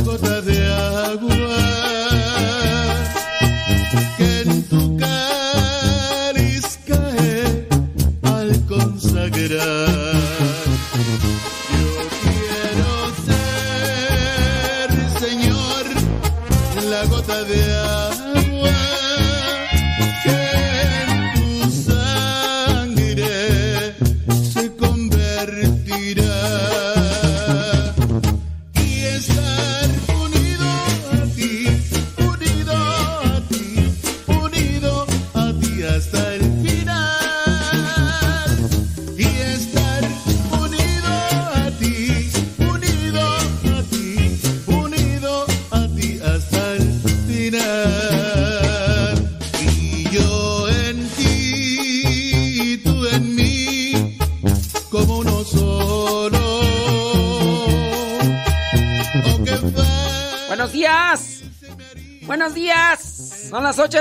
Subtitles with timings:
[0.00, 0.58] gota de
[1.12, 1.33] agua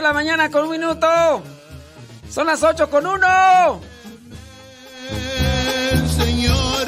[0.03, 1.07] la mañana con un minuto.
[2.29, 3.79] Son las 8 con uno.
[5.93, 6.87] el Señor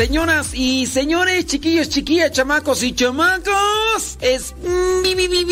[0.00, 5.46] Señoras y señores, chiquillos, chiquillas, chamacos y chamacos, es viernes,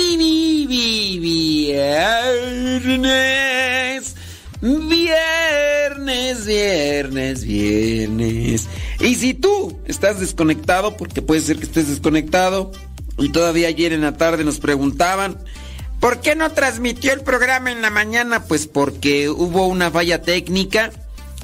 [6.47, 8.69] viernes, viernes, viernes.
[9.01, 12.73] Y si tú estás desconectado, porque puede ser que estés desconectado,
[13.19, 15.37] y todavía ayer en la tarde nos preguntaban,
[16.01, 18.45] ¿por qué no transmitió el programa en la mañana?
[18.45, 20.91] Pues porque hubo una falla técnica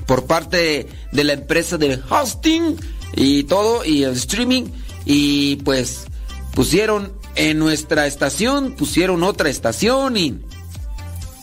[0.07, 2.77] por parte de la empresa del hosting
[3.17, 4.65] y todo, y el streaming,
[5.05, 6.07] y pues
[6.55, 10.39] pusieron en nuestra estación, pusieron otra estación y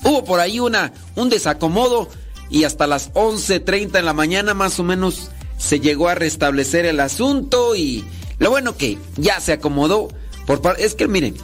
[0.03, 2.09] hubo por ahí una, un desacomodo
[2.49, 6.99] y hasta las 11.30 en la mañana más o menos se llegó a restablecer el
[6.99, 8.05] asunto y
[8.39, 10.09] lo bueno que ya se acomodó
[10.45, 11.35] por es que miren,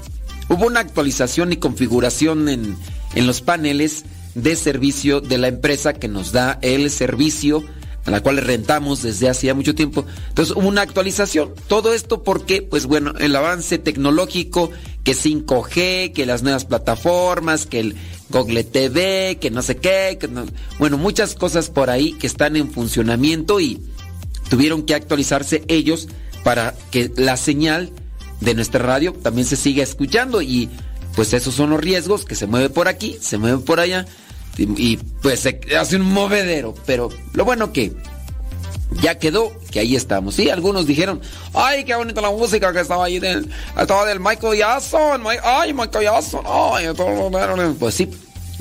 [0.50, 2.78] hubo una actualización y configuración en,
[3.16, 4.06] en los paneles
[4.38, 7.64] de servicio de la empresa que nos da el servicio
[8.06, 10.06] a la cual rentamos desde hacía mucho tiempo.
[10.30, 11.54] Entonces hubo una actualización.
[11.68, 14.72] Todo esto porque, pues bueno, el avance tecnológico,
[15.04, 17.96] que 5G, que las nuevas plataformas, que el
[18.30, 20.30] Google TV, que no sé qué, que
[20.80, 23.82] bueno, muchas cosas por ahí que están en funcionamiento y
[24.50, 26.08] tuvieron que actualizarse ellos
[26.44, 27.92] para que la señal
[28.40, 30.70] de nuestra radio también se siga escuchando y
[31.16, 34.06] pues esos son los riesgos que se mueve por aquí, se mueve por allá
[34.58, 37.94] y pues se hace un movedero, pero lo bueno que
[39.02, 40.36] ya quedó, que ahí estamos.
[40.36, 41.22] Sí, algunos dijeron,
[41.54, 43.50] ay, qué bonita la música que estaba ahí del,
[43.80, 46.88] estaba del Michael Jackson, ay, Michael Jackson, ay,
[47.80, 48.10] pues sí,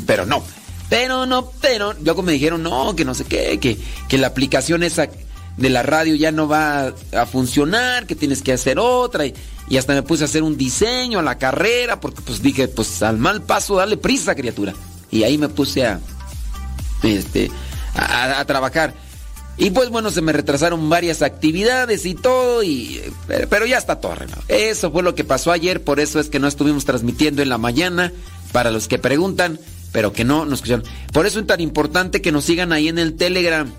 [0.06, 0.42] pero no.
[0.88, 3.76] Pero no, pero luego me dijeron, no, que no sé qué, que,
[4.08, 5.08] que la aplicación esa
[5.56, 9.26] de la radio ya no va a funcionar, que tienes que hacer otra.
[9.26, 9.34] Y,
[9.68, 13.02] y hasta me puse a hacer un diseño a la carrera, porque pues dije, pues
[13.02, 14.74] al mal paso, dale prisa, criatura.
[15.10, 16.00] Y ahí me puse a,
[17.02, 17.50] este,
[17.94, 18.94] a, trabajar.
[19.58, 24.12] Y pues bueno, se me retrasaron varias actividades y todo, y, pero, ya está todo
[24.12, 24.42] arreglado.
[24.48, 27.56] Eso fue lo que pasó ayer, por eso es que no estuvimos transmitiendo en la
[27.56, 28.12] mañana,
[28.52, 29.58] para los que preguntan,
[29.92, 30.84] pero que no nos escucharon.
[31.12, 33.70] Por eso es tan importante que nos sigan ahí en el Telegram.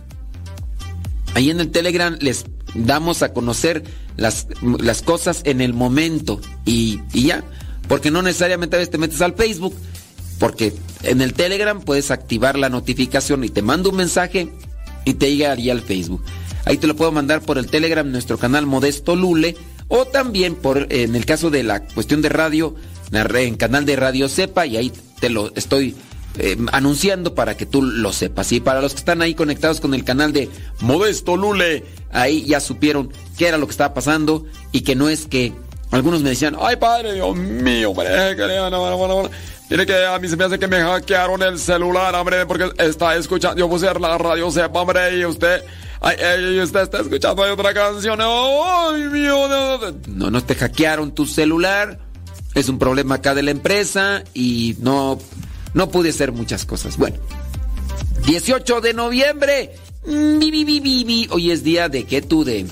[1.36, 3.84] Ahí en el Telegram les damos a conocer
[4.16, 4.48] las,
[4.80, 7.44] las cosas en el momento y, y ya.
[7.88, 9.76] Porque no necesariamente a veces te metes al Facebook.
[10.40, 14.50] Porque en el Telegram puedes activar la notificación y te mando un mensaje
[15.06, 16.24] y te llega ahí al Facebook.
[16.66, 19.56] Ahí te lo puedo mandar por el Telegram, nuestro canal Modesto Lule,
[19.88, 22.76] o también por, en el caso de la cuestión de radio,
[23.12, 25.96] en canal de Radio Sepa, y ahí te lo estoy
[26.40, 28.52] eh, anunciando para que tú lo sepas.
[28.52, 30.50] Y para los que están ahí conectados con el canal de
[30.82, 35.26] Modesto Lule, ahí ya supieron qué era lo que estaba pasando y que no es
[35.26, 35.54] que
[35.90, 37.94] algunos me decían, ay padre, Dios mío,
[39.68, 43.16] tiene que a mí se me hace que me hackearon el celular, hombre, porque está
[43.16, 43.60] escuchando.
[43.60, 45.64] Yo puse la radio sepa, hombre, y usted.
[46.00, 48.20] Ay, usted está escuchando otra canción.
[48.22, 49.48] ¡Ay, mío!
[50.08, 52.00] No, no te hackearon tu celular.
[52.54, 55.20] Es un problema acá de la empresa y no,
[55.74, 56.98] no pude hacer muchas cosas.
[56.98, 57.18] Bueno,
[58.26, 59.76] 18 de noviembre.
[60.06, 62.66] Hoy es día de que tú de.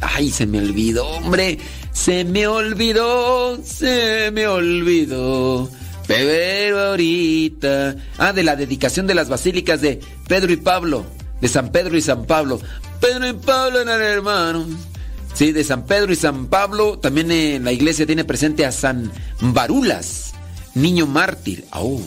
[0.00, 1.58] Ay, se me olvidó, hombre.
[1.92, 5.68] Se me olvidó, se me olvidó.
[6.06, 7.96] Pero ahorita.
[8.18, 11.04] Ah, de la dedicación de las basílicas de Pedro y Pablo.
[11.40, 12.60] De San Pedro y San Pablo.
[13.00, 14.66] Pedro y Pablo eran hermanos.
[15.34, 16.98] Sí, de San Pedro y San Pablo.
[16.98, 20.32] También en la iglesia tiene presente a San Barulas,
[20.74, 21.66] niño mártir.
[21.72, 22.00] Oh,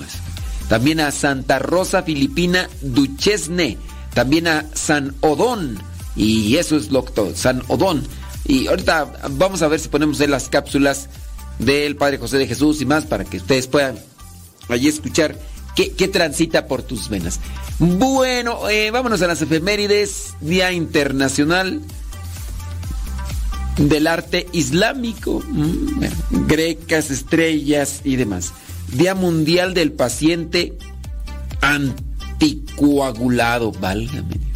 [0.67, 3.77] también a Santa Rosa Filipina Duchesne.
[4.13, 5.79] También a San Odón.
[6.15, 8.03] Y eso es lo que San Odón.
[8.45, 11.09] Y ahorita vamos a ver si ponemos en las cápsulas
[11.59, 13.99] del Padre José de Jesús y más para que ustedes puedan
[14.69, 15.37] allí escuchar
[15.75, 17.39] qué, transita por tus venas.
[17.77, 21.81] Bueno, eh, vámonos a las efemérides, Día Internacional
[23.77, 28.51] del Arte Islámico, mm, grecas, estrellas y demás.
[28.91, 30.77] Día Mundial del Paciente
[31.61, 34.49] Anticoagulado, válgame Dios.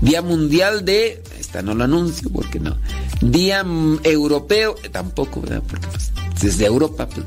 [0.00, 2.76] Día Mundial de, esta no lo anuncio porque no.
[3.20, 3.64] Día
[4.04, 5.62] Europeo, tampoco, ¿verdad?
[5.68, 7.26] Porque pues, desde Europa, pues,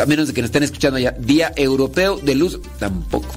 [0.00, 1.12] a menos de que nos estén escuchando ya.
[1.12, 3.34] Día Europeo de Luz, tampoco.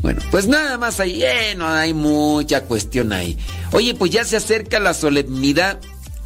[0.00, 3.38] Bueno, pues nada más ahí, eh, no hay mucha cuestión ahí.
[3.72, 5.78] Oye, pues ya se acerca la solemnidad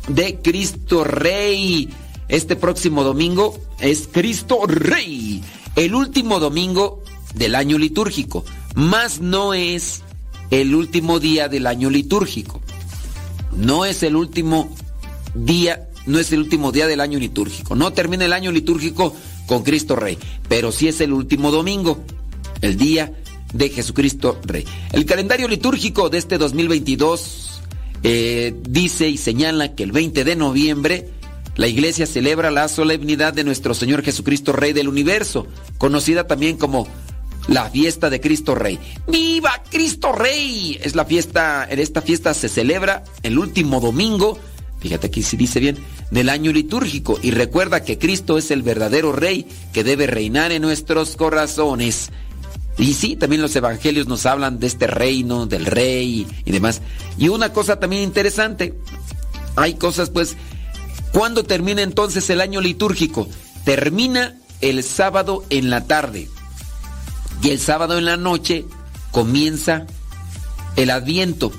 [0.09, 1.91] de Cristo Rey.
[2.29, 5.45] Este próximo domingo es Cristo Rey,
[5.77, 7.03] el último domingo
[7.35, 10.03] del año litúrgico, más no es
[10.51, 12.61] el último día del año litúrgico.
[13.57, 14.71] No es el último
[15.35, 17.75] día, no es el último día del año litúrgico.
[17.75, 19.15] No termina el año litúrgico
[19.47, 22.05] con Cristo Rey, pero sí es el último domingo,
[22.61, 23.13] el día
[23.53, 24.65] de Jesucristo Rey.
[24.93, 27.61] El calendario litúrgico de este 2022
[28.03, 31.11] eh, dice y señala que el 20 de noviembre
[31.57, 35.47] la iglesia celebra la solemnidad de nuestro Señor Jesucristo Rey del universo,
[35.79, 36.87] conocida también como
[37.49, 38.79] la fiesta de Cristo Rey.
[39.09, 40.79] ¡Viva Cristo Rey!
[40.83, 44.39] Es la fiesta, en esta fiesta se celebra el último domingo,
[44.81, 45.79] fíjate aquí si dice bien,
[46.11, 50.63] del año litúrgico y recuerda que Cristo es el verdadero Rey que debe reinar en
[50.63, 52.11] nuestros corazones.
[52.79, 56.83] Y sí, también los evangelios nos hablan de este reino, del rey y demás.
[57.17, 58.75] Y una cosa también interesante,
[59.57, 60.37] hay cosas pues,
[61.13, 63.29] ¿cuándo termina entonces el año litúrgico?
[63.65, 66.29] Termina el sábado en la tarde.
[67.43, 68.65] Y el sábado en la noche
[69.11, 69.87] comienza
[70.77, 71.53] el adviento,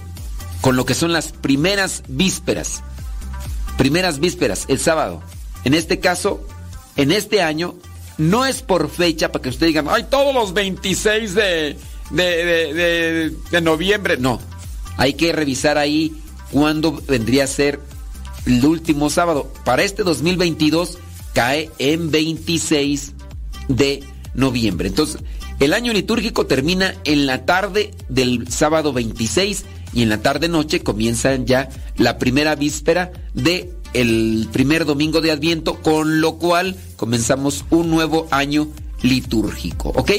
[0.62, 2.84] con lo que son las primeras vísperas.
[3.78, 5.22] Primeras vísperas, el sábado.
[5.64, 6.46] En este caso,
[6.96, 7.76] en este año,
[8.18, 11.78] no es por fecha para que ustedes digan, ay, todos los 26 de,
[12.12, 14.18] de, de, noviembre.
[14.18, 14.40] No,
[14.98, 16.14] hay que revisar ahí
[16.52, 17.80] cuándo vendría a ser
[18.46, 19.52] el último sábado.
[19.64, 20.98] Para este 2022
[21.34, 23.14] cae en 26
[23.68, 24.04] de
[24.34, 24.88] noviembre.
[24.88, 25.22] Entonces,
[25.60, 30.84] el año litúrgico termina en la tarde del sábado 26 y en la tarde noche
[30.84, 37.66] comienza ya la primera víspera de el primer domingo de Adviento, con lo cual comenzamos
[37.70, 38.68] un nuevo año
[39.02, 40.12] litúrgico, ¿ok?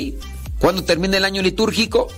[0.59, 2.09] ¿Cuándo termina el año litúrgico?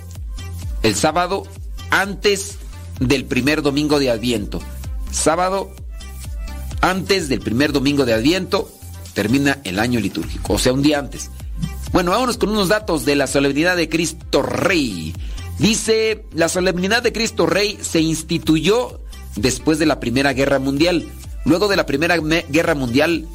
[0.83, 1.43] El sábado
[1.91, 2.57] antes
[3.01, 4.61] del primer domingo de Adviento.
[5.11, 5.71] Sábado
[6.81, 8.71] antes del primer domingo de Adviento
[9.13, 11.31] termina el año litúrgico, o sea, un día antes.
[11.93, 15.13] Bueno, vámonos con unos datos de la solemnidad de Cristo Rey.
[15.59, 19.01] Dice, la solemnidad de Cristo Rey se instituyó
[19.35, 21.09] después de la Primera Guerra Mundial.
[21.45, 23.27] Luego de la Primera Guerra Mundial,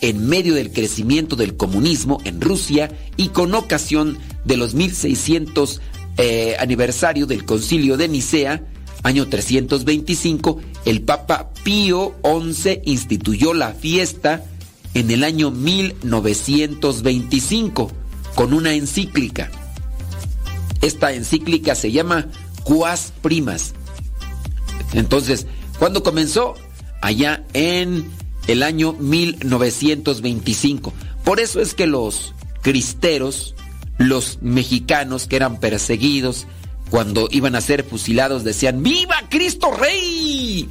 [0.00, 5.80] en medio del crecimiento del comunismo en Rusia y con ocasión de los 1600
[6.16, 8.62] eh, aniversario del Concilio de Nicea,
[9.02, 14.44] año 325, el Papa Pío XI instituyó la fiesta
[14.94, 18.03] en el año 1925
[18.34, 19.50] con una encíclica.
[20.80, 22.26] Esta encíclica se llama
[22.64, 23.74] Quas Primas.
[24.92, 25.46] Entonces,
[25.78, 26.54] ¿cuándo comenzó?
[27.00, 28.10] Allá en
[28.46, 30.92] el año 1925.
[31.24, 33.54] Por eso es que los cristeros,
[33.98, 36.46] los mexicanos que eran perseguidos,
[36.90, 40.68] cuando iban a ser fusilados decían, ¡Viva Cristo Rey!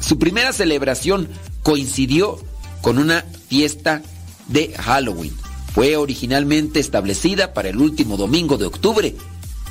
[0.00, 1.28] Su primera celebración
[1.62, 2.38] coincidió
[2.80, 4.02] con una fiesta
[4.46, 9.14] de Halloween fue originalmente establecida para el último domingo de octubre,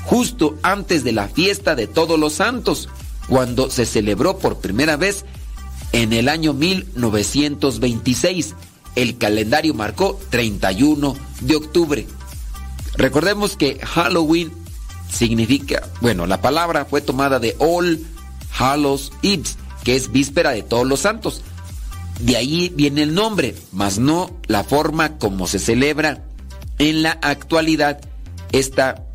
[0.04, 2.90] justo antes de la fiesta de todos los santos,
[3.28, 5.26] cuando se celebró por primera vez
[5.92, 8.56] en el año 1926.
[8.96, 12.08] El calendario marcó 31 de octubre.
[12.96, 14.52] Recordemos que Halloween
[15.12, 18.00] significa, bueno, la palabra fue tomada de All
[18.58, 21.44] Hallows Eves, que es víspera de todos los santos.
[22.20, 26.24] De ahí viene el nombre, mas no la forma como se celebra
[26.80, 28.00] en la actualidad
[28.52, 29.06] esta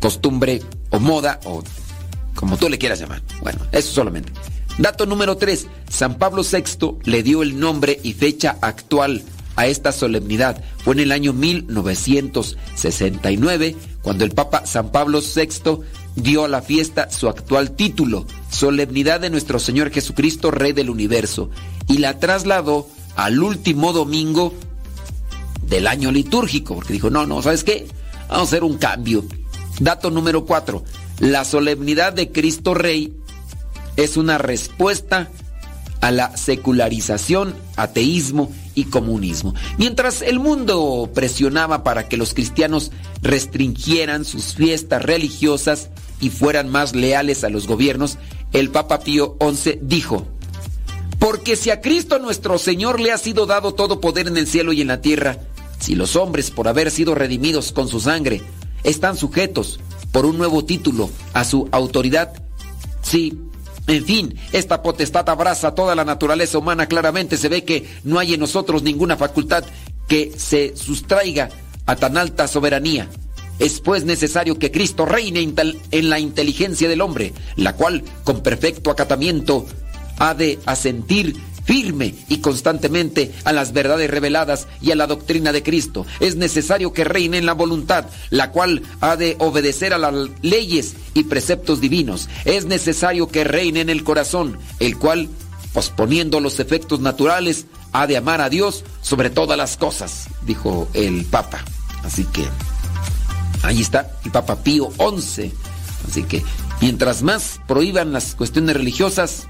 [0.00, 1.62] costumbre o moda o
[2.34, 3.22] como tú le quieras llamar.
[3.42, 4.32] Bueno, eso solamente.
[4.78, 5.66] Dato número 3.
[5.88, 9.22] San Pablo VI le dio el nombre y fecha actual
[9.56, 10.62] a esta solemnidad.
[10.78, 15.80] Fue en el año 1969 cuando el Papa San Pablo VI
[16.16, 21.50] dio a la fiesta su actual título, Solemnidad de nuestro Señor Jesucristo, Rey del Universo,
[21.88, 24.52] y la trasladó al último domingo
[25.62, 27.86] del año litúrgico, porque dijo, no, no, ¿sabes qué?
[28.28, 29.24] Vamos a hacer un cambio.
[29.80, 30.84] Dato número 4.
[31.20, 33.14] La solemnidad de Cristo Rey
[33.96, 35.30] es una respuesta
[36.00, 39.54] a la secularización, ateísmo y comunismo.
[39.78, 46.94] Mientras el mundo presionaba para que los cristianos restringieran sus fiestas religiosas y fueran más
[46.94, 48.18] leales a los gobiernos,
[48.52, 50.26] el Papa Pío XI dijo,
[51.18, 54.72] porque si a Cristo nuestro Señor le ha sido dado todo poder en el cielo
[54.72, 55.38] y en la tierra,
[55.78, 58.42] si los hombres por haber sido redimidos con su sangre
[58.84, 59.80] están sujetos
[60.10, 62.32] por un nuevo título a su autoridad,
[63.02, 63.38] sí,
[63.86, 66.86] en fin, esta potestad abraza toda la naturaleza humana.
[66.86, 69.64] Claramente se ve que no hay en nosotros ninguna facultad
[70.08, 71.48] que se sustraiga
[71.86, 73.08] a tan alta soberanía.
[73.58, 75.40] Es pues necesario que Cristo reine
[75.90, 79.66] en la inteligencia del hombre, la cual, con perfecto acatamiento,
[80.18, 85.62] ha de asentir firme y constantemente a las verdades reveladas y a la doctrina de
[85.62, 86.06] Cristo.
[86.20, 90.94] Es necesario que reine en la voluntad, la cual ha de obedecer a las leyes
[91.14, 92.28] y preceptos divinos.
[92.44, 95.28] Es necesario que reine en el corazón, el cual,
[95.72, 101.24] posponiendo los efectos naturales, ha de amar a Dios sobre todas las cosas, dijo el
[101.26, 101.64] Papa.
[102.02, 102.44] Así que
[103.62, 105.52] ahí está el Papa Pío XI.
[106.08, 106.42] Así que
[106.80, 109.46] mientras más prohíban las cuestiones religiosas,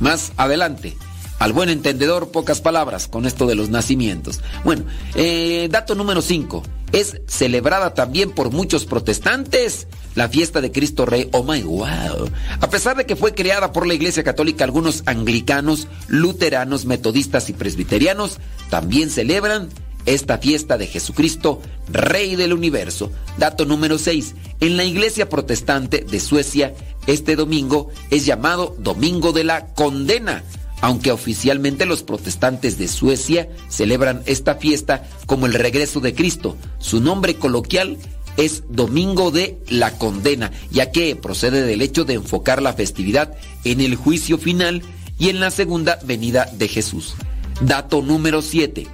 [0.00, 0.96] más adelante.
[1.38, 4.40] Al buen entendedor, pocas palabras con esto de los nacimientos.
[4.64, 6.62] Bueno, eh, dato número 5.
[6.92, 11.28] Es celebrada también por muchos protestantes la fiesta de Cristo Rey.
[11.32, 12.30] Oh my wow.
[12.60, 17.52] A pesar de que fue creada por la Iglesia Católica, algunos anglicanos, luteranos, metodistas y
[17.52, 18.38] presbiterianos
[18.70, 19.68] también celebran
[20.06, 23.10] esta fiesta de Jesucristo, Rey del Universo.
[23.36, 24.34] Dato número 6.
[24.60, 26.74] En la Iglesia Protestante de Suecia,
[27.06, 30.42] este domingo es llamado Domingo de la Condena
[30.80, 36.56] aunque oficialmente los protestantes de Suecia celebran esta fiesta como el regreso de Cristo.
[36.78, 37.98] Su nombre coloquial
[38.36, 43.34] es Domingo de la Condena, ya que procede del hecho de enfocar la festividad
[43.64, 44.82] en el juicio final
[45.18, 47.14] y en la segunda venida de Jesús.
[47.60, 48.86] Dato número 7.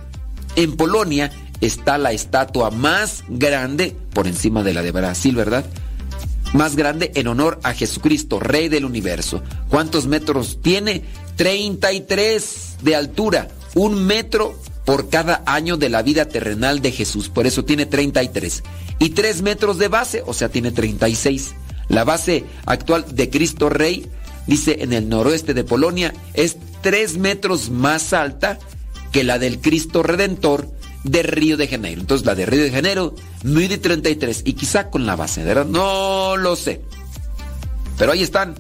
[0.55, 5.65] En Polonia está la estatua más grande por encima de la de Brasil, ¿verdad?
[6.53, 9.43] Más grande en honor a Jesucristo, Rey del universo.
[9.69, 11.03] ¿Cuántos metros tiene?
[11.37, 17.47] 33 de altura, un metro por cada año de la vida terrenal de Jesús, por
[17.47, 18.63] eso tiene 33.
[18.99, 21.55] Y 3 metros de base, o sea, tiene 36.
[21.89, 24.09] La base actual de Cristo Rey,
[24.47, 28.59] dice en el noroeste de Polonia, es 3 metros más alta
[29.13, 30.69] que la del Cristo Redentor
[31.05, 32.01] de Río de Janeiro.
[32.01, 33.15] Entonces la de Río de Janeiro
[33.45, 35.67] mide 33 y quizá con la base, ¿verdad?
[35.67, 36.81] No lo sé.
[37.99, 38.55] Pero ahí están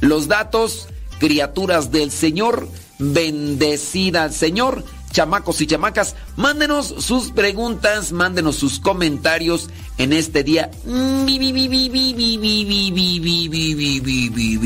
[0.00, 4.84] los datos criaturas del Señor, bendecida Señor.
[5.10, 10.72] Chamacos y chamacas, mándenos sus preguntas, mándenos sus comentarios en este día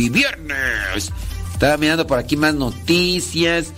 [0.09, 1.13] viernes.
[1.53, 3.75] Estaba mirando por aquí más noticias.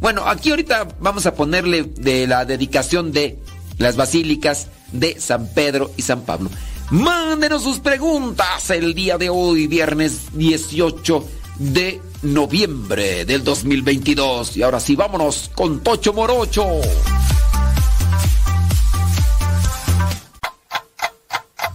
[0.00, 3.38] Bueno, aquí ahorita vamos a ponerle de la dedicación de
[3.78, 6.50] las basílicas de San Pedro y San Pablo.
[6.90, 11.24] Mándenos sus preguntas el día de hoy, viernes 18
[11.62, 14.56] de noviembre del 2022.
[14.56, 16.66] Y ahora sí, vámonos con Tocho Morocho.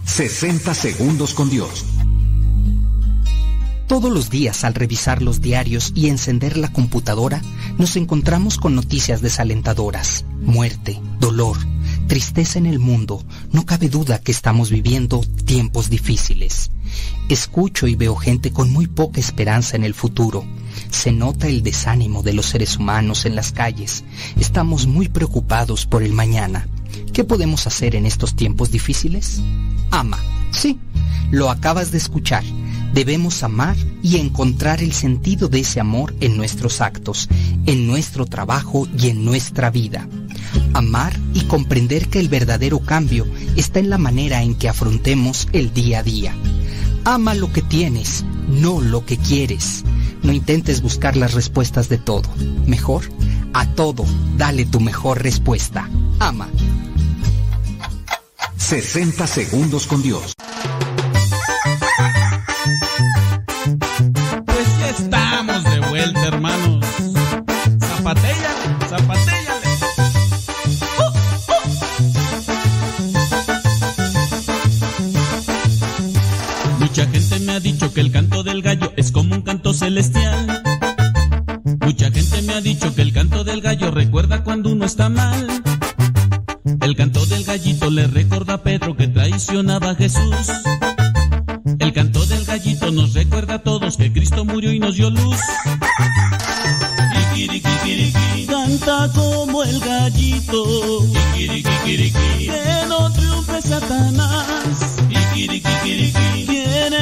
[0.04, 1.84] ...60 segundos con Dios.
[3.86, 7.40] Todos los días al revisar los diarios y encender la computadora,
[7.78, 11.56] nos encontramos con noticias desalentadoras, muerte, dolor,
[12.08, 13.22] tristeza en el mundo.
[13.52, 16.72] No cabe duda que estamos viviendo tiempos difíciles.
[17.28, 20.46] Escucho y veo gente con muy poca esperanza en el futuro.
[20.90, 24.02] Se nota el desánimo de los seres humanos en las calles.
[24.40, 26.66] Estamos muy preocupados por el mañana.
[27.12, 29.42] ¿Qué podemos hacer en estos tiempos difíciles?
[29.90, 30.18] Ama.
[30.52, 30.78] Sí,
[31.30, 32.44] lo acabas de escuchar.
[32.94, 37.28] Debemos amar y encontrar el sentido de ese amor en nuestros actos,
[37.66, 40.08] en nuestro trabajo y en nuestra vida.
[40.72, 45.74] Amar y comprender que el verdadero cambio está en la manera en que afrontemos el
[45.74, 46.34] día a día.
[47.04, 49.84] Ama lo que tienes, no lo que quieres.
[50.22, 52.28] No intentes buscar las respuestas de todo.
[52.66, 53.04] Mejor,
[53.54, 54.04] a todo,
[54.36, 55.88] dale tu mejor respuesta.
[56.18, 56.48] Ama.
[58.56, 60.34] 60 segundos con Dios.
[64.44, 66.84] Pues ya estamos de vuelta, hermanos.
[67.78, 68.57] Zapatella.
[76.98, 80.64] Mucha gente me ha dicho que el canto del gallo es como un canto celestial.
[81.80, 85.46] Mucha gente me ha dicho que el canto del gallo recuerda cuando uno está mal.
[86.80, 90.34] El canto del gallito le recuerda a Pedro que traicionaba a Jesús.
[91.78, 95.38] El canto del gallito nos recuerda a todos que Cristo murió y nos dio luz.
[98.48, 101.04] Canta como el gallito.
[101.36, 101.62] Que
[102.88, 104.96] no triunfe Satanás.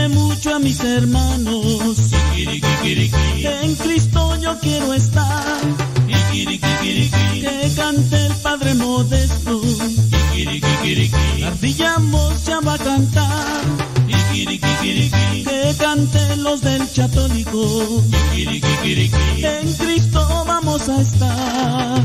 [0.08, 1.96] Mucho a mis hermanos.
[2.34, 5.60] En Cristo yo quiero estar.
[6.32, 9.62] Que cante el Padre Modesto.
[11.44, 13.64] Ardillamos ya va a cantar.
[14.32, 18.02] Que canten los del Chatólico.
[18.34, 22.02] En Cristo vamos a estar.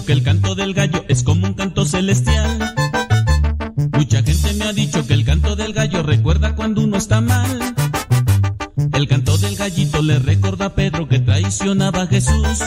[0.00, 2.74] Dicho que el canto del gallo es como un canto celestial.
[3.92, 7.74] Mucha gente me ha dicho que el canto del gallo recuerda cuando uno está mal.
[8.92, 12.62] El canto del gallito le recuerda a Pedro que traicionaba a Jesús.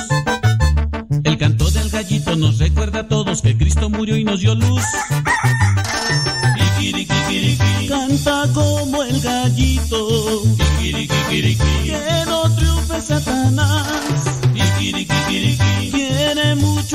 [1.24, 4.84] El canto del gallito nos recuerda a todos que Cristo murió y nos dio luz.
[7.88, 10.43] Canta como el gallito.
[11.30, 14.24] Que no triunfe Satanás.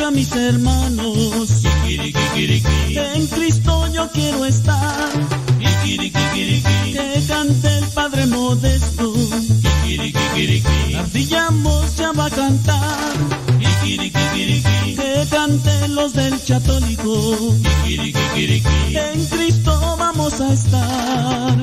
[0.04, 1.64] A mis hermanos.
[1.86, 5.10] En Cristo yo quiero estar.
[5.84, 9.12] Que cante el Padre Modesto.
[10.98, 13.16] Ardillamos ya va a cantar.
[14.96, 17.56] Que canten los del Chatólico.
[17.84, 21.56] En Cristo vamos a estar.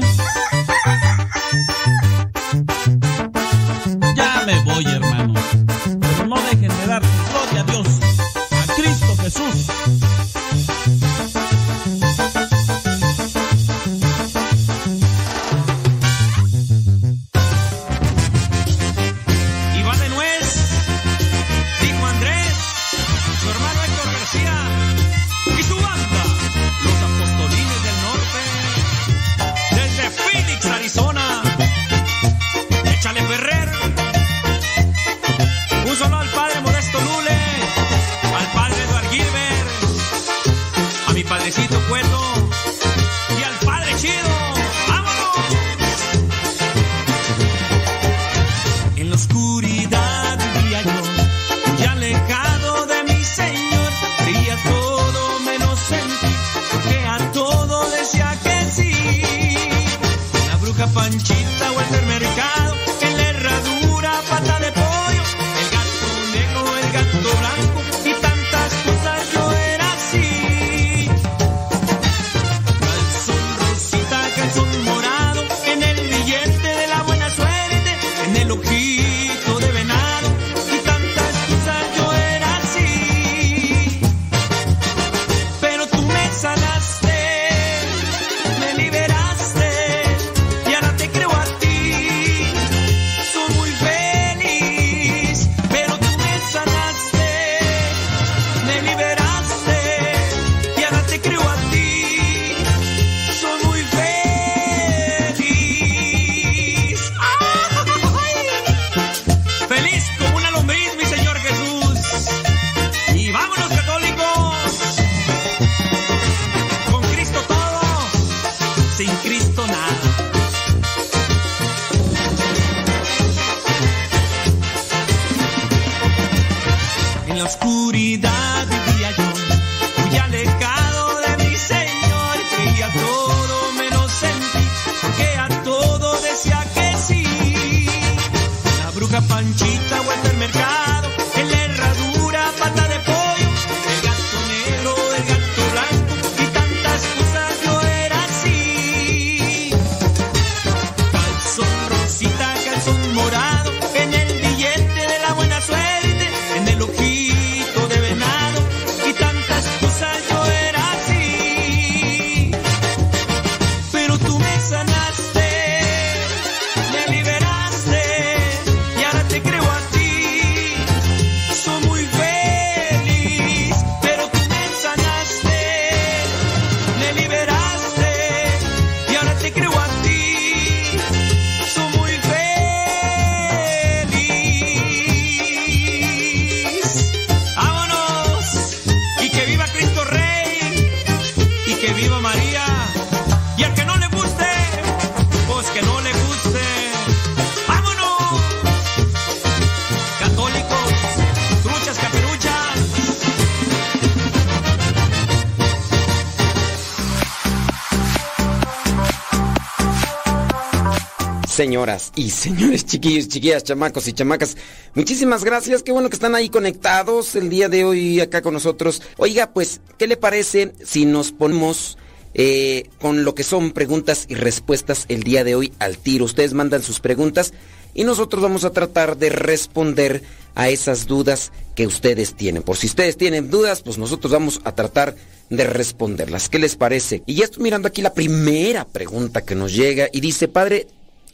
[211.65, 214.55] Señoras y señores, chiquillos, chiquillas, chamacos y chamacas,
[214.93, 215.81] muchísimas gracias.
[215.81, 219.01] Qué bueno que están ahí conectados el día de hoy acá con nosotros.
[219.17, 221.97] Oiga, pues, ¿qué le parece si nos ponemos
[222.35, 226.25] eh, con lo que son preguntas y respuestas el día de hoy al tiro?
[226.25, 227.51] Ustedes mandan sus preguntas
[227.95, 230.21] y nosotros vamos a tratar de responder
[230.53, 232.61] a esas dudas que ustedes tienen.
[232.61, 235.15] Por si ustedes tienen dudas, pues nosotros vamos a tratar
[235.49, 236.47] de responderlas.
[236.47, 237.23] ¿Qué les parece?
[237.25, 240.85] Y ya estoy mirando aquí la primera pregunta que nos llega y dice, padre,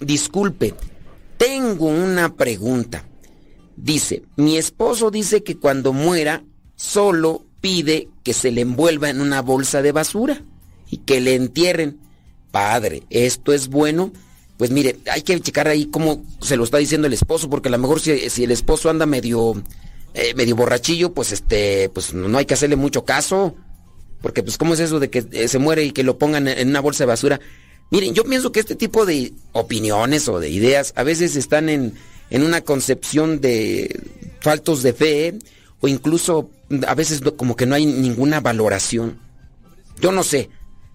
[0.02, 0.74] disculpe,
[1.38, 3.06] tengo una pregunta.
[3.78, 6.44] Dice, mi esposo dice que cuando muera
[6.76, 10.44] solo pide que se le envuelva en una bolsa de basura
[10.90, 12.00] y que le entierren.
[12.52, 14.12] Padre, ¿esto es bueno?
[14.58, 17.72] Pues mire, hay que checar ahí cómo se lo está diciendo el esposo, porque a
[17.72, 19.64] lo mejor si, si el esposo anda medio,
[20.14, 23.56] eh, medio borrachillo, pues este, pues no hay que hacerle mucho caso.
[24.22, 26.70] Porque pues cómo es eso de que eh, se muere y que lo pongan en
[26.70, 27.40] una bolsa de basura.
[27.92, 31.94] Miren, yo pienso que este tipo de opiniones o de ideas a veces están en,
[32.30, 34.00] en una concepción de
[34.40, 35.40] faltos de fe
[35.82, 36.50] o incluso
[36.88, 39.20] a veces como que no hay ninguna valoración.
[40.00, 40.50] Yo no sé,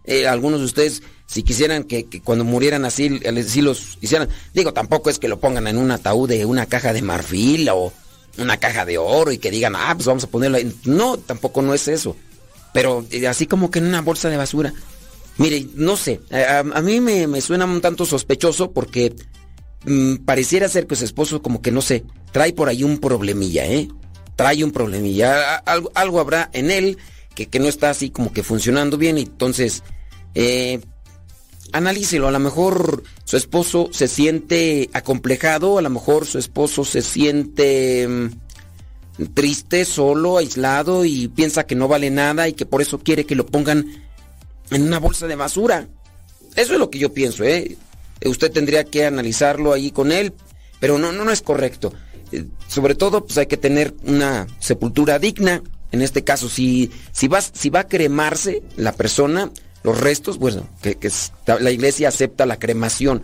[0.05, 5.11] eh, algunos de ustedes si quisieran que, cuando murieran así, así los hicieran, digo, tampoco
[5.11, 7.93] es que lo pongan en un ataúd de una caja de marfil o
[8.39, 10.73] una caja de oro y que digan, ah, pues vamos a ponerlo ahí.
[10.85, 12.17] No, tampoco no es eso.
[12.73, 14.73] Pero eh, así como que en una bolsa de basura.
[15.39, 19.15] Mire, no sé, a, mí me, me, suena un tanto sospechoso porque
[19.85, 23.67] mmm, pareciera ser que su esposo como que no sé, trae por ahí un problemilla,
[23.67, 23.89] ¿eh?
[24.35, 25.57] Trae un problemilla.
[25.57, 26.99] Algo, algo habrá en él
[27.35, 29.83] que, que, no está así como que funcionando bien y entonces...
[30.35, 30.81] Eh,
[31.73, 37.03] analícelo, a lo mejor su esposo se siente acomplejado, a lo mejor su esposo se
[37.03, 42.99] siente mmm, triste, solo, aislado y piensa que no vale nada y que por eso
[42.99, 44.06] quiere que lo pongan
[44.71, 45.89] en una bolsa de basura.
[46.55, 47.77] Eso es lo que yo pienso, ¿eh?
[48.25, 50.33] Usted tendría que analizarlo ahí con él,
[50.81, 51.93] pero no, no, no es correcto.
[52.33, 55.63] Eh, sobre todo, pues hay que tener una sepultura digna.
[55.93, 59.51] En este caso, si, si, va, si va a cremarse la persona,
[59.83, 61.11] los restos, bueno, que, que,
[61.61, 63.23] la iglesia acepta la cremación,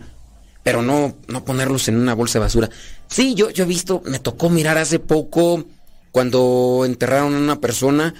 [0.63, 2.69] pero no, no ponerlos en una bolsa de basura.
[3.07, 5.65] Sí, yo, yo he visto, me tocó mirar hace poco
[6.11, 8.13] cuando enterraron a una persona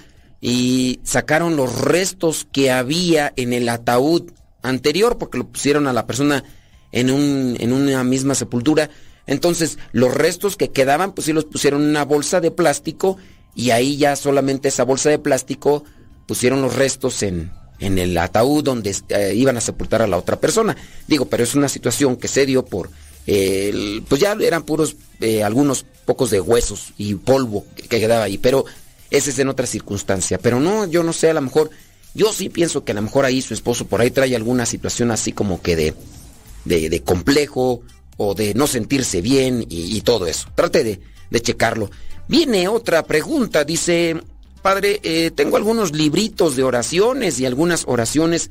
[0.46, 4.30] y sacaron los restos que había en el ataúd
[4.60, 6.44] anterior, porque lo pusieron a la persona
[6.92, 8.90] en, un, en una misma sepultura.
[9.26, 13.16] Entonces, los restos que quedaban, pues sí los pusieron en una bolsa de plástico
[13.54, 15.82] y ahí ya solamente esa bolsa de plástico
[16.26, 20.38] pusieron los restos en, en el ataúd donde eh, iban a sepultar a la otra
[20.38, 20.76] persona.
[21.08, 22.90] Digo, pero es una situación que se dio por,
[23.26, 28.36] el, pues ya eran puros, eh, algunos pocos de huesos y polvo que, quedaba ahí,
[28.36, 28.66] pero
[29.16, 30.38] ese es en otra circunstancia.
[30.38, 31.70] Pero no, yo no sé, a lo mejor,
[32.14, 35.10] yo sí pienso que a lo mejor ahí su esposo por ahí trae alguna situación
[35.12, 35.94] así como que de,
[36.64, 37.82] de, de complejo
[38.16, 40.48] o de no sentirse bien y, todo eso.
[40.54, 41.00] Trate de,
[41.30, 41.90] de checarlo.
[42.28, 44.20] Viene otra pregunta, dice,
[44.62, 48.50] Padre, eh, tengo algunos libritos de oraciones y algunas oraciones.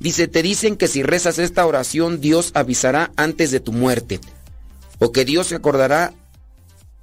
[0.00, 4.18] Dice, te dicen que si rezas esta oración, Dios avisará antes de tu muerte.
[4.98, 6.12] O que Dios se acordará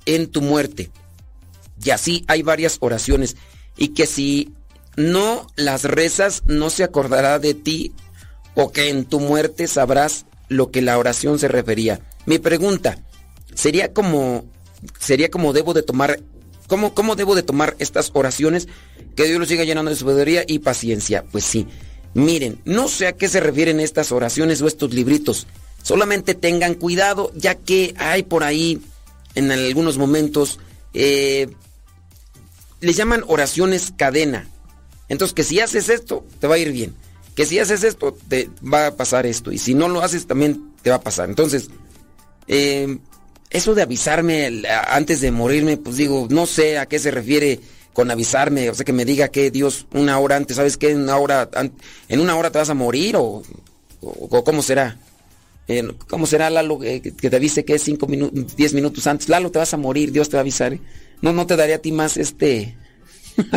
[0.06, 0.90] en tu muerte.
[1.84, 3.36] Y así hay varias oraciones.
[3.78, 4.54] Y que si
[4.96, 7.94] no las rezas, no se acordará de ti.
[8.56, 12.02] O que en tu muerte sabrás lo que la oración se refería.
[12.26, 12.98] Mi pregunta,
[13.54, 14.46] ¿sería como,
[15.00, 16.20] sería como debo de tomar
[16.70, 18.68] ¿Cómo, ¿Cómo debo de tomar estas oraciones?
[19.16, 21.26] Que Dios los siga llenando de sabiduría y paciencia.
[21.32, 21.66] Pues sí.
[22.14, 25.48] Miren, no sé a qué se refieren estas oraciones o estos libritos.
[25.82, 28.82] Solamente tengan cuidado, ya que hay por ahí,
[29.34, 30.60] en algunos momentos,
[30.94, 31.50] eh,
[32.82, 34.48] les llaman oraciones cadena.
[35.08, 36.96] Entonces, que si haces esto, te va a ir bien.
[37.36, 39.52] Que si haces esto, te va a pasar esto.
[39.52, 41.30] Y si no lo haces, también te va a pasar.
[41.30, 41.70] Entonces,
[42.48, 42.98] eh,
[43.50, 47.60] eso de avisarme antes de morirme, pues digo, no sé a qué se refiere
[47.94, 50.92] con avisarme, o sea, que me diga que Dios una hora antes, ¿sabes qué?
[50.92, 51.50] En una hora,
[52.08, 53.42] en una hora te vas a morir o,
[54.46, 54.98] cómo será?
[56.08, 59.30] ¿Cómo será Lalo que te avise que es minutos, diez minutos antes?
[59.30, 60.74] Lalo, te vas a morir, Dios te va a avisar.
[60.74, 60.82] ¿eh?
[61.22, 62.76] No, no te daría a ti más este...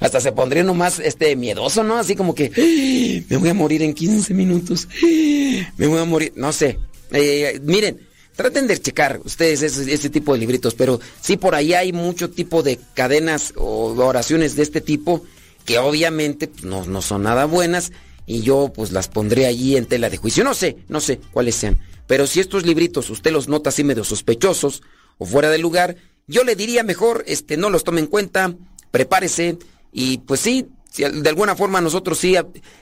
[0.00, 1.96] Hasta se pondría nomás este miedoso, ¿no?
[1.96, 4.86] Así como que me voy a morir en 15 minutos.
[5.02, 6.78] Me voy a morir, no sé.
[7.10, 7.98] Eh, miren,
[8.36, 12.62] traten de checar ustedes ese, tipo de libritos, pero sí por ahí hay mucho tipo
[12.62, 15.24] de cadenas o oraciones de este tipo
[15.64, 17.90] que obviamente pues, no, no son nada buenas
[18.26, 20.44] y yo pues las pondré allí en tela de juicio.
[20.44, 24.04] No sé, no sé cuáles sean, pero si estos libritos usted los nota así medio
[24.04, 24.82] sospechosos
[25.18, 25.96] o fuera de lugar,
[26.26, 28.54] yo le diría mejor, este, no los tome en cuenta,
[28.90, 29.58] prepárese
[29.92, 32.36] y pues sí, de alguna forma nosotros sí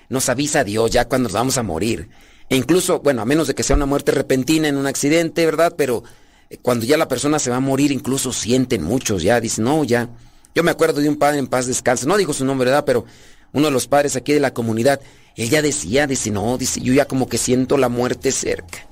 [0.08, 2.08] nos avisa Dios ya cuando nos vamos a morir.
[2.48, 5.74] E incluso, bueno, a menos de que sea una muerte repentina en un accidente, ¿verdad?
[5.76, 6.04] Pero
[6.48, 9.82] eh, cuando ya la persona se va a morir, incluso sienten muchos, ya dicen, no,
[9.84, 10.08] ya.
[10.54, 12.84] Yo me acuerdo de un padre en paz descanse, no digo su nombre, ¿verdad?
[12.84, 13.04] Pero
[13.52, 15.00] uno de los padres aquí de la comunidad,
[15.34, 18.86] él ya decía, dice, no, dice, yo ya como que siento la muerte cerca.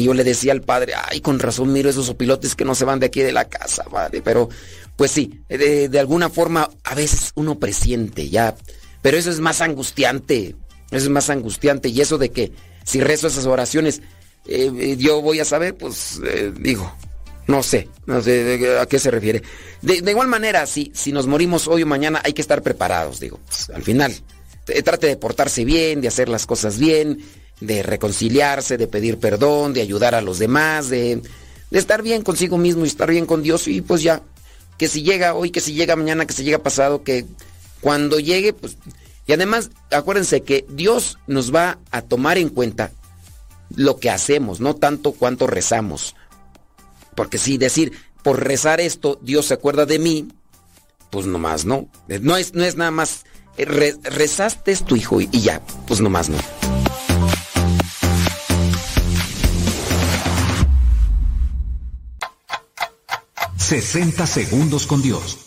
[0.00, 2.84] Y yo le decía al padre, ay, con razón miro esos opilotes que no se
[2.84, 4.22] van de aquí de la casa, padre.
[4.22, 4.48] Pero,
[4.96, 8.54] pues sí, de, de alguna forma a veces uno presiente ya.
[9.02, 10.56] Pero eso es más angustiante,
[10.90, 11.88] eso es más angustiante.
[11.88, 12.52] Y eso de que
[12.84, 14.02] si rezo esas oraciones,
[14.46, 16.92] eh, yo voy a saber, pues eh, digo,
[17.46, 19.42] No sé, no sé a qué se refiere.
[19.82, 23.40] De, igual manera, si, si nos morimos hoy o mañana, hay que estar preparados, digo.
[23.46, 24.14] pues, al final,
[24.68, 27.18] eh, trate de portarse bien, de hacer las cosas bien,
[27.60, 31.22] de reconciliarse, de pedir perdón, de ayudar a los demás, de,
[31.70, 33.68] de estar bien consigo mismo y estar bien con Dios.
[33.68, 34.22] Y pues ya,
[34.78, 37.26] que si llega hoy, que si llega mañana, que si llega pasado, que
[37.80, 38.76] cuando llegue, pues...
[39.26, 42.90] Y además, acuérdense que Dios nos va a tomar en cuenta
[43.76, 46.16] lo que hacemos, no tanto cuánto rezamos.
[47.14, 47.92] Porque si decir,
[48.24, 50.28] por rezar esto, Dios se acuerda de mí,
[51.10, 51.88] pues nomás no.
[52.08, 53.24] No es, no es nada más,
[53.56, 56.38] eh, re- rezaste tu hijo y ya, pues nomás no.
[63.70, 65.38] ...60 segundos con Dios.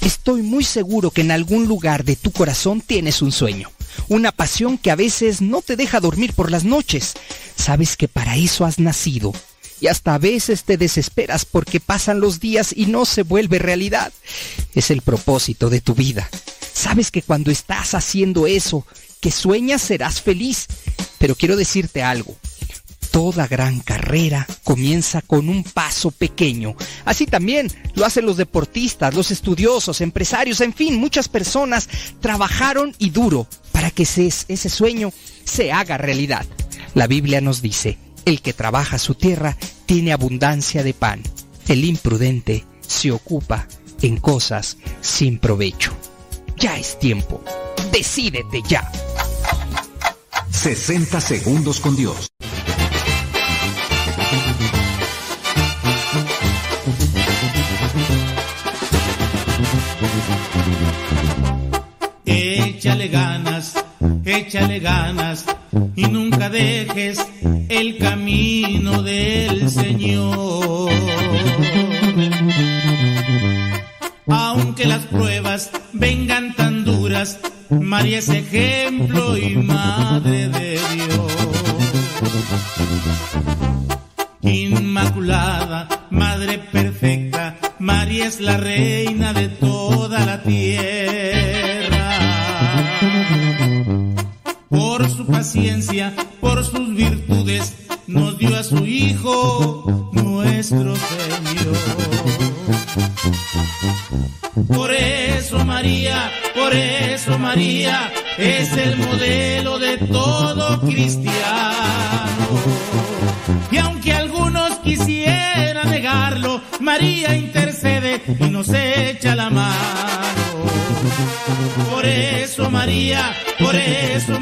[0.00, 3.70] Estoy muy seguro que en algún lugar de tu corazón tienes un sueño,
[4.08, 7.14] una pasión que a veces no te deja dormir por las noches.
[7.54, 9.32] Sabes que para eso has nacido
[9.80, 14.12] y hasta a veces te desesperas porque pasan los días y no se vuelve realidad.
[14.74, 16.28] Es el propósito de tu vida.
[16.72, 18.84] Sabes que cuando estás haciendo eso,
[19.20, 20.66] que sueñas serás feliz.
[21.18, 22.34] Pero quiero decirte algo.
[23.10, 26.76] Toda gran carrera comienza con un paso pequeño.
[27.04, 31.88] Así también lo hacen los deportistas, los estudiosos, empresarios, en fin, muchas personas
[32.20, 35.12] trabajaron y duro para que ese, ese sueño
[35.44, 36.46] se haga realidad.
[36.94, 39.56] La Biblia nos dice, el que trabaja su tierra
[39.86, 41.22] tiene abundancia de pan.
[41.68, 43.66] El imprudente se ocupa
[44.02, 45.92] en cosas sin provecho.
[46.56, 47.42] Ya es tiempo.
[47.92, 48.90] Decídete ya.
[50.50, 52.30] 60 segundos con Dios.
[62.24, 63.74] Échale ganas,
[64.24, 65.44] échale ganas
[65.96, 67.18] y nunca dejes
[67.68, 70.90] el camino del Señor.
[74.28, 79.36] Aunque las pruebas vengan tan duras, María es ejemplo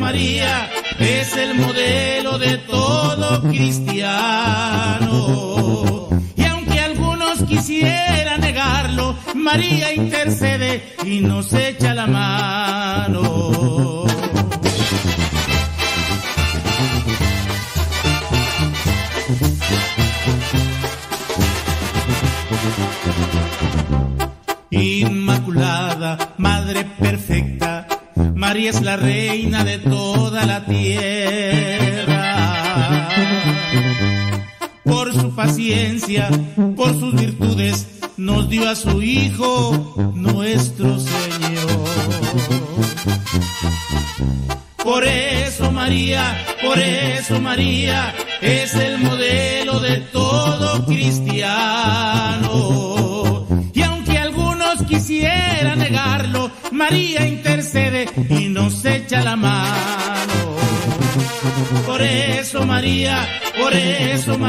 [0.09, 4.09] María, es el modelo de todo cristiano.
[6.35, 12.58] Y aunque algunos quisieran negarlo, María intercede y nos echa la mano.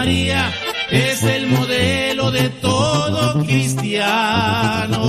[0.09, 0.51] María,
[0.89, 5.05] es el modelo de todo cristiano.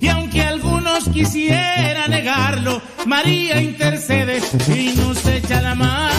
[0.00, 4.40] Y aunque algunos quisieran negarlo, María intercede
[4.74, 6.14] y nos echa la mano.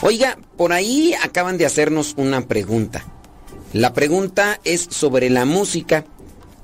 [0.00, 3.04] Oiga, por ahí acaban de hacernos una pregunta.
[3.74, 6.06] La pregunta es sobre la música.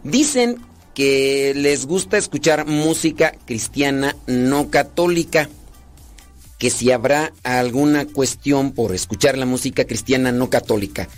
[0.02, 0.62] Dicen
[0.94, 5.48] que les gusta escuchar música cristiana no católica.
[6.58, 11.08] Que si habrá alguna cuestión por escuchar la música cristiana no católica.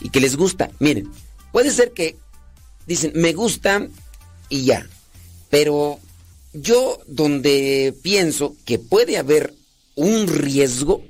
[0.00, 0.70] Y que les gusta.
[0.78, 1.10] Miren,
[1.52, 2.16] puede ser que
[2.86, 3.88] dicen, me gusta
[4.48, 4.86] y ya.
[5.50, 5.98] Pero
[6.52, 9.54] yo donde pienso que puede haber
[9.96, 11.02] un riesgo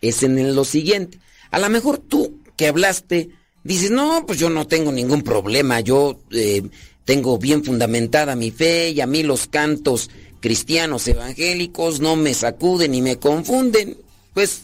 [0.00, 1.18] es en lo siguiente.
[1.50, 3.30] A lo mejor tú que hablaste
[3.64, 6.62] dices, no, pues yo no tengo ningún problema, yo eh,
[7.04, 12.92] tengo bien fundamentada mi fe y a mí los cantos cristianos evangélicos no me sacuden
[12.92, 13.96] ni me confunden.
[14.34, 14.62] Pues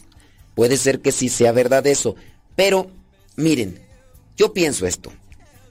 [0.55, 2.15] puede ser que sí sea verdad eso.
[2.55, 2.89] Pero,
[3.35, 3.79] miren,
[4.37, 5.11] yo pienso esto.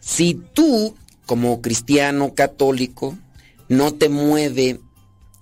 [0.01, 0.95] Si tú,
[1.27, 3.19] como cristiano católico,
[3.69, 4.81] no te mueve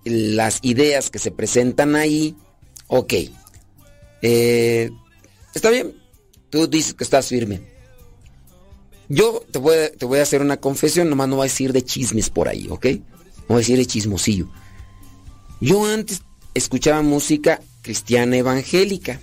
[0.04, 2.34] las ideas que se presentan ahí,
[2.88, 3.14] ok.
[4.22, 4.90] Eh,
[5.56, 5.94] Está bien,
[6.50, 7.62] tú dices que estás firme.
[9.08, 11.72] Yo te voy, a, te voy a hacer una confesión, nomás no voy a decir
[11.72, 12.86] de chismes por ahí, ¿ok?
[12.86, 14.48] No voy a decir de chismosillo.
[15.60, 16.22] Yo antes
[16.54, 19.20] escuchaba música cristiana evangélica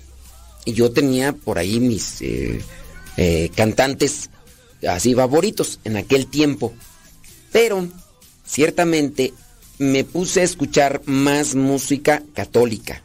[0.66, 2.62] y yo tenía por ahí mis eh,
[3.18, 4.30] eh, cantantes
[4.88, 6.74] así favoritos en aquel tiempo.
[7.52, 7.88] Pero
[8.46, 9.34] ciertamente
[9.78, 13.04] me puse a escuchar más música católica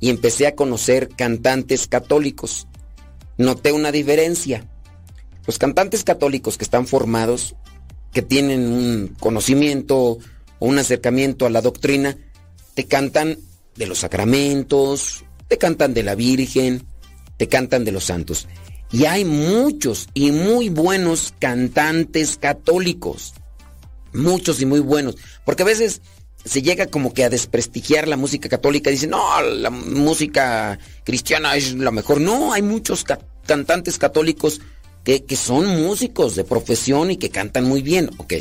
[0.00, 2.66] y empecé a conocer cantantes católicos.
[3.38, 4.68] Noté una diferencia.
[5.46, 7.56] Los cantantes católicos que están formados,
[8.12, 10.18] que tienen un conocimiento o
[10.60, 12.16] un acercamiento a la doctrina,
[12.74, 13.38] te cantan
[13.76, 16.86] de los sacramentos, te cantan de la Virgen,
[17.36, 18.46] te cantan de los santos.
[18.92, 23.34] Y hay muchos y muy buenos cantantes católicos.
[24.12, 25.16] Muchos y muy buenos.
[25.46, 26.02] Porque a veces
[26.44, 28.90] se llega como que a desprestigiar la música católica.
[28.90, 32.20] Dicen, no, la música cristiana es la mejor.
[32.20, 33.04] No, hay muchos
[33.46, 34.60] cantantes católicos
[35.04, 38.10] que, son músicos de profesión y que cantan muy bien.
[38.18, 38.34] Ok.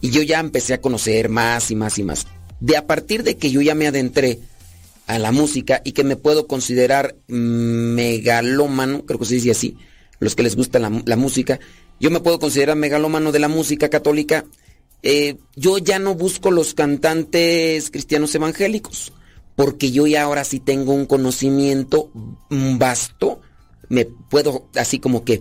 [0.00, 2.26] Y yo ya empecé a conocer más y más y más.
[2.60, 4.40] De a partir de que yo ya me adentré
[5.06, 9.76] a la música y que me puedo considerar megalómano, creo que se dice así,
[10.20, 11.58] los que les gusta la, la música,
[11.98, 14.44] yo me puedo considerar megalómano de la música católica
[15.02, 19.12] eh, yo ya no busco los cantantes cristianos evangélicos,
[19.54, 22.10] porque yo ya ahora sí tengo un conocimiento
[22.50, 23.40] vasto,
[23.88, 25.40] me puedo así como que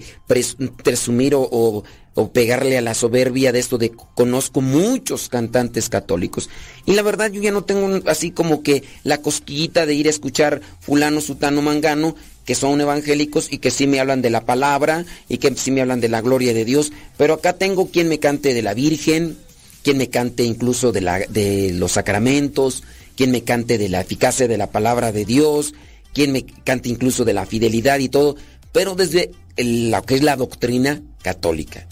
[0.84, 1.84] presumir o,
[2.14, 6.50] o, pegarle a la soberbia de esto de conozco muchos cantantes católicos.
[6.86, 10.12] Y la verdad yo ya no tengo así como que la cosquillita de ir a
[10.12, 12.16] escuchar fulano, sutano, mangano,
[12.48, 15.82] que son evangélicos y que sí me hablan de la palabra y que sí me
[15.82, 19.38] hablan de la gloria de Dios, pero acá tengo quien me cante de la Virgen,
[19.84, 22.84] quien me cante incluso de, la, de los sacramentos,
[23.18, 25.74] quien me cante de la eficacia de la palabra de Dios,
[26.18, 28.36] quien me cante incluso de la fidelidad y todo,
[28.72, 31.86] pero desde lo que es la doctrina católica.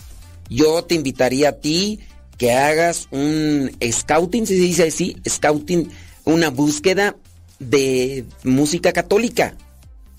[0.50, 2.00] Yo te invitaría a ti
[2.36, 5.92] que hagas un scouting, si se dice así, scouting,
[6.24, 7.16] una búsqueda
[7.60, 9.56] de música católica.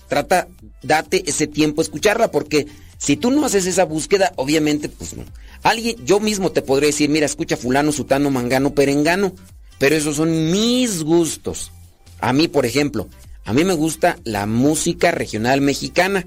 [0.07, 0.47] Trata,
[0.81, 2.65] date ese tiempo a escucharla, porque
[2.97, 5.25] si tú no haces esa búsqueda, obviamente, pues no.
[5.63, 9.33] Alguien, yo mismo te podría decir, mira, escucha fulano, sutano, mangano, perengano.
[9.79, 11.73] Pero esos son mis gustos.
[12.21, 13.09] A mí, por ejemplo,
[13.47, 16.25] a mí me gusta la música regional mexicana,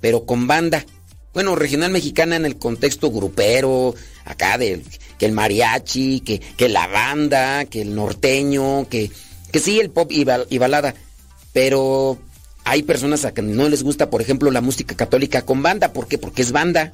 [0.00, 0.84] pero con banda.
[1.32, 3.94] Bueno, regional mexicana en el contexto grupero,
[4.24, 4.82] acá de
[5.16, 9.12] que el mariachi, que, que la banda, que el norteño, que,
[9.52, 10.96] que sí, el pop y, balada.
[11.52, 12.18] Pero
[12.64, 15.92] hay personas a que no les gusta, por ejemplo, la música católica con banda.
[15.92, 16.18] ¿Por qué?
[16.18, 16.92] Porque es banda.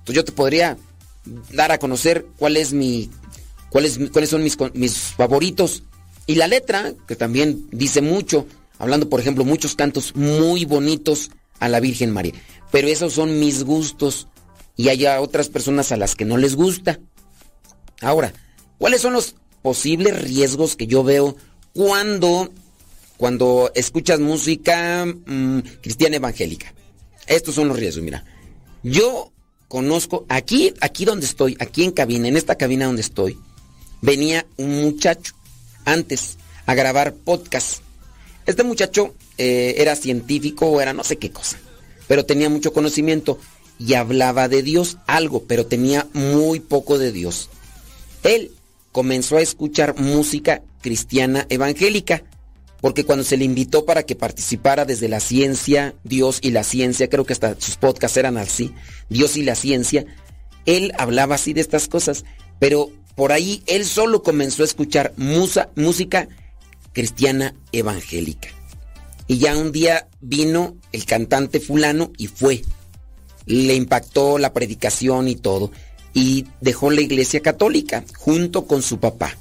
[0.00, 0.76] Entonces yo te podría
[1.52, 3.08] dar a conocer cuál es mi,
[3.70, 5.84] cuáles son mis, mis favoritos.
[6.26, 8.48] Y la letra, que también dice mucho,
[8.82, 11.30] hablando por ejemplo muchos cantos muy bonitos
[11.60, 12.32] a la Virgen María.
[12.72, 14.26] Pero esos son mis gustos
[14.76, 16.98] y hay otras personas a las que no les gusta.
[18.00, 18.32] Ahora,
[18.78, 21.36] ¿cuáles son los posibles riesgos que yo veo
[21.72, 22.50] cuando,
[23.18, 26.74] cuando escuchas música mm, cristiana evangélica?
[27.28, 28.24] Estos son los riesgos, mira.
[28.82, 29.30] Yo
[29.68, 33.38] conozco, aquí, aquí donde estoy, aquí en cabina, en esta cabina donde estoy,
[34.00, 35.34] venía un muchacho
[35.84, 37.80] antes a grabar podcast.
[38.46, 41.58] Este muchacho eh, era científico o era no sé qué cosa,
[42.08, 43.38] pero tenía mucho conocimiento
[43.78, 47.48] y hablaba de Dios algo, pero tenía muy poco de Dios.
[48.22, 48.52] Él
[48.90, 52.22] comenzó a escuchar música cristiana evangélica
[52.82, 57.08] porque cuando se le invitó para que participara desde la ciencia, Dios y la ciencia,
[57.08, 58.74] creo que hasta sus podcasts eran así,
[59.08, 60.04] Dios y la ciencia,
[60.66, 62.24] él hablaba así de estas cosas,
[62.58, 66.28] pero por ahí él solo comenzó a escuchar musa, música
[66.92, 68.48] cristiana evangélica.
[69.26, 72.62] Y ya un día vino el cantante fulano y fue.
[73.46, 75.70] Le impactó la predicación y todo.
[76.14, 79.36] Y dejó la iglesia católica junto con su papá.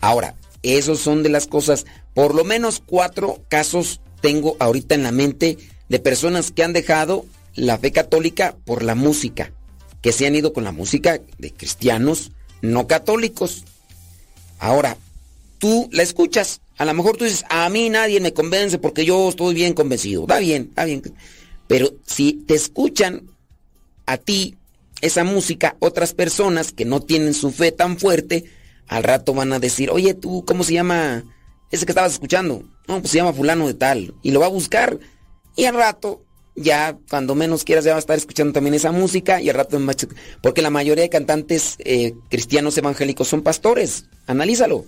[0.00, 5.12] Ahora, esos son de las cosas, por lo menos cuatro casos tengo ahorita en la
[5.12, 9.52] mente de personas que han dejado la fe católica por la música,
[10.00, 12.32] que se han ido con la música de cristianos
[12.62, 13.64] no católicos.
[14.58, 14.96] Ahora,
[15.58, 19.28] tú la escuchas, a lo mejor tú dices, a mí nadie me convence porque yo
[19.28, 20.22] estoy bien convencido.
[20.22, 21.02] Está bien, está bien.
[21.66, 23.30] Pero si te escuchan
[24.06, 24.56] a ti
[25.00, 28.44] esa música, otras personas que no tienen su fe tan fuerte,
[28.88, 31.24] al rato van a decir, oye, tú, ¿cómo se llama
[31.70, 32.62] ese que estabas escuchando?
[32.86, 34.14] No, pues se llama fulano de tal.
[34.22, 34.98] Y lo va a buscar.
[35.56, 36.22] Y al rato,
[36.54, 39.40] ya cuando menos quieras, ya va a estar escuchando también esa música.
[39.40, 39.78] Y al rato,
[40.40, 44.04] porque la mayoría de cantantes eh, cristianos evangélicos son pastores.
[44.26, 44.84] Analízalo.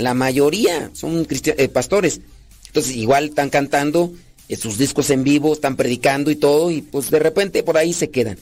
[0.00, 2.20] La mayoría son eh, pastores.
[2.66, 4.12] Entonces, igual están cantando
[4.48, 6.70] eh, sus discos en vivo, están predicando y todo.
[6.70, 8.38] Y pues de repente por ahí se quedan.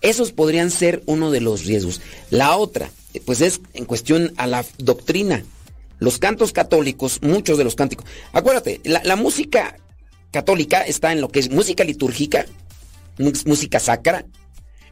[0.00, 2.00] Esos podrían ser uno de los riesgos.
[2.30, 2.90] La otra,
[3.24, 5.44] pues es en cuestión a la doctrina.
[5.98, 8.06] Los cantos católicos, muchos de los cánticos.
[8.32, 9.76] Acuérdate, la, música
[10.30, 12.46] católica está en lo que es música litúrgica,
[13.18, 14.24] música sacra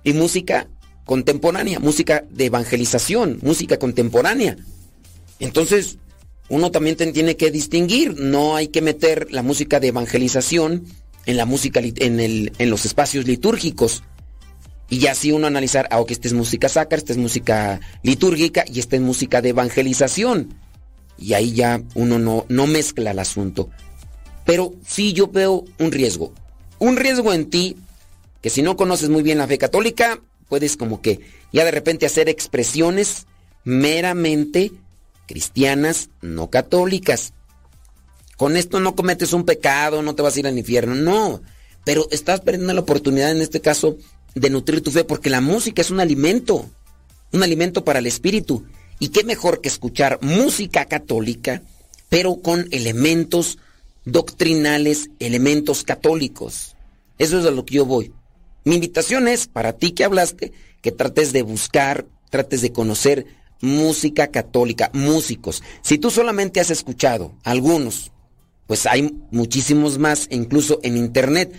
[0.03, 0.67] y música
[1.05, 4.57] contemporánea, música de evangelización, música contemporánea.
[5.39, 5.99] Entonces,
[6.49, 10.85] uno también tiene que distinguir, no hay que meter la música de evangelización
[11.27, 14.05] en la música en, los espacios litúrgicos.
[14.89, 18.65] Y ya así uno analizar, ah, ok, esta es música sacra, esta es música litúrgica
[18.73, 20.55] y esta es música de evangelización.
[21.19, 23.69] Y ahí ya uno no, no mezcla el asunto.
[24.45, 26.33] Pero sí yo veo un riesgo.
[26.79, 27.77] Un riesgo en ti,
[28.41, 31.19] que si no conoces muy bien la fe católica, puedes como que
[31.53, 33.27] ya de repente hacer expresiones
[33.65, 34.71] meramente
[35.27, 37.33] cristianas, no católicas.
[38.37, 41.43] Con esto no cometes un pecado, no te vas a ir al infierno, no.
[41.85, 43.97] Pero estás perdiendo la oportunidad en este caso
[44.35, 46.69] de nutrir tu fe, porque la música es un alimento,
[47.33, 48.65] un alimento para el espíritu.
[48.99, 51.63] Y qué mejor que escuchar música católica,
[52.09, 53.59] pero con elementos
[54.05, 56.77] doctrinales, elementos católicos.
[57.19, 58.13] Eso es a lo que yo voy.
[58.65, 60.53] Mi invitación es, para ti que hablaste,
[60.83, 63.27] que trates de buscar, trates de conocer
[63.67, 65.63] música católica, músicos.
[65.83, 68.13] Si tú solamente has escuchado algunos,
[68.67, 71.53] pues hay muchísimos más, incluso en internet.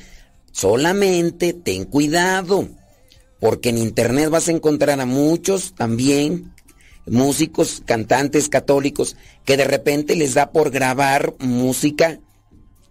[0.51, 2.67] Solamente ten cuidado,
[3.39, 6.53] porque en internet vas a encontrar a muchos también
[7.05, 12.19] músicos, cantantes católicos, que de repente les da por grabar música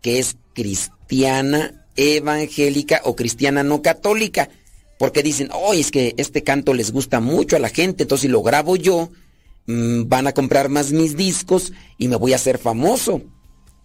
[0.00, 4.48] que es cristiana, evangélica o cristiana no católica,
[4.98, 8.28] porque dicen, oh, es que este canto les gusta mucho a la gente, entonces si
[8.28, 9.10] lo grabo yo,
[9.66, 13.22] mm, van a comprar más mis discos y me voy a hacer famoso.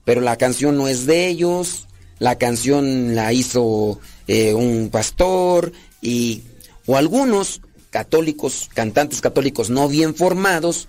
[0.05, 1.87] Pero la canción no es de ellos,
[2.19, 6.43] la canción la hizo eh, un pastor y
[6.85, 10.87] o algunos católicos, cantantes católicos no bien formados,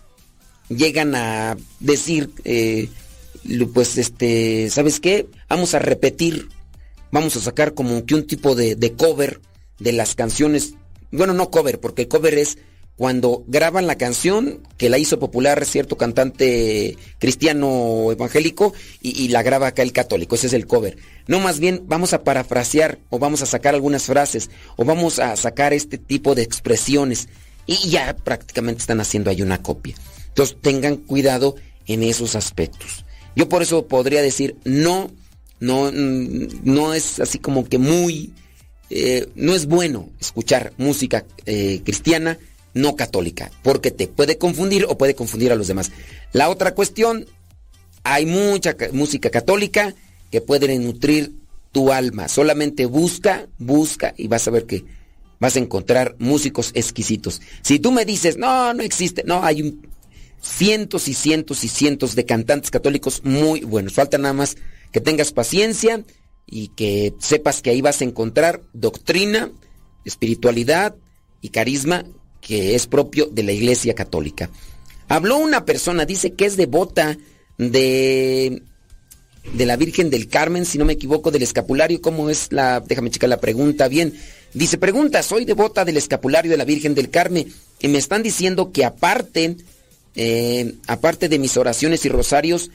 [0.68, 2.88] llegan a decir, eh,
[3.74, 5.26] pues este, ¿sabes qué?
[5.48, 6.48] Vamos a repetir,
[7.10, 9.40] vamos a sacar como que un tipo de, de cover
[9.78, 10.74] de las canciones,
[11.10, 12.58] bueno, no cover, porque cover es
[12.96, 19.68] cuando graban la canción que la hizo popular cierto cantante cristiano evangélico y, la graba
[19.68, 20.98] acá el católico, ese es el cover.
[21.26, 25.36] No, más bien vamos a parafrasear o vamos a sacar algunas frases o vamos a
[25.36, 27.28] sacar este tipo de expresiones
[27.66, 29.94] y ya prácticamente están haciendo ahí una copia.
[30.28, 31.56] Entonces tengan cuidado
[31.86, 33.04] en esos aspectos.
[33.34, 35.10] Yo por eso podría decir no,
[35.60, 38.34] no, no es así como que muy,
[38.94, 42.38] eh, no es bueno escuchar música eh, cristiana
[42.74, 45.90] no católica, porque te puede confundir o puede confundir a los demás.
[46.32, 47.26] La otra cuestión,
[48.04, 49.94] hay mucha música católica
[50.30, 51.32] que puede nutrir
[51.70, 52.28] tu alma.
[52.28, 54.84] Solamente busca, busca y vas a ver que
[55.40, 57.40] vas a encontrar músicos exquisitos.
[57.62, 59.78] Si tú me dices, no, no existe, no, hay
[60.40, 63.94] cientos y cientos y cientos de cantantes católicos muy buenos.
[63.94, 64.56] Falta nada más
[64.92, 66.04] que tengas paciencia
[66.52, 69.50] y que sepas que ahí vas a encontrar doctrina,
[70.04, 70.94] espiritualidad
[71.40, 72.04] y carisma
[72.42, 74.50] que es propio de la Iglesia Católica.
[75.08, 77.16] Habló una persona, dice que es devota
[77.56, 78.62] de
[79.54, 82.00] de la Virgen del Carmen, si no me equivoco, del escapulario.
[82.00, 84.14] ¿Cómo es la, déjame checar la pregunta bien?
[84.52, 87.50] Dice, pregunta, soy devota del escapulario de la Virgen del Carmen
[87.80, 89.56] y me están diciendo que aparte,
[90.14, 92.70] eh, aparte de mis oraciones y rosarios,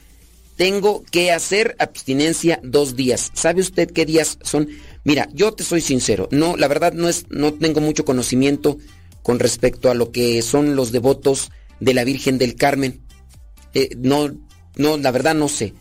[0.58, 3.30] tengo que hacer abstinencia dos días.
[3.32, 4.68] ¿Sabe usted qué días son?
[5.04, 8.76] Mira, yo te soy sincero, no, la verdad no es, no tengo mucho conocimiento
[9.22, 13.02] con respecto a lo que son los devotos de la Virgen del Carmen.
[13.72, 14.34] Eh, no,
[14.74, 15.74] no, la verdad no sé.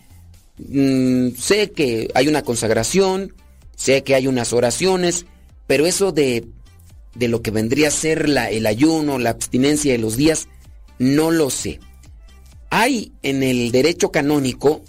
[0.59, 3.33] Mm, sé que hay una consagración,
[3.75, 5.25] sé que hay unas oraciones,
[5.65, 6.45] pero eso de,
[7.15, 10.47] de lo que vendría a ser la, el ayuno, la abstinencia de los días,
[10.99, 11.79] no lo sé.
[12.69, 14.81] Hay en el derecho canónico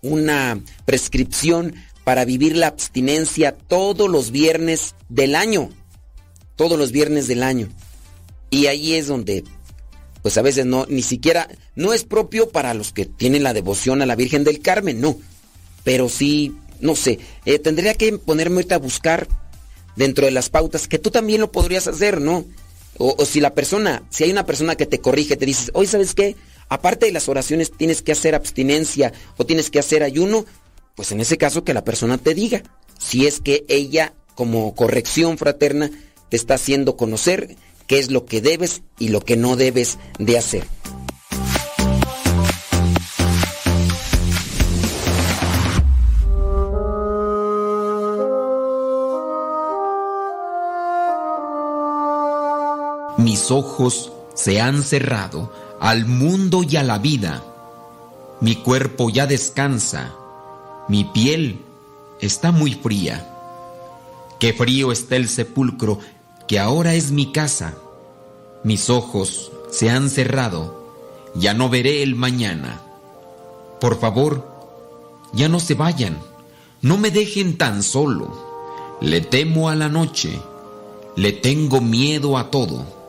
[0.00, 5.70] una prescripción para vivir la abstinencia todos los viernes del año
[6.56, 7.68] todos los viernes del año.
[8.50, 9.44] Y ahí es donde,
[10.22, 14.02] pues a veces no, ni siquiera, no es propio para los que tienen la devoción
[14.02, 15.16] a la Virgen del Carmen, no.
[15.84, 19.26] Pero sí, no sé, eh, tendría que ponerme ahorita a buscar
[19.96, 22.44] dentro de las pautas, que tú también lo podrías hacer, ¿no?
[22.98, 25.88] O, o si la persona, si hay una persona que te corrige, te dices, oye,
[25.88, 26.36] ¿sabes qué?
[26.68, 30.44] Aparte de las oraciones tienes que hacer abstinencia o tienes que hacer ayuno,
[30.94, 32.62] pues en ese caso que la persona te diga.
[32.98, 35.90] Si es que ella, como corrección fraterna,
[36.28, 37.56] te está haciendo conocer
[37.86, 40.66] qué es lo que debes y lo que no debes de hacer.
[53.18, 55.52] Mis ojos se han cerrado
[55.82, 57.42] al mundo y a la vida.
[58.40, 60.14] Mi cuerpo ya descansa.
[60.88, 61.60] Mi piel
[62.20, 63.28] está muy fría.
[64.38, 65.98] Qué frío está el sepulcro
[66.46, 67.74] que ahora es mi casa.
[68.62, 70.86] Mis ojos se han cerrado.
[71.34, 72.80] Ya no veré el mañana.
[73.80, 74.46] Por favor,
[75.32, 76.16] ya no se vayan.
[76.80, 78.98] No me dejen tan solo.
[79.00, 80.30] Le temo a la noche.
[81.16, 83.01] Le tengo miedo a todo.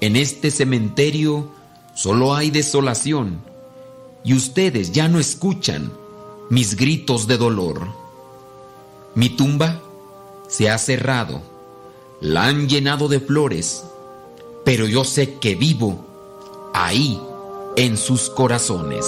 [0.00, 1.48] En este cementerio
[1.94, 3.40] solo hay desolación
[4.24, 5.92] y ustedes ya no escuchan
[6.50, 7.88] mis gritos de dolor.
[9.14, 9.80] Mi tumba
[10.48, 11.40] se ha cerrado,
[12.20, 13.84] la han llenado de flores,
[14.64, 16.04] pero yo sé que vivo
[16.74, 17.18] ahí
[17.76, 19.06] en sus corazones.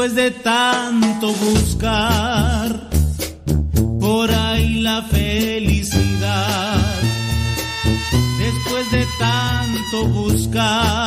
[0.00, 2.88] Después de tanto buscar
[4.00, 6.80] por ahí la felicidad,
[8.38, 10.99] después de tanto buscar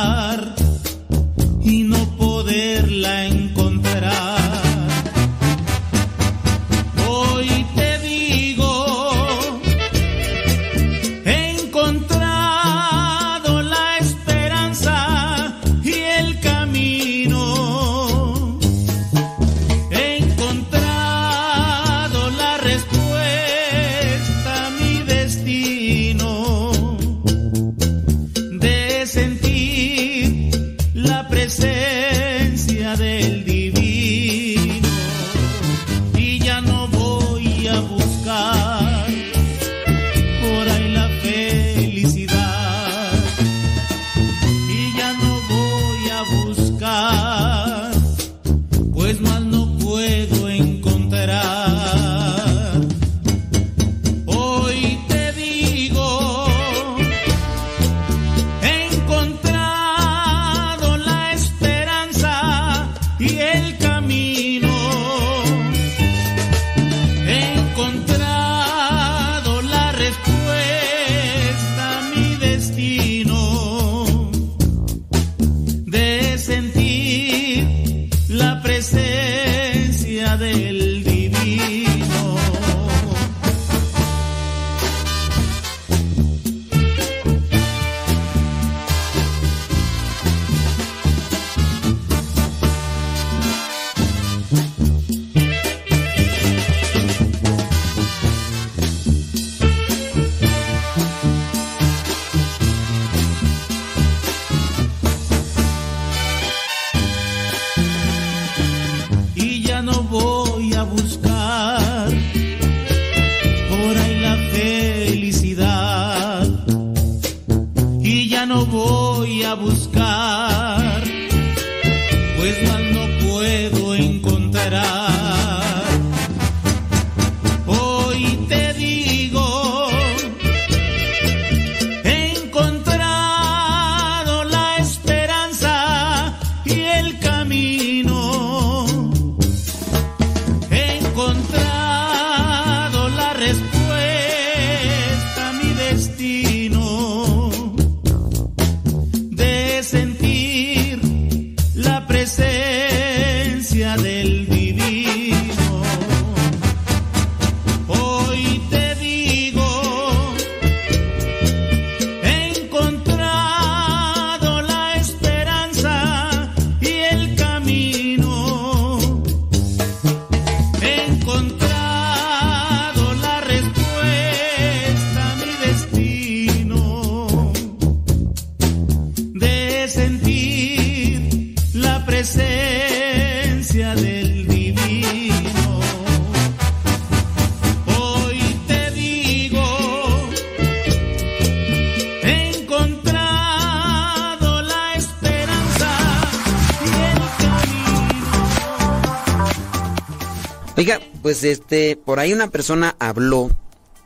[200.76, 203.50] Oiga, pues este, por ahí una persona habló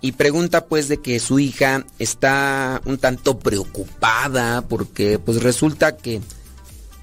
[0.03, 6.21] y pregunta pues de que su hija está un tanto preocupada porque pues resulta que,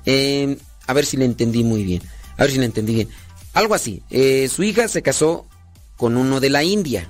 [0.05, 2.03] eh, a ver si le entendí muy bien,
[2.37, 3.09] a ver si le entendí bien,
[3.53, 5.47] algo así, eh, su hija se casó
[5.97, 7.09] con uno de la India.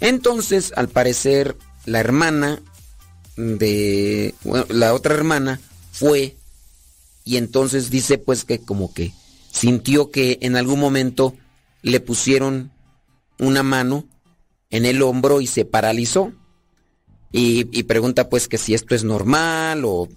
[0.00, 2.62] Entonces, al parecer, la hermana
[3.36, 6.36] de bueno, la otra hermana fue
[7.24, 9.12] y entonces dice pues que como que
[9.52, 11.34] sintió que en algún momento
[11.82, 12.72] le pusieron
[13.38, 14.08] una mano
[14.70, 16.32] en el hombro y se paralizó.
[17.34, 20.08] Y, pregunta pues que si esto es normal o...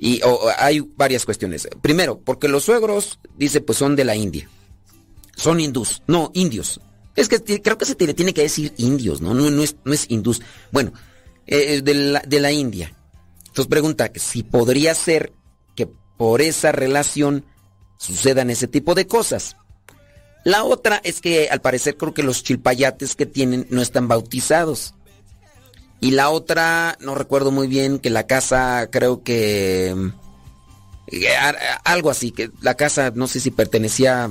[0.00, 1.68] Y o, hay varias cuestiones.
[1.82, 4.48] Primero, porque los suegros, dice, pues son de la India.
[5.36, 6.02] Son hindús.
[6.06, 6.80] No, indios.
[7.16, 9.34] Es que creo que se tiene que decir indios, ¿no?
[9.34, 10.40] No, no es, no hindús.
[10.70, 10.92] Bueno,
[11.46, 12.94] eh, de, la, de la India.
[13.46, 15.32] Entonces pregunta si podría ser
[15.74, 17.44] que por esa relación
[17.96, 19.56] sucedan ese tipo de cosas.
[20.44, 24.94] La otra es que al parecer creo que los chilpayates que tienen no están bautizados.
[26.00, 29.94] Y la otra, no recuerdo muy bien, que la casa creo que...
[31.08, 31.28] eh,
[31.84, 34.30] Algo así, que la casa no sé si pertenecía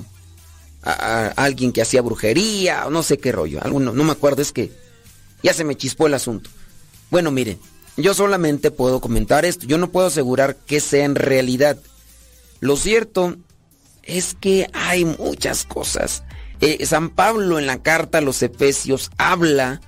[0.83, 3.59] a, alguien que hacía brujería o no sé qué rollo.
[3.61, 4.71] Algo, no, no me acuerdo, es que
[5.43, 6.49] ya se me chispó el asunto.
[7.11, 7.59] Bueno, miren,
[7.97, 9.65] yo solamente puedo comentar esto.
[9.65, 11.77] Yo no puedo asegurar que sea en realidad.
[12.59, 13.35] Lo cierto
[14.07, 16.23] es que hay muchas cosas.
[16.61, 19.81] Eh, San Pablo en la carta a los Efesios habla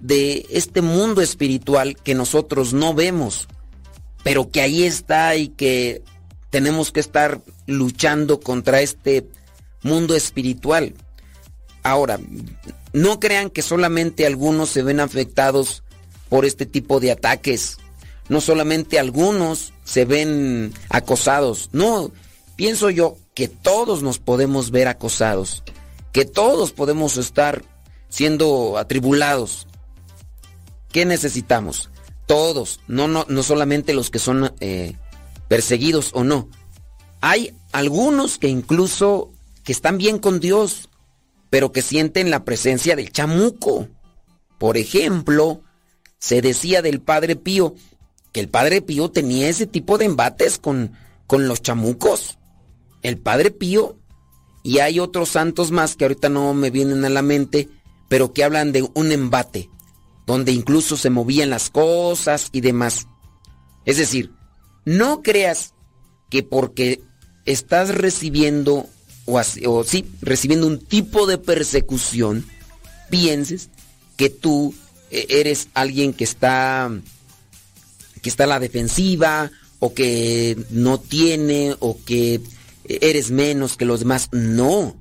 [0.00, 3.46] de este mundo espiritual que nosotros no vemos,
[4.24, 6.02] pero que ahí está y que
[6.50, 9.28] tenemos que estar luchando contra este
[9.82, 10.94] mundo espiritual.
[11.82, 12.18] Ahora,
[12.92, 15.84] no crean que solamente algunos se ven afectados
[16.28, 17.78] por este tipo de ataques.
[18.28, 21.68] No solamente algunos se ven acosados.
[21.72, 22.10] No,
[22.56, 25.62] pienso yo que todos nos podemos ver acosados.
[26.10, 27.62] Que todos podemos estar
[28.08, 29.68] siendo atribulados.
[30.90, 31.90] ¿Qué necesitamos?
[32.24, 34.96] Todos, no, no, no solamente los que son eh,
[35.48, 36.48] perseguidos o no.
[37.20, 39.30] Hay algunos que incluso
[39.64, 40.88] que están bien con Dios,
[41.50, 43.88] pero que sienten la presencia del chamuco.
[44.58, 45.60] Por ejemplo,
[46.18, 47.74] se decía del Padre Pío
[48.32, 50.92] que el Padre Pío tenía ese tipo de embates con,
[51.26, 52.38] con los chamucos.
[53.02, 53.96] El Padre Pío
[54.62, 57.68] y hay otros santos más que ahorita no me vienen a la mente,
[58.08, 59.70] pero que hablan de un embate,
[60.26, 63.06] donde incluso se movían las cosas y demás.
[63.84, 64.32] Es decir,
[64.84, 65.74] no creas
[66.30, 67.00] que porque
[67.44, 68.88] estás recibiendo
[69.26, 72.46] o, sí, recibiendo un tipo de persecución,
[73.10, 73.70] pienses
[74.16, 74.74] que tú
[75.10, 76.90] eh, eres alguien que está
[78.22, 82.40] que está a la defensiva o que no tiene o que
[82.88, 84.28] eres menos que los demás.
[84.32, 84.96] No.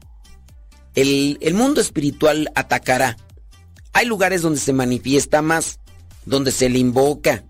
[0.95, 3.17] El, el mundo espiritual atacará.
[3.93, 5.79] Hay lugares donde se manifiesta más,
[6.25, 7.43] donde se le invoca.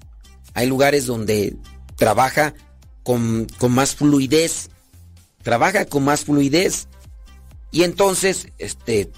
[0.53, 1.55] Hay lugares donde
[1.95, 2.53] trabaja
[3.03, 4.69] con, con más fluidez.
[5.43, 6.87] Trabaja con más fluidez.
[7.71, 9.11] Y entonces, este,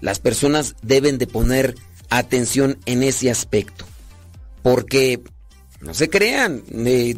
[0.00, 1.76] las personas deben de poner
[2.10, 3.86] atención en ese aspecto.
[4.62, 5.22] Porque,
[5.80, 7.16] no se crean, eh,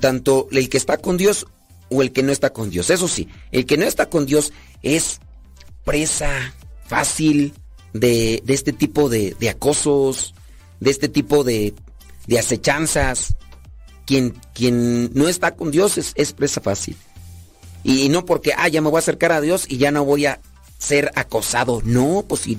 [0.00, 1.46] tanto el que está con Dios
[1.92, 2.90] o el que no está con Dios.
[2.90, 5.20] Eso sí, el que no está con Dios es
[5.84, 6.54] presa
[6.86, 7.54] fácil
[7.92, 10.34] de, de este tipo de, de acosos,
[10.80, 11.74] de este tipo de,
[12.26, 13.34] de acechanzas.
[14.06, 16.96] Quien, quien no está con Dios es, es presa fácil.
[17.84, 20.26] Y no porque, ah, ya me voy a acercar a Dios y ya no voy
[20.26, 20.40] a
[20.78, 21.80] ser acosado.
[21.84, 22.58] No, pues si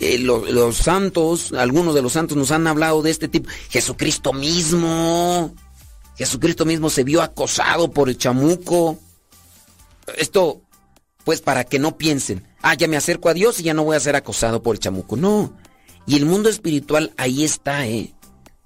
[0.00, 3.48] eh, lo- los santos, algunos de los santos nos han hablado de este tipo.
[3.70, 5.54] Jesucristo mismo.
[6.22, 8.96] Jesucristo mismo se vio acosado por el chamuco.
[10.16, 10.62] Esto,
[11.24, 13.96] pues para que no piensen, ah, ya me acerco a Dios y ya no voy
[13.96, 15.16] a ser acosado por el chamuco.
[15.16, 15.52] No.
[16.06, 18.14] Y el mundo espiritual ahí está, ¿eh?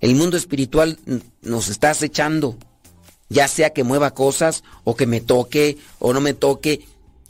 [0.00, 0.98] El mundo espiritual
[1.40, 2.58] nos está acechando.
[3.30, 6.86] Ya sea que mueva cosas o que me toque o no me toque.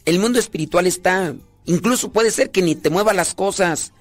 [0.06, 1.36] El mundo espiritual está.
[1.66, 3.92] Incluso puede ser que ni te mueva las cosas.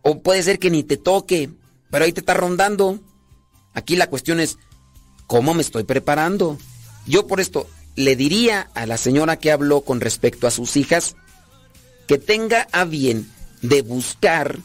[0.00, 1.50] O puede ser que ni te toque.
[1.90, 3.00] Pero ahí te está rondando.
[3.74, 4.56] Aquí la cuestión es,
[5.26, 6.58] ¿cómo me estoy preparando?
[7.06, 7.66] Yo por esto
[7.96, 11.16] le diría a la señora que habló con respecto a sus hijas
[12.06, 13.30] que tenga a bien
[13.62, 14.58] de buscar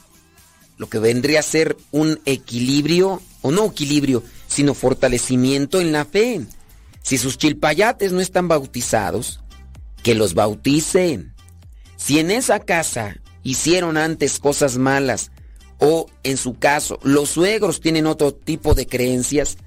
[0.78, 6.42] lo que vendría a ser un equilibrio, o no equilibrio, sino fortalecimiento en la fe.
[7.02, 9.42] Si sus chilpayates no están bautizados,
[10.04, 11.34] que los bauticen.
[11.98, 15.32] Si en esa casa hicieron antes cosas malas,
[15.80, 19.58] o en su caso los suegros tienen otro tipo de creencias,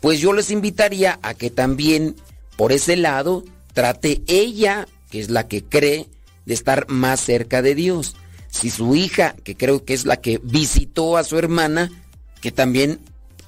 [0.00, 2.16] pues yo les invitaría a que también
[2.56, 6.08] por ese lado trate ella, que es la que cree,
[6.46, 8.16] de estar más cerca de Dios.
[8.50, 11.90] Si su hija, que creo que es la que visitó a su hermana,
[12.40, 13.00] que también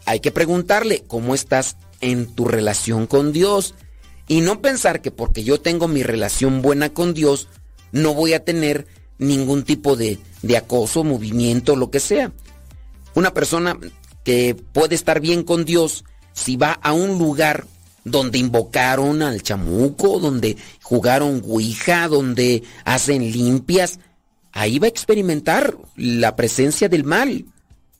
[0.04, 3.74] hay que preguntarle cómo estás en tu relación con Dios.
[4.28, 7.48] Y no pensar que porque yo tengo mi relación buena con Dios,
[7.90, 8.86] no voy a tener
[9.18, 12.32] ningún tipo de, de acoso, movimiento, lo que sea.
[13.14, 13.76] Una persona
[14.24, 17.66] que puede estar bien con Dios si va a un lugar
[18.04, 24.00] donde invocaron al chamuco, donde jugaron Ouija, donde hacen limpias,
[24.52, 27.44] ahí va a experimentar la presencia del mal,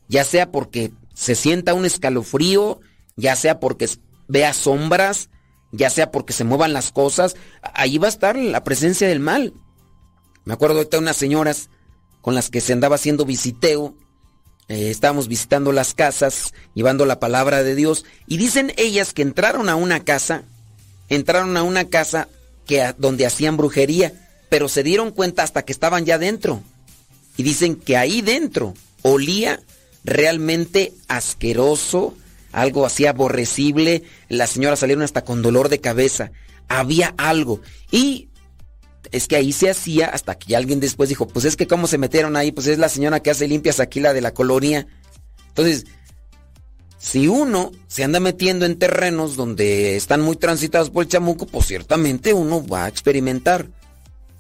[0.09, 2.81] ya sea porque se sienta un escalofrío,
[3.17, 3.89] ya sea porque
[4.29, 5.29] vea sombras,
[5.73, 9.53] ya sea porque se muevan las cosas, ahí va a estar la presencia del mal.
[10.45, 11.69] Me acuerdo de unas señoras
[12.21, 13.95] con las que se andaba haciendo visiteo,
[14.71, 19.69] eh, estábamos visitando las casas, llevando la palabra de Dios, y dicen ellas que entraron
[19.69, 20.45] a una casa,
[21.09, 22.29] entraron a una casa
[22.67, 24.13] que, donde hacían brujería,
[24.49, 26.63] pero se dieron cuenta hasta que estaban ya dentro.
[27.37, 29.61] Y dicen que ahí dentro olía
[30.05, 32.15] realmente asqueroso,
[32.53, 34.05] algo así aborrecible.
[34.29, 36.31] Las señoras salieron hasta con dolor de cabeza.
[36.69, 37.61] Había algo.
[37.91, 38.29] Y
[39.13, 41.99] es que ahí se hacía hasta que alguien después dijo, pues es que cómo se
[41.99, 44.87] metieron ahí, pues es la señora que hace limpias aquí, la de la colonia.
[45.49, 45.87] Entonces,
[46.99, 51.67] si uno se anda metiendo en terrenos donde están muy transitados por el chamuco, pues
[51.67, 53.69] ciertamente uno va a experimentar.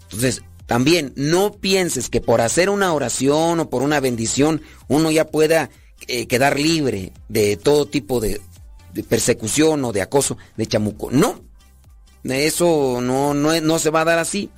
[0.03, 5.27] Entonces, también no pienses que por hacer una oración o por una bendición uno ya
[5.27, 5.71] pueda
[6.07, 8.41] eh, quedar libre de todo tipo de,
[8.93, 11.11] de, persecución o de acoso de chamuco.
[11.11, 11.43] No,
[12.25, 14.51] eso no, no, no se va a dar así.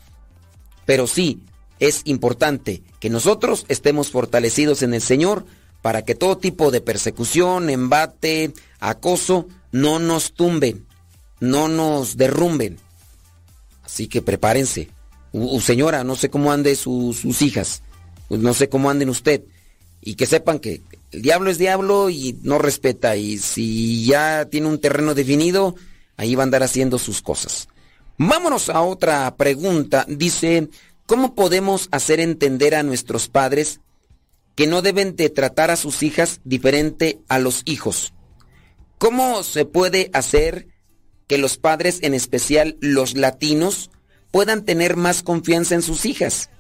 [0.84, 1.42] Pero sí,
[1.78, 5.44] es importante que nosotros estemos fortalecidos en el Señor
[5.80, 10.86] para que todo tipo de persecución, embate, acoso, no nos tumben,
[11.40, 12.78] no nos derrumben.
[13.82, 14.90] Así que prepárense.
[15.60, 17.82] Señora, no sé cómo ande su, sus hijas,
[18.28, 19.42] no sé cómo anden usted.
[20.00, 23.16] Y que sepan que el diablo es diablo y no respeta.
[23.16, 25.74] Y si ya tiene un terreno definido,
[26.16, 27.68] ahí va a andar haciendo sus cosas.
[28.18, 30.04] Vámonos a otra pregunta.
[30.08, 30.68] Dice,
[31.06, 33.80] ¿cómo podemos hacer entender a nuestros padres
[34.54, 38.12] que no deben de tratar a sus hijas diferente a los hijos?
[38.98, 40.68] ¿Cómo se puede hacer
[41.26, 43.90] que los padres, en especial los latinos,
[44.30, 46.50] puedan tener más confianza en sus hijas?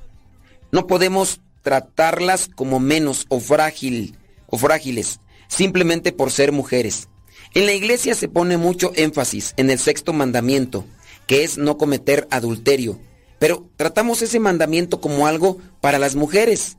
[0.72, 5.20] No podemos tratarlas como menos o frágil o frágiles
[5.52, 7.08] simplemente por ser mujeres.
[7.54, 10.86] En la iglesia se pone mucho énfasis en el sexto mandamiento,
[11.26, 12.98] que es no cometer adulterio.
[13.38, 16.78] Pero tratamos ese mandamiento como algo para las mujeres,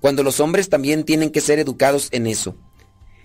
[0.00, 2.56] cuando los hombres también tienen que ser educados en eso.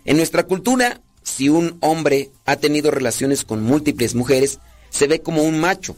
[0.03, 5.43] En nuestra cultura, si un hombre ha tenido relaciones con múltiples mujeres, se ve como
[5.43, 5.95] un macho,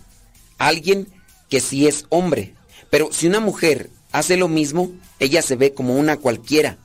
[0.59, 1.07] alguien
[1.49, 2.53] que sí es hombre.
[2.91, 6.77] Pero si una mujer hace lo mismo, ella se ve como una cualquiera,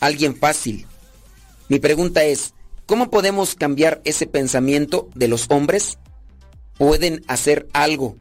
[0.00, 0.86] alguien fácil.
[1.68, 2.54] Mi pregunta es,
[2.90, 5.96] ¿cómo podemos cambiar ese pensamiento de los hombres?
[6.80, 8.16] pueden hacer algo,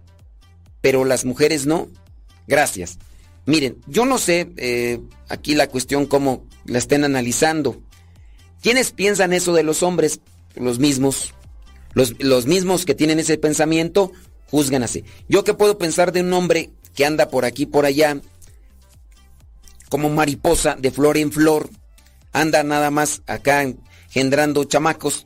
[0.82, 1.88] pero las mujeres no.
[2.46, 2.98] Gracias.
[3.46, 5.00] Miren, yo no sé eh,
[5.30, 7.82] aquí la cuestión cómo la estén analizando.
[8.62, 10.20] ¿Quiénes piensan eso de los hombres?
[10.56, 11.34] Los mismos.
[11.94, 14.12] Los, los mismos que tienen ese pensamiento
[14.52, 15.06] juzgan así.
[15.30, 18.20] ¿Yo qué puedo pensar de un hombre que anda por aquí, por allá,
[19.88, 21.70] como mariposa de flor en flor?
[22.34, 23.64] Anda nada más acá
[24.10, 25.26] engendrando chamacos.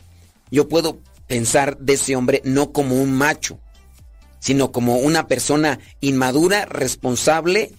[0.52, 3.60] Yo puedo pensar de ese hombre no como un macho,
[4.40, 7.72] sino como una persona inmadura, responsable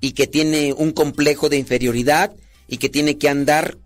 [0.00, 2.32] y que tiene un complejo de inferioridad
[2.68, 3.78] y que tiene que andar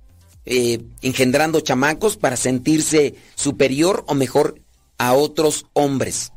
[0.44, 4.60] eh, engendrando chamacos para sentirse superior o mejor
[4.98, 6.32] a otros hombres.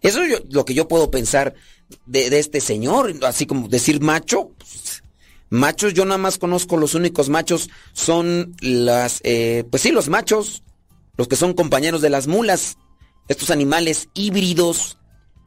[0.00, 1.54] Eso es lo que yo puedo pensar
[2.06, 4.50] de, de este señor, así como decir macho.
[4.58, 4.93] Pues,
[5.54, 10.62] machos, yo nada más conozco los únicos machos son las, eh, pues sí, los machos,
[11.16, 12.76] los que son compañeros de las mulas,
[13.28, 14.98] estos animales híbridos,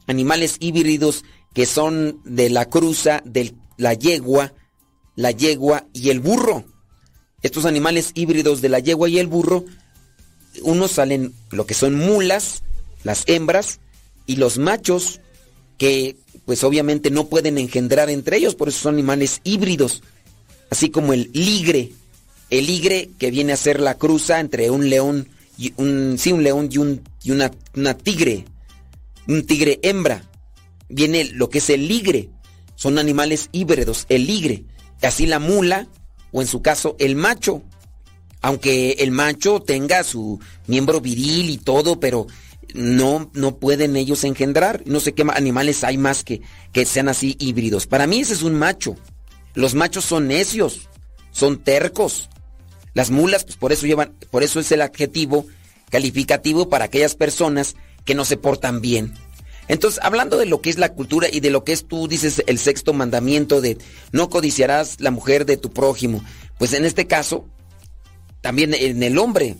[0.07, 4.53] animales híbridos que son de la cruza de la yegua,
[5.15, 6.65] la yegua y el burro.
[7.41, 9.65] Estos animales híbridos de la yegua y el burro,
[10.63, 12.63] unos salen lo que son mulas,
[13.03, 13.79] las hembras,
[14.25, 15.21] y los machos,
[15.77, 16.17] que
[16.47, 20.01] pues obviamente no pueden engendrar entre ellos, por eso son animales híbridos.
[20.71, 21.91] Así como el ligre,
[22.49, 25.27] el ligre que viene a ser la cruza entre un león
[25.75, 28.45] un, sí, un león y, un, y una, una tigre,
[29.27, 30.23] un tigre hembra.
[30.89, 32.29] Viene lo que es el ligre.
[32.75, 34.63] Son animales híbridos, el ligre.
[35.01, 35.87] Así la mula,
[36.31, 37.61] o en su caso el macho.
[38.41, 42.27] Aunque el macho tenga su miembro viril y todo, pero
[42.77, 44.83] no, no pueden ellos engendrar.
[44.85, 47.87] No sé qué animales hay más que, que sean así híbridos.
[47.87, 48.95] Para mí ese es un macho.
[49.55, 50.87] Los machos son necios,
[51.31, 52.29] son tercos.
[52.93, 55.47] Las mulas, pues por eso llevan, por eso es el adjetivo
[55.89, 57.75] calificativo para aquellas personas
[58.05, 59.13] que no se portan bien.
[59.67, 62.43] Entonces, hablando de lo que es la cultura y de lo que es tú dices
[62.45, 63.79] el sexto mandamiento de
[64.11, 66.23] no codiciarás la mujer de tu prójimo,
[66.59, 67.45] pues en este caso,
[68.41, 69.57] también en el hombre,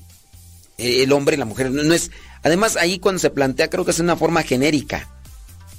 [0.77, 2.11] el hombre y la mujer, no es,
[2.43, 5.09] además ahí cuando se plantea creo que es una forma genérica,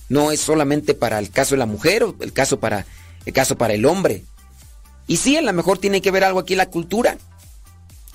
[0.09, 2.87] no es solamente para el caso de la mujer o el caso para,
[3.25, 4.25] el caso para el hombre.
[5.07, 7.17] Y sí, a lo mejor tiene que ver algo aquí la cultura,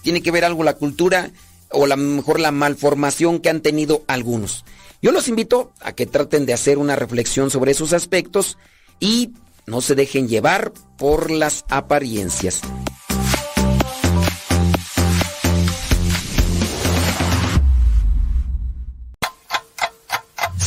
[0.01, 1.31] tiene que ver algo la cultura
[1.71, 4.63] o a lo mejor la malformación que han tenido algunos.
[5.01, 8.57] Yo los invito a que traten de hacer una reflexión sobre esos aspectos
[8.99, 9.33] y
[9.65, 12.61] no se dejen llevar por las apariencias.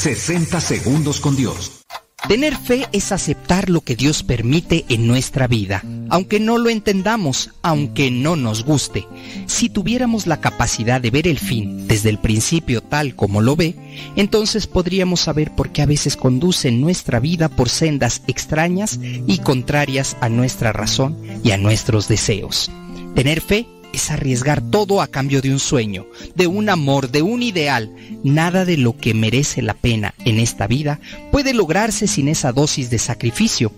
[0.06, 1.84] ...60 segundos con Dios.
[2.28, 7.50] Tener fe es aceptar lo que Dios permite en nuestra vida, aunque no lo entendamos,
[7.60, 9.04] aunque no nos guste.
[9.46, 13.74] Si tuviéramos la capacidad de ver el fin desde el principio tal como lo ve,
[14.14, 20.16] entonces podríamos saber por qué a veces conduce nuestra vida por sendas extrañas y contrarias
[20.20, 22.70] a nuestra razón y a nuestros deseos.
[23.16, 23.66] Tener fe
[23.96, 27.94] es arriesgar todo a cambio de un sueño, de un amor, de un ideal.
[28.22, 31.00] Nada de lo que merece la pena en esta vida
[31.32, 33.72] puede lograrse sin esa dosis de sacrificio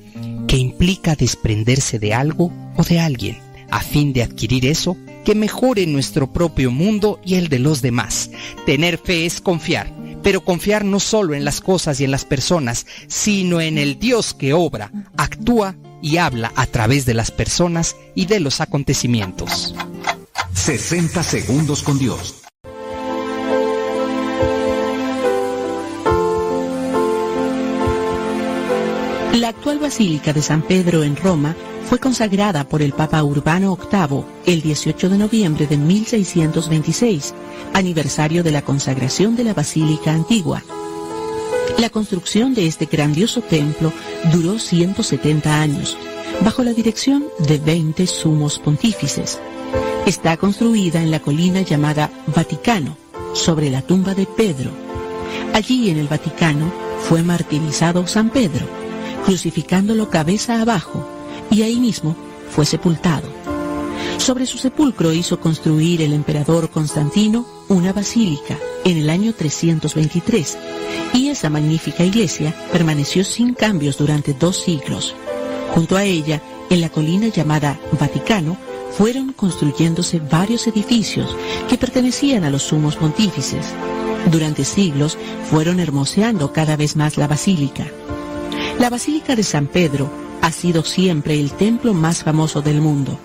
[0.48, 3.38] que implica desprenderse de algo o de alguien,
[3.70, 8.30] a fin de adquirir eso que mejore nuestro propio mundo y el de los demás.
[8.66, 9.92] Tener fe es confiar,
[10.22, 14.34] pero confiar no solo en las cosas y en las personas, sino en el Dios
[14.34, 19.74] que obra, actúa y habla a través de las personas y de los acontecimientos.
[20.54, 22.42] 60 segundos con Dios.
[29.34, 31.54] La actual Basílica de San Pedro en Roma
[31.88, 37.34] fue consagrada por el Papa Urbano VIII el 18 de noviembre de 1626,
[37.72, 40.62] aniversario de la consagración de la Basílica Antigua.
[41.78, 43.92] La construcción de este grandioso templo
[44.32, 45.96] duró 170 años,
[46.40, 49.38] bajo la dirección de 20 sumos pontífices.
[50.04, 52.96] Está construida en la colina llamada Vaticano,
[53.32, 54.72] sobre la tumba de Pedro.
[55.54, 56.72] Allí en el Vaticano
[57.08, 58.66] fue martirizado San Pedro,
[59.24, 61.08] crucificándolo cabeza abajo,
[61.48, 62.16] y ahí mismo
[62.50, 63.28] fue sepultado.
[64.16, 70.58] Sobre su sepulcro hizo construir el emperador Constantino una basílica en el año 323,
[71.14, 75.14] y esa magnífica iglesia permaneció sin cambios durante dos siglos.
[75.74, 78.56] Junto a ella, en la colina llamada Vaticano,
[78.96, 81.36] fueron construyéndose varios edificios
[81.68, 83.66] que pertenecían a los sumos pontífices.
[84.30, 85.16] Durante siglos
[85.50, 87.86] fueron hermoseando cada vez más la basílica.
[88.78, 93.18] La Basílica de San Pedro ha sido siempre el templo más famoso del mundo.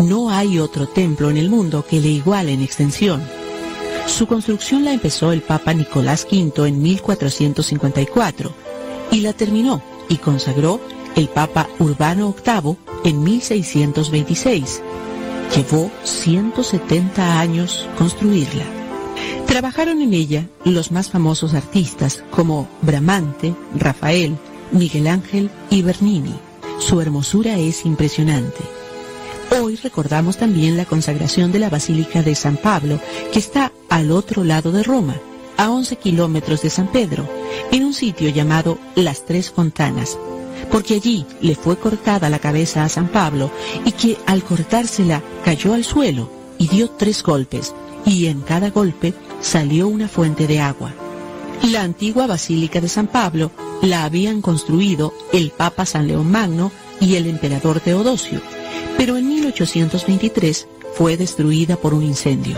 [0.00, 3.22] No hay otro templo en el mundo que le iguale en extensión.
[4.08, 8.52] Su construcción la empezó el Papa Nicolás V en 1454
[9.12, 10.80] y la terminó y consagró
[11.14, 14.82] el Papa Urbano VIII en 1626.
[15.54, 18.64] Llevó 170 años construirla.
[19.46, 24.36] Trabajaron en ella los más famosos artistas como Bramante, Rafael,
[24.72, 26.34] Miguel Ángel y Bernini.
[26.78, 28.77] Su hermosura es impresionante.
[29.50, 33.00] Hoy recordamos también la consagración de la Basílica de San Pablo,
[33.32, 35.16] que está al otro lado de Roma,
[35.56, 37.26] a 11 kilómetros de San Pedro,
[37.72, 40.18] en un sitio llamado Las Tres Fontanas,
[40.70, 43.50] porque allí le fue cortada la cabeza a San Pablo
[43.86, 49.14] y que al cortársela cayó al suelo y dio tres golpes, y en cada golpe
[49.40, 50.92] salió una fuente de agua.
[51.62, 53.50] La antigua Basílica de San Pablo
[53.80, 56.70] la habían construido el Papa San León Magno
[57.00, 58.40] y el emperador Teodosio,
[58.96, 62.56] pero en 1823 fue destruida por un incendio.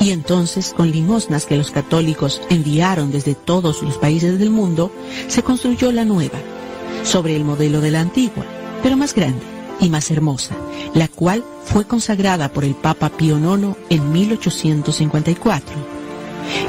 [0.00, 4.92] Y entonces, con limosnas que los católicos enviaron desde todos los países del mundo,
[5.28, 6.38] se construyó la nueva,
[7.02, 8.44] sobre el modelo de la antigua,
[8.82, 9.42] pero más grande
[9.80, 10.56] y más hermosa,
[10.94, 15.76] la cual fue consagrada por el Papa Pío IX en 1854.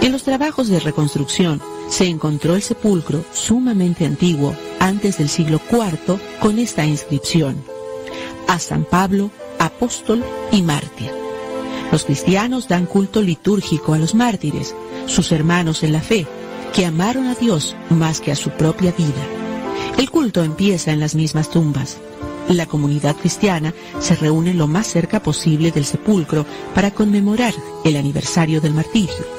[0.01, 6.19] En los trabajos de reconstrucción se encontró el sepulcro sumamente antiguo, antes del siglo IV,
[6.39, 7.64] con esta inscripción,
[8.48, 11.11] a San Pablo, apóstol y mártir.
[11.91, 14.76] Los cristianos dan culto litúrgico a los mártires,
[15.06, 16.28] sus hermanos en la fe,
[16.74, 19.24] que amaron a Dios más que a su propia vida.
[19.98, 21.98] El culto empieza en las mismas tumbas.
[22.49, 26.45] La comunidad cristiana se reúne lo más cerca posible del sepulcro
[26.76, 27.53] para conmemorar
[27.84, 29.38] el aniversario del martirio.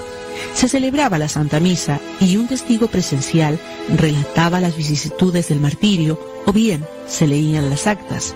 [0.55, 3.59] Se celebraba la Santa Misa y un testigo presencial
[3.97, 8.35] relataba las vicisitudes del martirio o bien se leían las actas.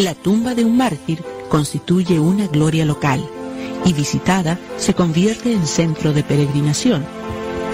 [0.00, 3.22] La tumba de un mártir constituye una gloria local
[3.84, 7.04] y visitada se convierte en centro de peregrinación.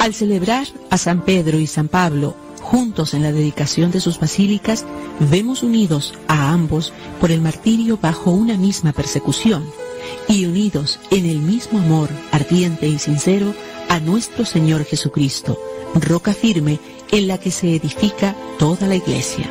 [0.01, 4.85] Al celebrar a San Pedro y San Pablo juntos en la dedicación de sus basílicas,
[5.21, 9.65] vemos unidos a ambos por el martirio bajo una misma persecución
[10.29, 13.55] y unidos en el mismo amor ardiente y sincero
[13.89, 15.61] a nuestro Señor Jesucristo,
[15.95, 16.81] roca firme
[17.13, 19.49] en la que se edifica toda la iglesia.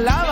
[0.00, 0.27] Love.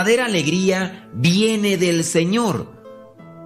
[0.00, 2.72] Verdadera alegría viene del Señor.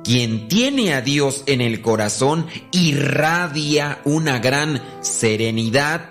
[0.05, 6.11] Quien tiene a Dios en el corazón irradia una gran serenidad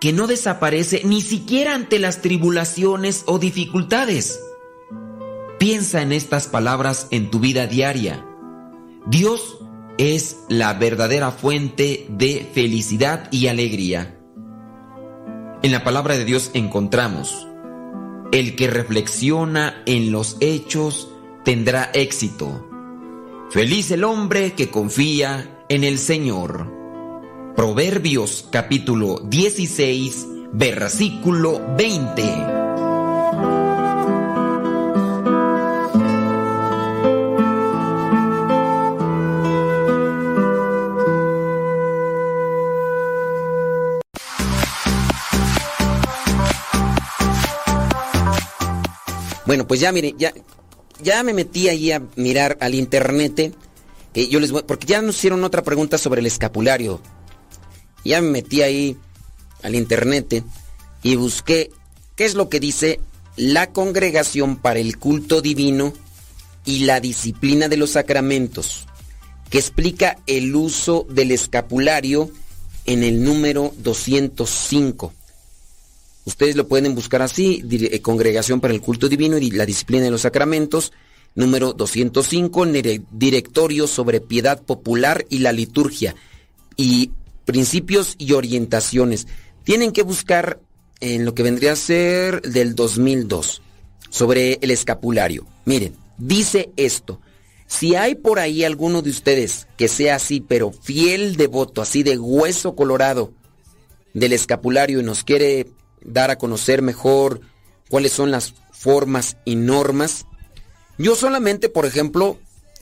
[0.00, 4.40] que no desaparece ni siquiera ante las tribulaciones o dificultades.
[5.58, 8.24] Piensa en estas palabras en tu vida diaria.
[9.06, 9.58] Dios
[9.98, 14.18] es la verdadera fuente de felicidad y alegría.
[15.62, 17.46] En la palabra de Dios encontramos,
[18.34, 21.08] el que reflexiona en los hechos
[21.44, 22.68] tendrá éxito.
[23.50, 26.68] Feliz el hombre que confía en el Señor.
[27.54, 32.63] Proverbios capítulo 16, versículo 20.
[49.46, 50.32] Bueno, pues ya mire, ya,
[51.02, 53.54] ya me metí ahí a mirar al internet.
[54.14, 57.00] yo les voy, porque ya nos hicieron otra pregunta sobre el escapulario.
[58.04, 58.96] Ya me metí ahí
[59.62, 60.44] al internet
[61.02, 61.70] y busqué
[62.16, 63.00] qué es lo que dice
[63.36, 65.92] la congregación para el culto divino
[66.64, 68.86] y la disciplina de los sacramentos,
[69.50, 72.30] que explica el uso del escapulario
[72.86, 75.12] en el número 205.
[76.24, 80.10] Ustedes lo pueden buscar así, eh, Congregación para el Culto Divino y la Disciplina de
[80.10, 80.92] los Sacramentos,
[81.34, 86.14] número 205, nere- Directorio sobre Piedad Popular y la Liturgia,
[86.76, 87.10] y
[87.44, 89.26] Principios y Orientaciones.
[89.64, 90.60] Tienen que buscar
[91.00, 93.60] en lo que vendría a ser del 2002,
[94.08, 95.46] sobre el escapulario.
[95.66, 97.20] Miren, dice esto.
[97.66, 102.16] Si hay por ahí alguno de ustedes que sea así, pero fiel devoto, así de
[102.18, 103.32] hueso colorado,
[104.14, 105.66] del escapulario y nos quiere
[106.04, 107.40] dar a conocer mejor
[107.88, 110.26] cuáles son las formas y normas.
[110.98, 112.38] Yo solamente, por ejemplo,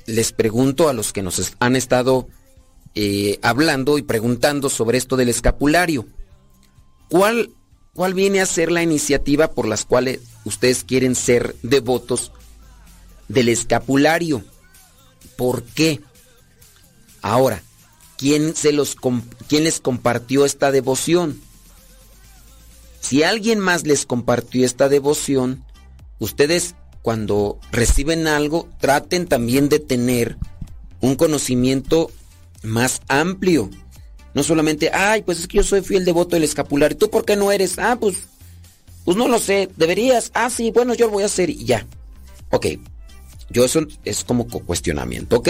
[0.07, 2.28] les pregunto a los que nos han estado
[2.94, 6.07] eh, hablando y preguntando sobre esto del escapulario.
[7.09, 7.51] ¿Cuál,
[7.94, 12.32] ¿Cuál viene a ser la iniciativa por las cuales ustedes quieren ser devotos
[13.28, 14.44] del escapulario?
[15.36, 16.01] ¿Por qué?
[17.23, 17.62] Ahora,
[18.19, 18.97] ¿quién, se los
[19.49, 21.40] ¿quién les compartió esta devoción?
[23.03, 25.65] Si alguien más les compartió esta devoción,
[26.20, 30.39] ustedes cuando reciben algo traten también de tener
[31.01, 32.11] un conocimiento
[32.62, 33.69] más amplio.
[34.35, 36.97] No solamente, ay, pues es que yo soy fiel devoto del escapulario.
[36.97, 37.79] ¿Tú por qué no eres?
[37.79, 38.19] Ah, pues,
[39.05, 39.69] pues no lo sé.
[39.77, 40.31] Deberías.
[40.33, 41.85] Ah, sí, bueno, yo lo voy a hacer y ya.
[42.51, 42.66] Ok.
[43.51, 45.49] Yo eso es como cu- cuestionamiento, ¿ok?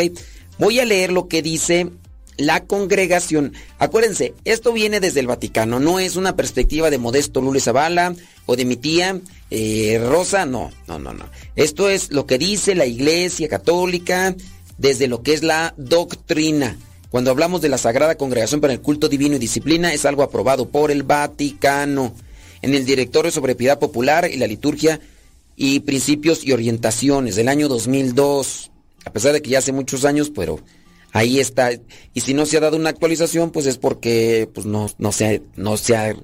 [0.59, 1.91] Voy a leer lo que dice
[2.37, 3.53] la congregación.
[3.79, 8.15] Acuérdense, esto viene desde el Vaticano, no es una perspectiva de Modesto Lule Zavala
[8.47, 11.25] o de mi tía eh, Rosa, no, no, no, no.
[11.57, 14.35] Esto es lo que dice la Iglesia Católica
[14.79, 16.77] desde lo que es la doctrina.
[17.11, 20.69] Cuando hablamos de la Sagrada Congregación para el Culto Divino y Disciplina, es algo aprobado
[20.69, 22.15] por el Vaticano.
[22.63, 25.01] En el Directorio sobre Piedad Popular y la Liturgia
[25.57, 28.71] y Principios y Orientaciones del año 2002.
[29.05, 30.61] A pesar de que ya hace muchos años, pero
[31.13, 31.71] ahí está.
[32.15, 35.43] Y si no se ha dado una actualización, pues es porque pues no, no, se,
[35.57, 36.17] no se ha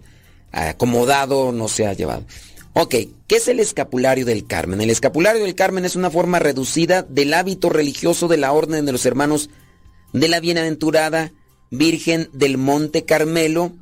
[0.50, 2.24] acomodado, no se ha llevado.
[2.72, 2.94] Ok,
[3.26, 4.80] ¿qué es el escapulario del Carmen?
[4.80, 8.92] El escapulario del Carmen es una forma reducida del hábito religioso de la Orden de
[8.92, 9.50] los Hermanos
[10.12, 11.32] de la Bienaventurada
[11.70, 13.72] Virgen del Monte Carmelo.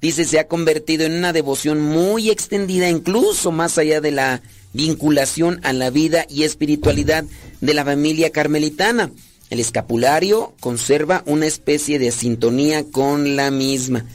[0.00, 5.60] Dice, se ha convertido en una devoción muy extendida, incluso más allá de la vinculación
[5.62, 7.24] a la vida y espiritualidad
[7.60, 9.12] de la familia carmelitana.
[9.52, 14.06] El escapulario conserva una especie de sintonía con la misma.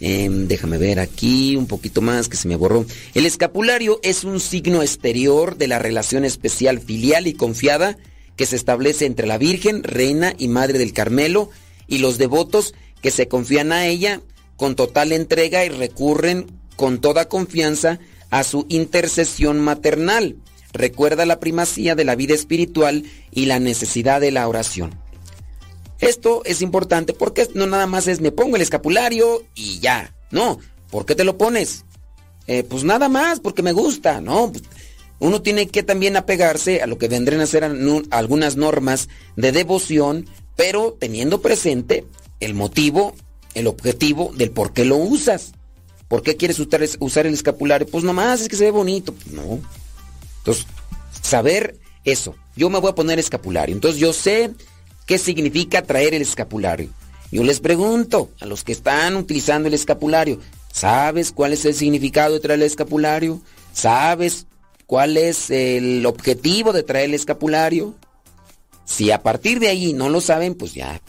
[0.00, 2.86] Em, déjame ver aquí un poquito más que se me borró.
[3.12, 7.98] El escapulario es un signo exterior de la relación especial filial y confiada
[8.36, 11.50] que se establece entre la Virgen, Reina y Madre del Carmelo
[11.86, 14.22] y los devotos que se confían a ella
[14.56, 16.46] con total entrega y recurren
[16.76, 17.98] con toda confianza
[18.30, 20.36] a su intercesión maternal.
[20.72, 24.90] Recuerda la primacía de la vida espiritual y la necesidad de la oración.
[25.98, 30.14] Esto es importante porque no nada más es me pongo el escapulario y ya.
[30.30, 30.58] No,
[30.90, 31.84] ¿por qué te lo pones?
[32.46, 34.52] Eh, pues nada más, porque me gusta, ¿no?
[35.18, 37.64] Uno tiene que también apegarse a lo que vendrían a ser
[38.10, 40.26] algunas normas de devoción,
[40.56, 42.06] pero teniendo presente
[42.40, 43.14] el motivo,
[43.54, 45.52] el objetivo del por qué lo usas.
[46.08, 47.86] ¿Por qué quieres usar, usar el escapulario?
[47.86, 49.14] Pues nomás es que se ve bonito.
[49.30, 49.60] No.
[50.40, 50.66] Entonces,
[51.22, 52.34] saber eso.
[52.56, 53.74] Yo me voy a poner escapulario.
[53.74, 54.50] Entonces yo sé
[55.06, 56.90] qué significa traer el escapulario.
[57.30, 60.40] Yo les pregunto a los que están utilizando el escapulario,
[60.72, 63.40] ¿sabes cuál es el significado de traer el escapulario?
[63.72, 64.46] ¿Sabes
[64.86, 67.94] cuál es el objetivo de traer el escapulario?
[68.84, 71.00] Si a partir de ahí no lo saben, pues ya.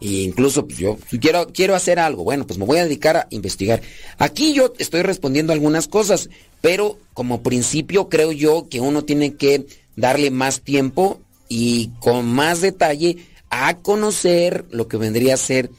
[0.00, 3.26] E incluso pues yo quiero, quiero hacer algo, bueno, pues me voy a dedicar a
[3.30, 3.80] investigar.
[4.18, 6.28] Aquí yo estoy respondiendo algunas cosas,
[6.64, 9.66] pero como principio creo yo que uno tiene que
[9.96, 13.18] darle más tiempo y con más detalle
[13.50, 15.70] a conocer lo que vendría a ser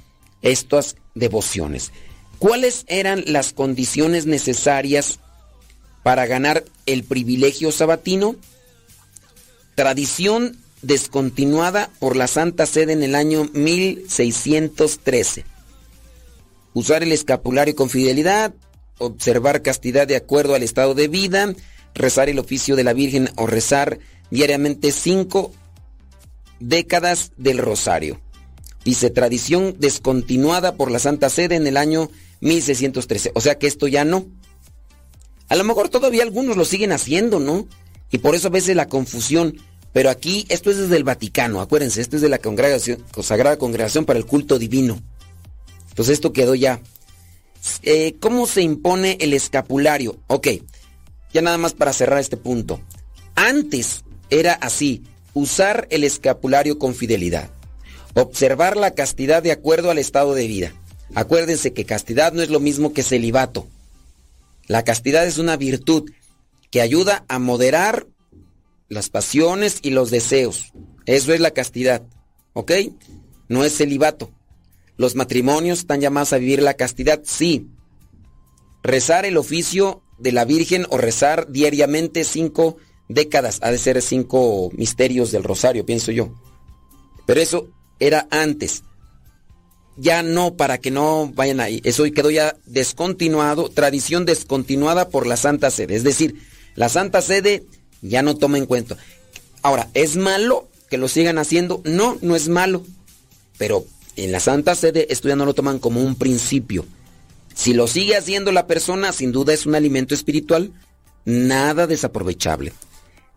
[0.44, 1.91] estas devociones.
[2.38, 5.18] ¿Cuáles eran las condiciones necesarias
[6.03, 8.36] para ganar el privilegio sabatino?
[9.74, 15.45] Tradición descontinuada por la Santa Sede en el año 1613.
[16.76, 18.53] Usar el escapulario con fidelidad,
[18.98, 21.54] observar castidad de acuerdo al estado de vida,
[21.94, 24.00] rezar el oficio de la Virgen o rezar
[24.30, 25.52] diariamente cinco
[26.60, 28.22] décadas del rosario.
[28.84, 32.10] Dice tradición descontinuada por la Santa Sede en el año
[32.42, 33.32] 1613.
[33.34, 34.28] O sea que esto ya no.
[35.48, 37.68] A lo mejor todavía algunos lo siguen haciendo, ¿no?
[38.12, 39.58] Y por eso a veces la confusión.
[39.92, 44.04] Pero aquí esto es desde el Vaticano, acuérdense, esto es de la congregación, Sagrada Congregación
[44.04, 45.02] para el Culto Divino.
[45.90, 46.82] Entonces esto quedó ya.
[47.84, 50.18] Eh, ¿Cómo se impone el escapulario?
[50.28, 50.48] Ok,
[51.34, 52.80] ya nada más para cerrar este punto.
[53.36, 57.50] Antes era así, usar el escapulario con fidelidad,
[58.14, 60.74] observar la castidad de acuerdo al estado de vida.
[61.14, 63.68] Acuérdense que castidad no es lo mismo que celibato.
[64.68, 66.12] La castidad es una virtud
[66.72, 68.08] que ayuda a moderar
[68.90, 70.74] las pasiones y los deseos.
[71.06, 72.04] Eso es la castidad.
[72.54, 72.72] ¿Ok?
[73.48, 74.32] No es celibato.
[74.98, 77.68] Los matrimonios están llamados a vivir la castidad, sí.
[78.84, 82.78] Rezar el oficio de la Virgen o rezar diariamente cinco
[83.10, 83.60] décadas.
[83.62, 86.34] Ha de ser cinco misterios del rosario, pienso yo.
[87.26, 87.68] Pero eso
[88.00, 88.84] era antes.
[89.98, 91.82] Ya no, para que no vayan ahí.
[91.84, 95.96] Eso quedó ya descontinuado, tradición descontinuada por la Santa Sede.
[95.96, 96.42] Es decir,
[96.76, 97.66] la Santa Sede
[98.02, 98.98] ya no toma en cuenta.
[99.62, 101.82] Ahora, ¿es malo que lo sigan haciendo?
[101.86, 102.84] No, no es malo.
[103.58, 103.86] Pero
[104.16, 106.86] en la Santa Sede esto ya no lo toman como un principio.
[107.54, 110.74] Si lo sigue haciendo la persona, sin duda es un alimento espiritual,
[111.24, 112.74] nada desaprovechable.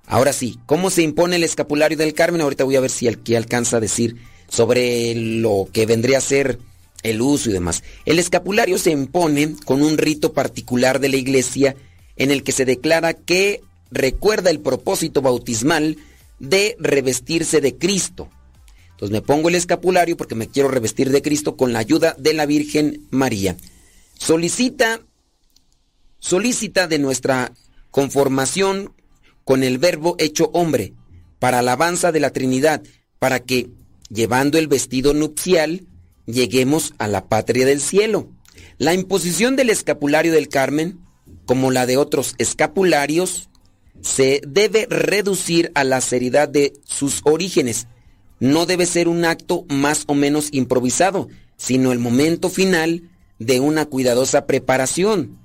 [0.07, 2.41] Ahora sí, ¿cómo se impone el escapulario del Carmen?
[2.41, 4.17] Ahorita voy a ver si aquí alcanza a decir
[4.49, 6.59] sobre lo que vendría a ser
[7.03, 7.83] el uso y demás.
[8.07, 11.77] El escapulario se impone con un rito particular de la iglesia
[12.17, 13.61] en el que se declara que
[13.91, 15.97] recuerda el propósito bautismal
[16.39, 18.29] de revestirse de Cristo.
[18.99, 22.35] Entonces me pongo el escapulario porque me quiero revestir de Cristo con la ayuda de
[22.35, 23.57] la Virgen María.
[24.19, 25.03] Solicita,
[26.19, 27.53] solicita de nuestra
[27.93, 28.93] conformación
[29.45, 30.95] con el verbo hecho hombre,
[31.39, 32.83] para alabanza de la Trinidad,
[33.21, 33.71] para que,
[34.09, 35.87] llevando el vestido nupcial,
[36.27, 38.29] lleguemos a la patria del cielo.
[38.79, 40.99] La imposición del escapulario del Carmen,
[41.47, 43.49] como la de otros escapularios,
[44.03, 47.87] se debe reducir a la seriedad de sus orígenes.
[48.41, 53.03] No debe ser un acto más o menos improvisado, sino el momento final
[53.39, 55.39] de una cuidadosa preparación,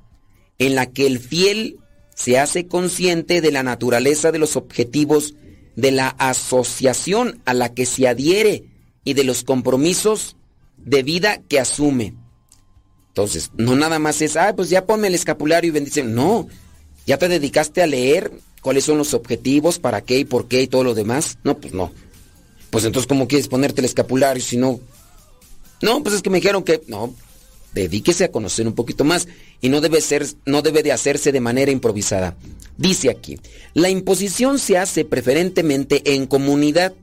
[0.59, 1.79] en la que el fiel
[2.15, 5.33] se hace consciente de la naturaleza de los objetivos
[5.75, 8.65] de la asociación a la que se adhiere
[9.03, 10.35] y de los compromisos
[10.77, 12.13] de vida que asume.
[13.09, 16.03] Entonces, no nada más es, ah, pues ya ponme el escapulario y bendice.
[16.03, 16.47] No,
[17.05, 20.67] ya te dedicaste a leer cuáles son los objetivos, para qué y por qué y
[20.67, 21.37] todo lo demás.
[21.43, 21.91] No, pues no.
[22.73, 24.79] Pues entonces, ¿cómo quieres ponerte el escapulario si no?
[25.83, 27.13] No, pues es que me dijeron que, no,
[27.71, 29.27] dedíquese a conocer un poquito más
[29.61, 32.35] y no debe ser no debe de hacerse de manera improvisada.
[32.75, 33.37] Dice aquí,
[33.75, 36.95] la imposición se hace preferentemente en comunidad.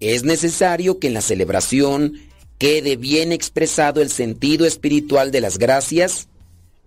[0.00, 2.14] Es necesario que en la celebración
[2.58, 6.26] quede bien expresado el sentido espiritual de las gracias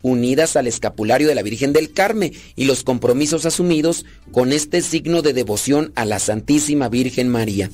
[0.01, 5.21] unidas al escapulario de la Virgen del Carmen y los compromisos asumidos con este signo
[5.21, 7.69] de devoción a la Santísima Virgen María.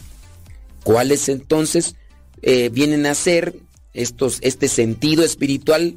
[0.84, 1.96] ¿Cuáles entonces
[2.42, 3.56] eh, vienen a ser
[3.94, 5.96] estos, este sentido espiritual,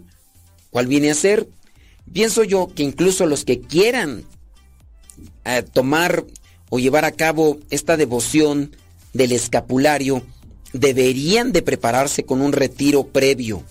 [0.70, 1.48] ¿cuál viene a ser?
[2.12, 4.24] Pienso yo que incluso los que quieran
[5.44, 6.24] eh, tomar
[6.70, 8.76] o llevar a cabo esta devoción
[9.12, 10.22] del escapulario,
[10.72, 13.64] deberían de prepararse con un retiro previo.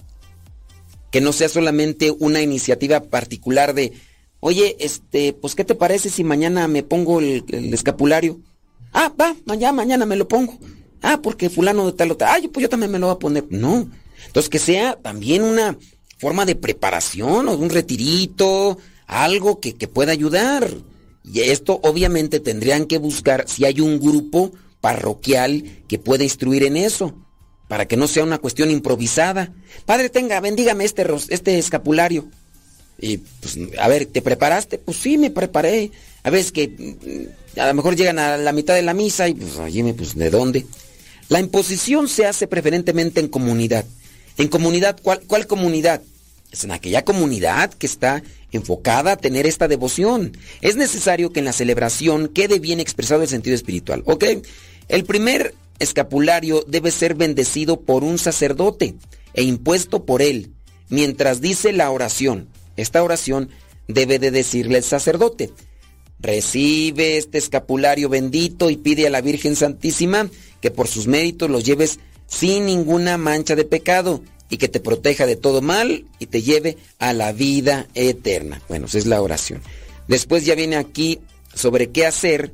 [1.16, 3.94] Que no sea solamente una iniciativa particular de,
[4.42, 8.42] oye, este, pues, ¿qué te parece si mañana me pongo el, escapulario?
[8.92, 10.60] Ah, va, mañana, mañana me lo pongo.
[11.02, 12.28] Ah, porque fulano de tal o tal.
[12.28, 13.46] Ah, pues yo también me lo voy a poner.
[13.50, 13.90] No.
[14.26, 15.78] Entonces que sea también una
[16.18, 18.78] forma de preparación o un retirito,
[19.08, 20.70] algo que, que pueda ayudar.
[21.24, 24.52] Y esto obviamente tendrían que buscar si hay un grupo
[24.82, 27.16] parroquial que pueda instruir en eso,
[27.68, 29.52] para que no sea una cuestión improvisada.
[29.86, 32.26] Padre, tenga, bendígame este, este escapulario.
[33.00, 34.78] Y pues, a ver, ¿te preparaste?
[34.78, 35.92] Pues sí, me preparé.
[36.24, 39.34] A veces que mm, a lo mejor llegan a la mitad de la misa y
[39.34, 40.66] pues allí me, pues, ¿de dónde?
[41.30, 43.86] La imposición se hace preferentemente en comunidad.
[44.38, 46.02] En comunidad, ¿cuál, cuál comunidad?
[46.52, 50.38] Es en aquella comunidad que está enfocada a tener esta devoción.
[50.62, 54.04] Es necesario que en la celebración quede bien expresado el sentido espiritual.
[54.06, 54.26] ¿Ok?
[54.88, 58.96] El primer escapulario debe ser bendecido por un sacerdote
[59.34, 60.54] e impuesto por él,
[60.90, 62.50] mientras dice la oración.
[62.78, 63.50] Esta oración
[63.88, 65.52] debe de decirle el sacerdote.
[66.20, 70.30] Recibe este escapulario bendito y pide a la Virgen Santísima
[70.62, 75.26] que por sus méritos los lleves sin ninguna mancha de pecado y que te proteja
[75.26, 78.62] de todo mal y te lleve a la vida eterna.
[78.68, 79.62] Bueno, esa es la oración.
[80.08, 81.20] Después ya viene aquí
[81.54, 82.54] sobre qué hacer,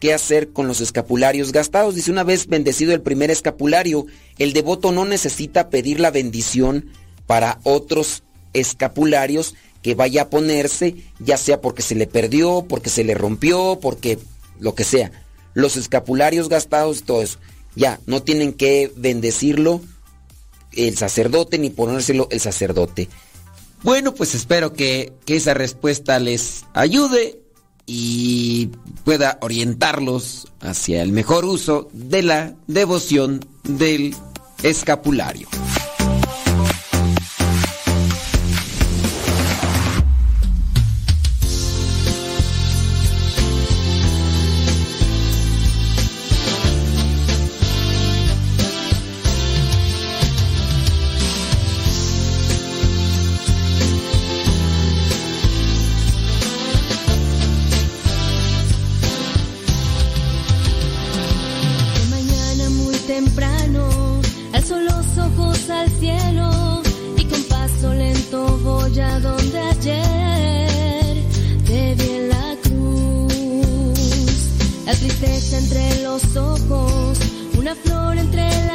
[0.00, 1.94] qué hacer con los escapularios gastados.
[1.94, 4.06] Dice, una vez bendecido el primer escapulario,
[4.38, 6.86] el devoto no necesita pedir la bendición
[7.26, 8.24] para otros
[8.54, 13.78] escapularios que vaya a ponerse, ya sea porque se le perdió, porque se le rompió,
[13.80, 14.18] porque
[14.58, 15.12] lo que sea.
[15.54, 17.38] Los escapularios gastados, todo eso.
[17.76, 19.80] Ya, no tienen que bendecirlo
[20.72, 23.08] el sacerdote ni ponérselo el sacerdote.
[23.82, 27.40] Bueno, pues espero que, que esa respuesta les ayude
[27.92, 28.70] y
[29.04, 34.14] pueda orientarlos hacia el mejor uso de la devoción del
[34.62, 35.48] escapulario.
[75.00, 77.18] Tristeza entre los ojos,
[77.56, 78.69] una flor entre las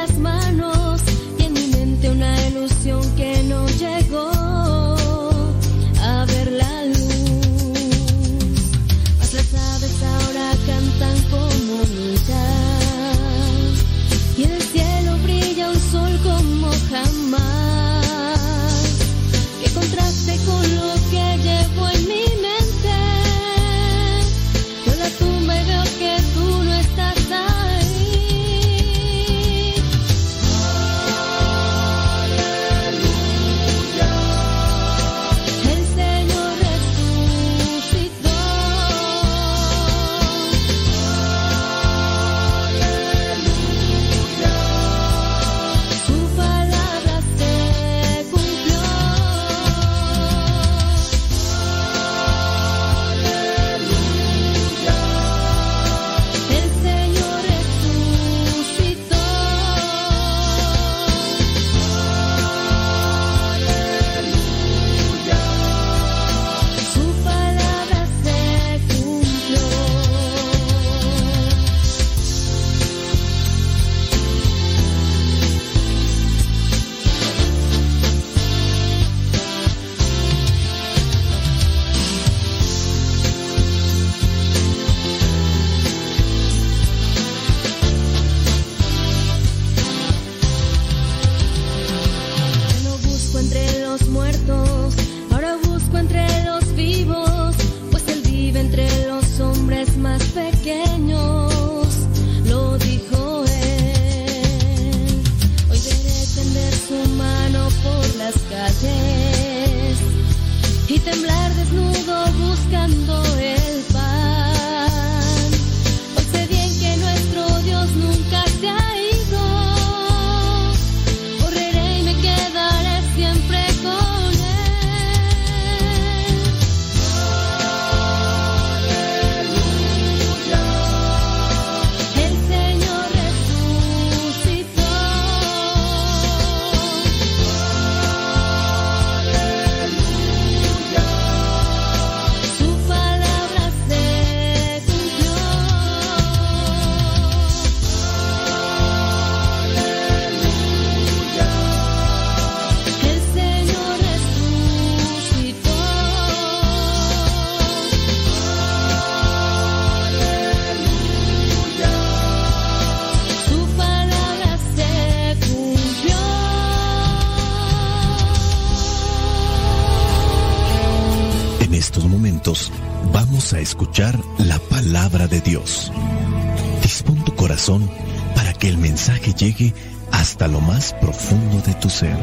[179.07, 179.73] mensaje llegue
[180.11, 182.17] hasta lo más profundo de tu ser.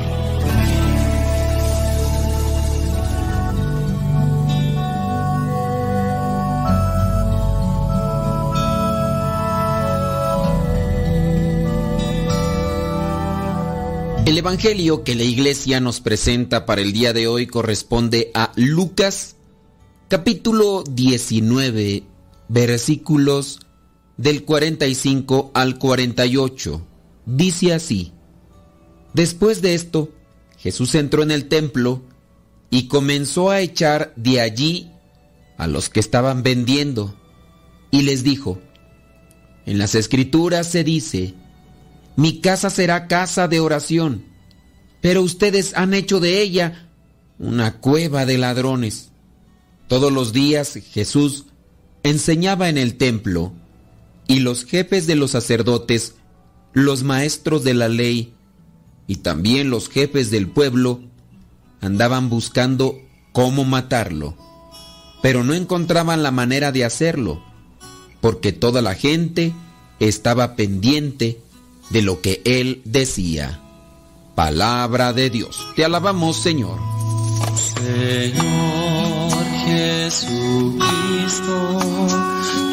[14.27, 19.37] El Evangelio que la iglesia nos presenta para el día de hoy corresponde a Lucas
[20.09, 22.03] capítulo 19
[22.49, 23.61] versículos
[24.23, 26.87] del 45 al 48.
[27.27, 28.13] Dice así,
[29.15, 30.11] Después de esto,
[30.59, 32.03] Jesús entró en el templo
[32.71, 34.93] y comenzó a echar de allí
[35.59, 37.17] a los que estaban vendiendo
[37.91, 38.61] y les dijo,
[39.67, 41.35] En las escrituras se dice,
[42.15, 44.25] mi casa será casa de oración,
[45.01, 46.89] pero ustedes han hecho de ella
[47.41, 49.11] una cueva de ladrones.
[49.89, 51.47] Todos los días Jesús
[52.05, 53.53] enseñaba en el templo
[54.27, 56.15] y los jefes de los sacerdotes,
[56.73, 58.35] los maestros de la ley
[59.07, 61.01] y también los jefes del pueblo
[61.81, 62.99] andaban buscando
[63.33, 64.37] cómo matarlo,
[65.23, 67.43] pero no encontraban la manera de hacerlo,
[68.21, 69.53] porque toda la gente
[69.99, 71.41] estaba pendiente
[71.91, 73.61] de lo que él decía.
[74.35, 75.59] Palabra de Dios.
[75.77, 76.79] Te alabamos, Señor.
[77.75, 80.83] Señor Jesucristo,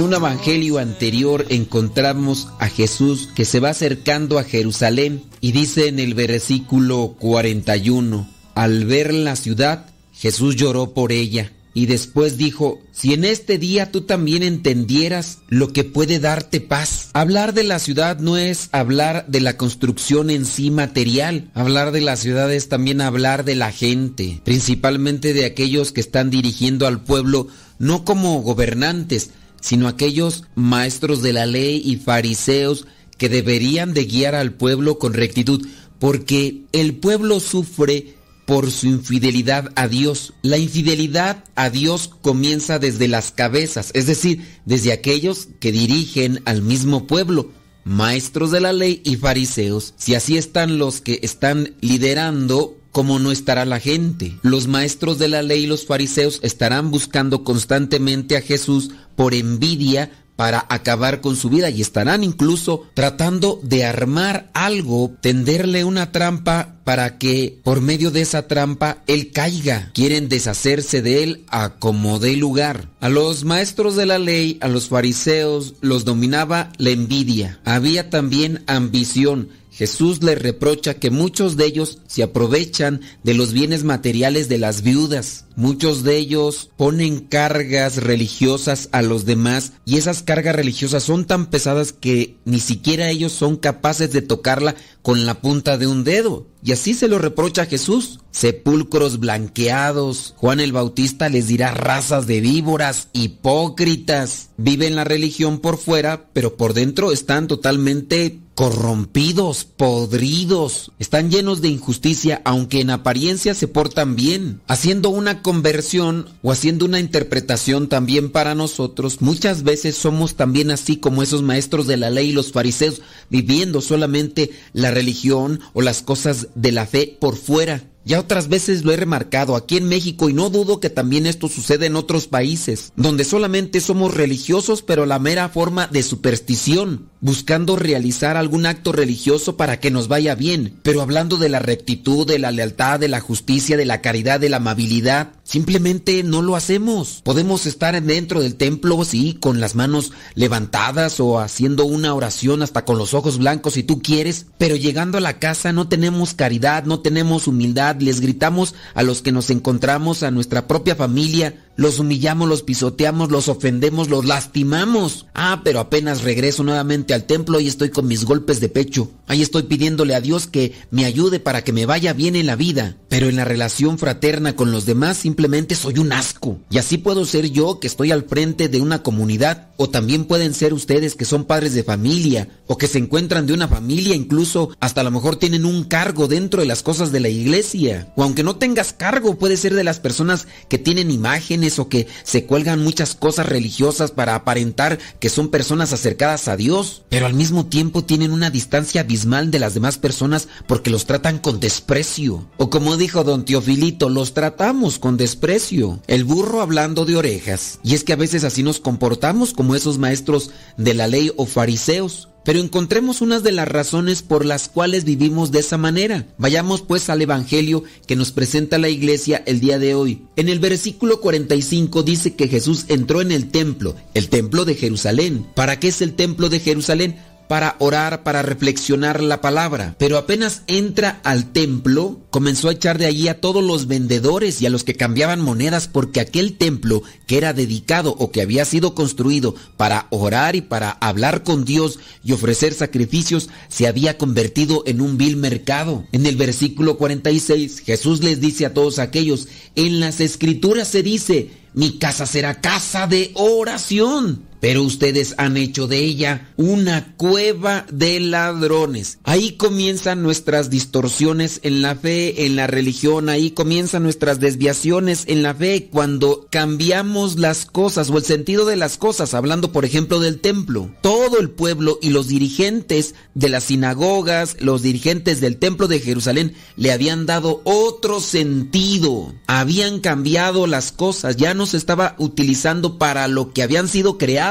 [0.00, 5.88] En un evangelio anterior encontramos a Jesús que se va acercando a Jerusalén y dice
[5.88, 12.80] en el versículo 41, al ver la ciudad, Jesús lloró por ella y después dijo,
[12.92, 17.10] si en este día tú también entendieras lo que puede darte paz.
[17.12, 21.50] Hablar de la ciudad no es hablar de la construcción en sí material.
[21.52, 26.30] Hablar de la ciudad es también hablar de la gente, principalmente de aquellos que están
[26.30, 27.48] dirigiendo al pueblo
[27.78, 32.86] no como gobernantes, sino aquellos maestros de la ley y fariseos
[33.18, 35.66] que deberían de guiar al pueblo con rectitud,
[35.98, 38.14] porque el pueblo sufre
[38.46, 40.32] por su infidelidad a Dios.
[40.42, 46.60] La infidelidad a Dios comienza desde las cabezas, es decir, desde aquellos que dirigen al
[46.60, 47.52] mismo pueblo,
[47.84, 49.94] maestros de la ley y fariseos.
[49.96, 54.36] Si así están los que están liderando, ¿cómo no estará la gente?
[54.42, 58.90] Los maestros de la ley y los fariseos estarán buscando constantemente a Jesús
[59.20, 65.84] por envidia, para acabar con su vida y estarán incluso tratando de armar algo, tenderle
[65.84, 69.90] una trampa para que por medio de esa trampa él caiga.
[69.92, 72.88] Quieren deshacerse de él a como dé lugar.
[73.00, 77.60] A los maestros de la ley, a los fariseos, los dominaba la envidia.
[77.66, 79.50] Había también ambición.
[79.80, 84.82] Jesús les reprocha que muchos de ellos se aprovechan de los bienes materiales de las
[84.82, 85.46] viudas.
[85.56, 91.46] Muchos de ellos ponen cargas religiosas a los demás y esas cargas religiosas son tan
[91.46, 96.46] pesadas que ni siquiera ellos son capaces de tocarla con la punta de un dedo.
[96.62, 98.20] Y así se lo reprocha Jesús.
[98.32, 100.34] Sepulcros blanqueados.
[100.36, 104.50] Juan el Bautista les dirá razas de víboras, hipócritas.
[104.58, 111.68] Viven la religión por fuera, pero por dentro están totalmente corrompidos, podridos, están llenos de
[111.68, 118.28] injusticia, aunque en apariencia se portan bien, haciendo una conversión o haciendo una interpretación también
[118.28, 119.22] para nosotros.
[119.22, 123.00] Muchas veces somos también así como esos maestros de la ley y los fariseos,
[123.30, 127.90] viviendo solamente la religión o las cosas de la fe por fuera.
[128.04, 131.48] Ya otras veces lo he remarcado aquí en México y no dudo que también esto
[131.48, 137.76] sucede en otros países, donde solamente somos religiosos pero la mera forma de superstición, buscando
[137.76, 142.38] realizar algún acto religioso para que nos vaya bien, pero hablando de la rectitud, de
[142.38, 147.22] la lealtad, de la justicia, de la caridad, de la amabilidad, Simplemente no lo hacemos.
[147.24, 152.84] Podemos estar dentro del templo, sí, con las manos levantadas o haciendo una oración hasta
[152.84, 156.84] con los ojos blancos si tú quieres, pero llegando a la casa no tenemos caridad,
[156.84, 161.98] no tenemos humildad, les gritamos a los que nos encontramos, a nuestra propia familia, los
[161.98, 165.24] humillamos, los pisoteamos, los ofendemos, los lastimamos.
[165.32, 169.10] Ah, pero apenas regreso nuevamente al templo y estoy con mis golpes de pecho.
[169.26, 172.54] Ahí estoy pidiéndole a Dios que me ayude para que me vaya bien en la
[172.54, 172.98] vida.
[173.08, 176.58] Pero en la relación fraterna con los demás simplemente soy un asco.
[176.68, 179.68] Y así puedo ser yo que estoy al frente de una comunidad.
[179.78, 182.48] O también pueden ser ustedes que son padres de familia.
[182.66, 186.28] O que se encuentran de una familia, incluso hasta a lo mejor tienen un cargo
[186.28, 188.12] dentro de las cosas de la iglesia.
[188.16, 192.06] O aunque no tengas cargo, puede ser de las personas que tienen imágenes o que
[192.22, 197.34] se cuelgan muchas cosas religiosas para aparentar que son personas acercadas a Dios, pero al
[197.34, 202.46] mismo tiempo tienen una distancia abismal de las demás personas porque los tratan con desprecio.
[202.56, 206.00] O como dijo don Teofilito, los tratamos con desprecio.
[206.06, 207.78] El burro hablando de orejas.
[207.82, 211.46] Y es que a veces así nos comportamos como esos maestros de la ley o
[211.46, 212.29] fariseos.
[212.44, 216.26] Pero encontremos unas de las razones por las cuales vivimos de esa manera.
[216.38, 220.22] Vayamos pues al Evangelio que nos presenta la iglesia el día de hoy.
[220.36, 225.46] En el versículo 45 dice que Jesús entró en el templo, el templo de Jerusalén.
[225.54, 227.16] ¿Para qué es el templo de Jerusalén?
[227.50, 229.96] Para orar, para reflexionar la palabra.
[229.98, 234.66] Pero apenas entra al templo, comenzó a echar de allí a todos los vendedores y
[234.66, 238.94] a los que cambiaban monedas porque aquel templo que era dedicado o que había sido
[238.94, 245.00] construido para orar y para hablar con Dios y ofrecer sacrificios se había convertido en
[245.00, 246.04] un vil mercado.
[246.12, 251.50] En el versículo 46 Jesús les dice a todos aquellos, en las escrituras se dice,
[251.74, 258.20] mi casa será casa de oración pero ustedes han hecho de ella una cueva de
[258.20, 259.18] ladrones.
[259.24, 265.42] Ahí comienzan nuestras distorsiones en la fe, en la religión, ahí comienzan nuestras desviaciones en
[265.42, 270.20] la fe cuando cambiamos las cosas o el sentido de las cosas, hablando por ejemplo
[270.20, 270.90] del templo.
[271.00, 276.54] Todo el pueblo y los dirigentes de las sinagogas, los dirigentes del templo de Jerusalén
[276.76, 283.26] le habían dado otro sentido, habían cambiado las cosas, ya no se estaba utilizando para
[283.28, 284.49] lo que habían sido creados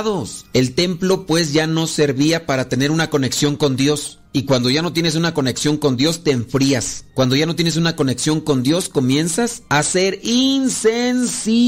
[0.54, 4.20] el templo pues ya no servía para tener una conexión con Dios.
[4.32, 7.06] Y cuando ya no tienes una conexión con Dios, te enfrías.
[7.14, 11.60] Cuando ya no tienes una conexión con Dios, comienzas a ser insensible.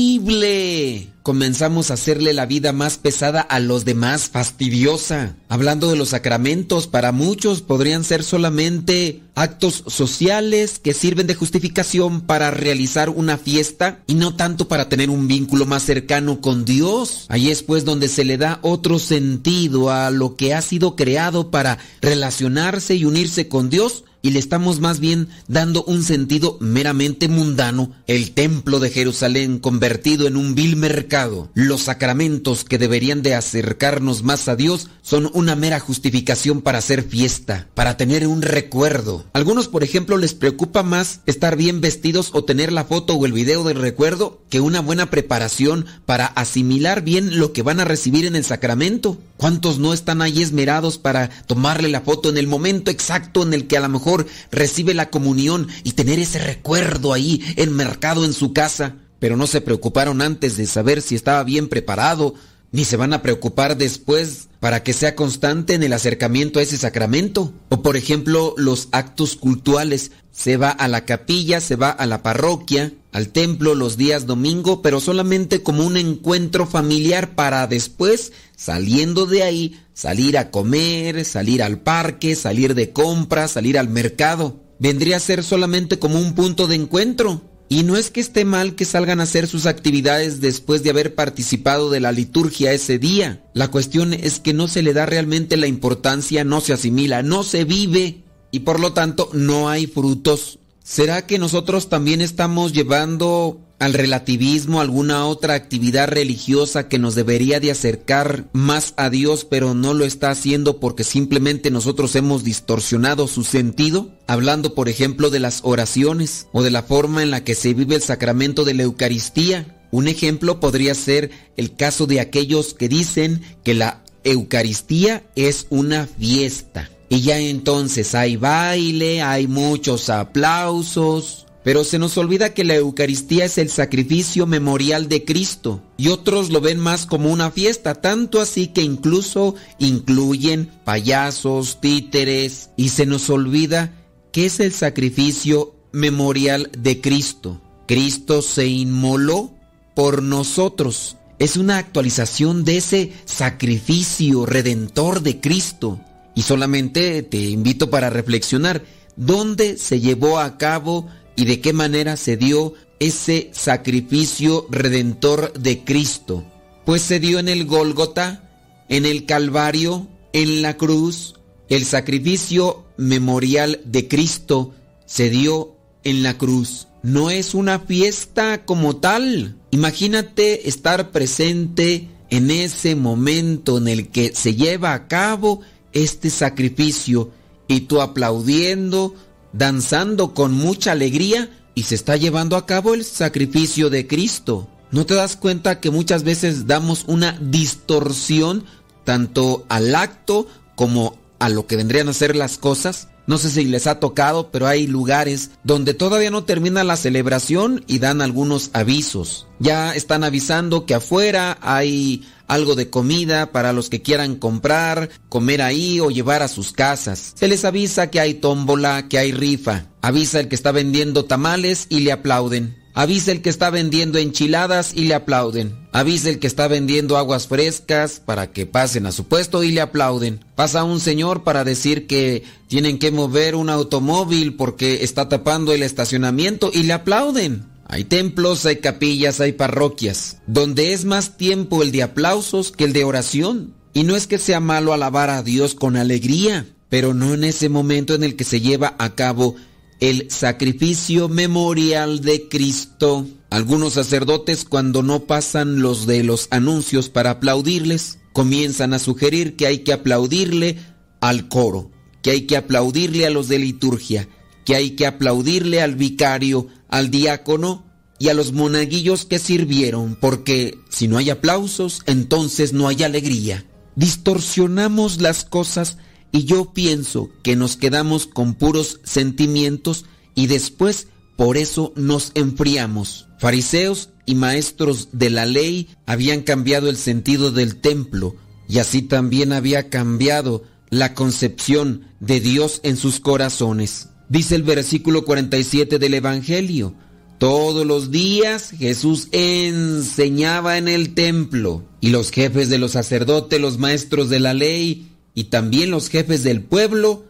[1.23, 5.35] Comenzamos a hacerle la vida más pesada a los demás, fastidiosa.
[5.49, 12.21] Hablando de los sacramentos, para muchos podrían ser solamente actos sociales que sirven de justificación
[12.21, 17.27] para realizar una fiesta y no tanto para tener un vínculo más cercano con Dios.
[17.29, 21.51] Ahí es pues donde se le da otro sentido a lo que ha sido creado
[21.51, 27.27] para relacionarse y unirse con Dios y le estamos más bien dando un sentido meramente
[27.27, 31.49] mundano, el templo de Jerusalén convertido en un vil mercado.
[31.53, 37.03] Los sacramentos que deberían de acercarnos más a Dios son una mera justificación para hacer
[37.03, 39.25] fiesta, para tener un recuerdo.
[39.33, 43.33] Algunos, por ejemplo, les preocupa más estar bien vestidos o tener la foto o el
[43.33, 48.25] video del recuerdo que una buena preparación para asimilar bien lo que van a recibir
[48.25, 49.17] en el sacramento.
[49.37, 53.65] ¿Cuántos no están ahí esmerados para tomarle la foto en el momento exacto en el
[53.65, 54.10] que a lo mejor
[54.51, 58.95] recibe la comunión y tener ese recuerdo ahí enmercado en su casa?
[59.19, 62.33] Pero no se preocuparon antes de saber si estaba bien preparado,
[62.71, 66.77] ni se van a preocupar después para que sea constante en el acercamiento a ese
[66.77, 67.51] sacramento.
[67.69, 70.11] O por ejemplo, los actos cultuales.
[70.31, 74.81] Se va a la capilla, se va a la parroquia, al templo los días domingo,
[74.81, 81.61] pero solamente como un encuentro familiar para después, saliendo de ahí, salir a comer, salir
[81.61, 84.59] al parque, salir de compras, salir al mercado.
[84.79, 87.43] Vendría a ser solamente como un punto de encuentro.
[87.69, 91.13] Y no es que esté mal que salgan a hacer sus actividades después de haber
[91.13, 93.45] participado de la liturgia ese día.
[93.53, 97.43] La cuestión es que no se le da realmente la importancia, no se asimila, no
[97.43, 100.57] se vive y por lo tanto no hay frutos.
[100.83, 107.59] ¿Será que nosotros también estamos llevando al relativismo alguna otra actividad religiosa que nos debería
[107.59, 113.27] de acercar más a Dios pero no lo está haciendo porque simplemente nosotros hemos distorsionado
[113.27, 114.11] su sentido?
[114.27, 117.95] Hablando por ejemplo de las oraciones o de la forma en la que se vive
[117.95, 119.87] el sacramento de la Eucaristía.
[119.91, 126.05] Un ejemplo podría ser el caso de aquellos que dicen que la Eucaristía es una
[126.05, 126.89] fiesta.
[127.11, 133.45] Y ya entonces hay baile, hay muchos aplausos, pero se nos olvida que la Eucaristía
[133.45, 138.41] es el sacrificio memorial de Cristo y otros lo ven más como una fiesta, tanto
[138.41, 143.93] así que incluso incluyen payasos, títeres y se nos olvida
[144.31, 147.61] que es el sacrificio memorial de Cristo
[147.91, 149.51] Cristo se inmoló
[149.95, 151.17] por nosotros.
[151.39, 155.99] Es una actualización de ese sacrificio redentor de Cristo.
[156.35, 158.83] Y solamente te invito para reflexionar
[159.15, 165.83] dónde se llevó a cabo y de qué manera se dio ese sacrificio redentor de
[165.83, 166.45] Cristo.
[166.85, 168.49] Pues se dio en el Gólgota,
[168.89, 171.35] en el Calvario, en la cruz.
[171.69, 174.73] El sacrificio memorial de Cristo
[175.05, 176.87] se dio en la cruz.
[177.03, 179.57] No es una fiesta como tal.
[179.71, 185.61] Imagínate estar presente en ese momento en el que se lleva a cabo
[185.93, 187.31] este sacrificio
[187.67, 189.15] y tú aplaudiendo,
[189.53, 194.67] danzando con mucha alegría y se está llevando a cabo el sacrificio de Cristo.
[194.91, 198.65] ¿No te das cuenta que muchas veces damos una distorsión
[199.05, 203.07] tanto al acto como a lo que vendrían a ser las cosas?
[203.31, 207.81] No sé si les ha tocado, pero hay lugares donde todavía no termina la celebración
[207.87, 209.47] y dan algunos avisos.
[209.57, 215.61] Ya están avisando que afuera hay algo de comida para los que quieran comprar, comer
[215.61, 217.31] ahí o llevar a sus casas.
[217.35, 219.85] Se les avisa que hay tómbola, que hay rifa.
[220.01, 222.80] Avisa el que está vendiendo tamales y le aplauden.
[222.93, 225.75] Avisa el que está vendiendo enchiladas y le aplauden.
[225.93, 229.81] Avisa el que está vendiendo aguas frescas para que pasen a su puesto y le
[229.81, 230.43] aplauden.
[230.55, 235.83] Pasa un señor para decir que tienen que mover un automóvil porque está tapando el
[235.83, 237.65] estacionamiento y le aplauden.
[237.87, 242.93] Hay templos, hay capillas, hay parroquias, donde es más tiempo el de aplausos que el
[242.93, 243.73] de oración.
[243.93, 247.67] Y no es que sea malo alabar a Dios con alegría, pero no en ese
[247.67, 249.55] momento en el que se lleva a cabo
[250.01, 253.27] el sacrificio memorial de Cristo.
[253.51, 259.67] Algunos sacerdotes cuando no pasan los de los anuncios para aplaudirles, comienzan a sugerir que
[259.67, 260.77] hay que aplaudirle
[261.21, 261.91] al coro,
[262.23, 264.27] que hay que aplaudirle a los de liturgia,
[264.65, 267.85] que hay que aplaudirle al vicario, al diácono
[268.17, 273.65] y a los monaguillos que sirvieron, porque si no hay aplausos, entonces no hay alegría.
[273.95, 275.97] Distorsionamos las cosas
[276.31, 280.05] y yo pienso que nos quedamos con puros sentimientos
[280.35, 283.27] y después por eso nos enfriamos.
[283.39, 288.35] Fariseos y maestros de la ley habían cambiado el sentido del templo
[288.69, 294.09] y así también había cambiado la concepción de Dios en sus corazones.
[294.29, 296.93] Dice el versículo 47 del Evangelio,
[297.37, 303.79] todos los días Jesús enseñaba en el templo y los jefes de los sacerdotes, los
[303.79, 307.25] maestros de la ley y también los jefes del pueblo,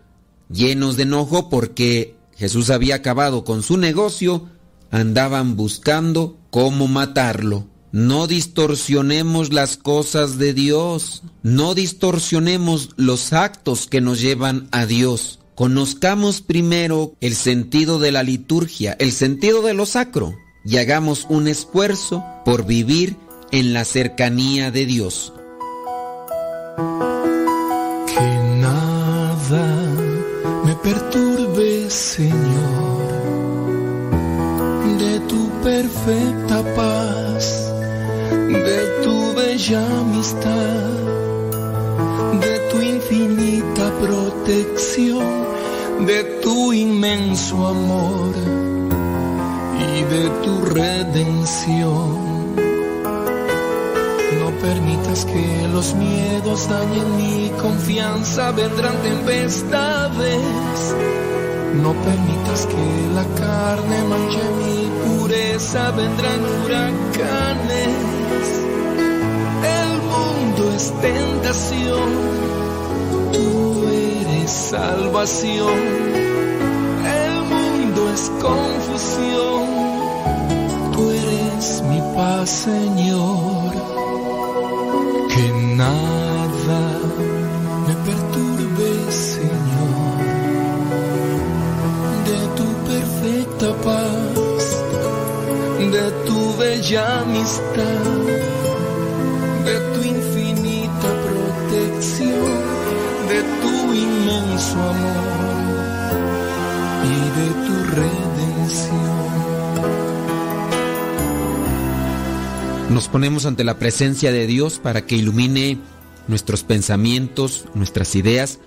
[0.50, 4.48] llenos de enojo porque Jesús había acabado con su negocio,
[4.90, 7.68] andaban buscando cómo matarlo.
[7.92, 15.40] No distorsionemos las cosas de Dios, no distorsionemos los actos que nos llevan a Dios.
[15.56, 20.34] Conozcamos primero el sentido de la liturgia, el sentido de lo sacro,
[20.64, 23.18] y hagamos un esfuerzo por vivir
[23.52, 25.34] en la cercanía de Dios.
[31.92, 33.04] Señor,
[34.98, 37.70] de tu perfecta paz,
[38.48, 40.90] de tu bella amistad,
[42.40, 45.26] de tu infinita protección,
[46.06, 48.36] de tu inmenso amor
[49.78, 52.56] y de tu redención.
[54.40, 60.96] No permitas que los miedos dañen mi confianza, vendrán tempestades.
[61.74, 62.86] No permitas que
[63.16, 67.88] la carne manche mi pureza, vendrán huracanes.
[69.80, 72.10] El mundo es tentación,
[73.34, 75.80] tú eres salvación.
[77.24, 79.66] El mundo es confusión,
[80.94, 83.92] tú eres mi paz, Señor
[85.34, 86.31] que nada
[96.82, 98.06] bella amistad,
[99.66, 102.62] de tu infinita protección,
[103.30, 106.16] de tu inmenso amor
[107.06, 109.12] y de tu redención.
[112.90, 115.78] Nos ponemos ante la presencia de Dios para que ilumine
[116.28, 118.60] nuestros pensamientos, nuestras ideas,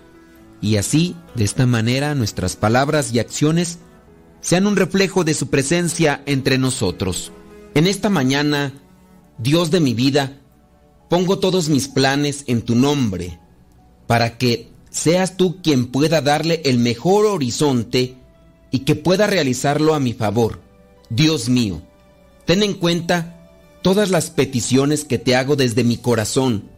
[0.61, 3.81] y así, de esta manera, nuestras palabras y acciones
[4.41, 7.33] sean un reflejo de su presencia entre nosotros.
[7.75, 8.73] En esta mañana,
[9.39, 10.39] Dios de mi vida,
[11.11, 13.41] pongo todos mis planes en tu nombre,
[14.07, 18.15] para que seas tú quien pueda darle el mejor horizonte
[18.71, 20.61] y que pueda realizarlo a mi favor.
[21.11, 21.83] Dios mío,
[22.45, 23.51] ten en cuenta
[23.83, 26.71] todas las peticiones que te hago desde mi corazón,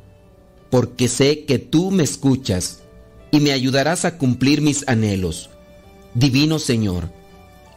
[0.70, 2.80] porque sé que tú me escuchas
[3.30, 5.50] y me ayudarás a cumplir mis anhelos.
[6.14, 7.10] Divino Señor,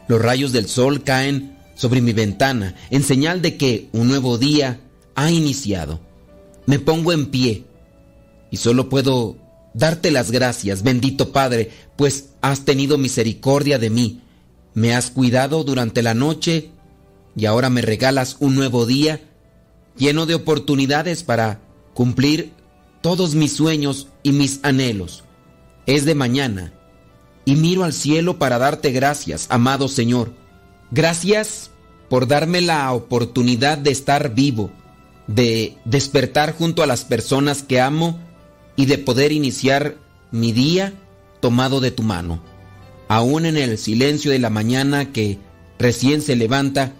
[0.08, 4.80] los rayos del sol caen sobre mi ventana en señal de que un nuevo día
[5.14, 5.98] ha iniciado.
[6.66, 7.64] Me pongo en pie
[8.50, 9.38] y solo puedo
[9.72, 14.20] darte las gracias, bendito Padre, pues has tenido misericordia de mí,
[14.74, 16.68] me has cuidado durante la noche
[17.34, 19.22] y ahora me regalas un nuevo día
[19.96, 21.62] lleno de oportunidades para
[21.94, 22.52] cumplir
[23.00, 25.24] todos mis sueños y mis anhelos.
[25.86, 26.74] Es de mañana
[27.46, 30.39] y miro al cielo para darte gracias, amado Señor.
[30.90, 31.70] Gracias
[32.08, 34.70] por darme la oportunidad de estar vivo,
[35.28, 38.18] de despertar junto a las personas que amo
[38.74, 39.96] y de poder iniciar
[40.32, 40.92] mi día
[41.40, 42.42] tomado de tu mano.
[43.08, 45.38] Aún en el silencio de la mañana que
[45.78, 46.92] recién se levanta,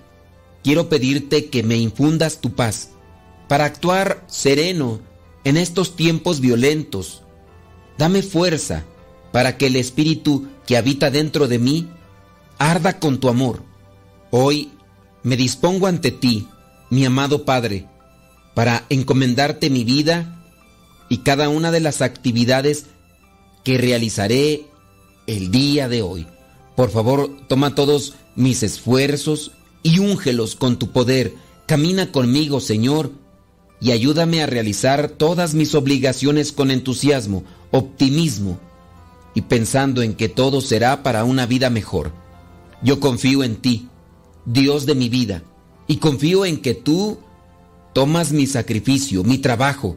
[0.63, 2.91] quiero pedirte que me infundas tu paz
[3.49, 5.01] para actuar sereno
[5.43, 7.23] en estos tiempos violentos.
[7.99, 8.85] Dame fuerza
[9.33, 11.89] para que el espíritu que habita dentro de mí
[12.59, 13.70] arda con tu amor.
[14.31, 14.71] Hoy
[15.25, 16.47] me dispongo ante ti,
[16.89, 17.87] mi amado Padre,
[18.55, 20.41] para encomendarte mi vida
[21.09, 22.87] y cada una de las actividades
[23.65, 24.67] que realizaré
[25.27, 26.27] el día de hoy.
[26.77, 29.51] Por favor, toma todos mis esfuerzos
[29.83, 31.35] y úngelos con tu poder.
[31.67, 33.11] Camina conmigo, Señor,
[33.81, 37.43] y ayúdame a realizar todas mis obligaciones con entusiasmo,
[37.73, 38.61] optimismo
[39.35, 42.13] y pensando en que todo será para una vida mejor.
[42.83, 43.90] Yo confío en ti,
[44.53, 45.45] Dios de mi vida,
[45.87, 47.21] y confío en que tú
[47.93, 49.97] tomas mi sacrificio, mi trabajo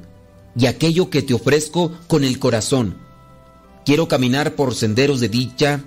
[0.56, 2.98] y aquello que te ofrezco con el corazón.
[3.84, 5.84] Quiero caminar por senderos de dicha,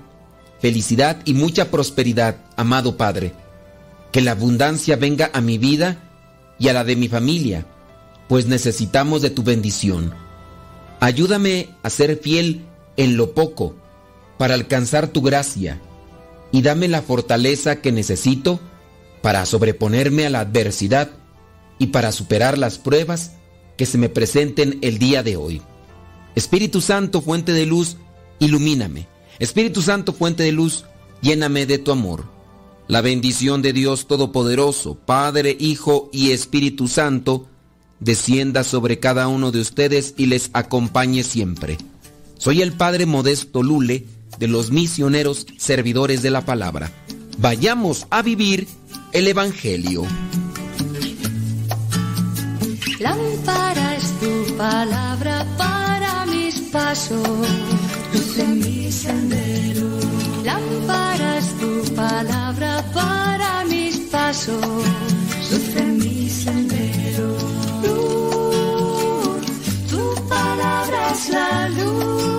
[0.61, 3.35] felicidad y mucha prosperidad, amado Padre.
[4.11, 6.03] Que la abundancia venga a mi vida
[6.59, 7.67] y a la de mi familia,
[8.29, 10.13] pues necesitamos de tu bendición.
[10.99, 12.65] Ayúdame a ser fiel
[12.97, 13.77] en lo poco
[14.39, 15.81] para alcanzar tu gracia
[16.57, 18.61] y dame la fortaleza que necesito
[19.21, 21.11] para sobreponerme a la adversidad
[21.79, 23.33] y para superar las pruebas
[23.77, 25.61] que se me presenten el día de hoy.
[26.35, 27.99] Espíritu Santo, fuente de luz,
[28.39, 29.07] ilumíname.
[29.39, 30.87] Espíritu Santo, fuente de luz,
[31.21, 32.25] lléname de tu amor.
[32.89, 37.51] La bendición de Dios Todopoderoso, Padre, Hijo y Espíritu Santo,
[38.01, 41.77] descienda sobre cada uno de ustedes y les acompañe siempre.
[42.39, 44.07] Soy el Padre Modesto Lule
[44.39, 46.91] de los misioneros servidores de la palabra.
[47.39, 48.67] Vayamos a vivir
[49.13, 50.05] el Evangelio.
[52.99, 57.29] Lámpara es tu palabra para mis pasos,
[58.13, 59.87] luz en mi sendero.
[60.45, 64.65] Lámpara es tu palabra para mis pasos,
[65.51, 67.37] luz en mi sendero.
[67.83, 69.47] Luz,
[69.91, 72.36] tu palabra es la luz.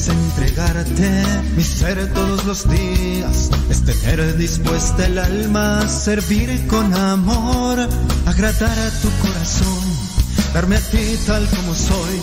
[0.00, 1.24] Es entregarte
[1.56, 7.78] mi ser todos los días, es tener dispuesta el alma servir con amor,
[8.24, 9.84] agradar a tu corazón,
[10.54, 12.22] darme a ti tal como soy.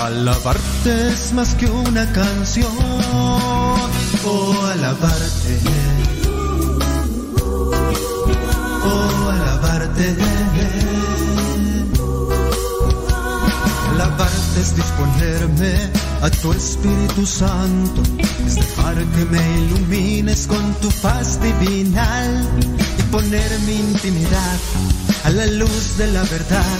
[0.00, 2.72] Alabarte es más que una canción,
[4.24, 5.60] oh alabarte,
[8.84, 10.47] oh alabarte.
[14.60, 15.72] Es disponerme
[16.20, 18.02] a tu Espíritu Santo,
[18.46, 22.48] es dejar que me ilumines con tu paz divinal
[22.98, 24.58] y poner mi intimidad
[25.24, 26.78] a la luz de la verdad.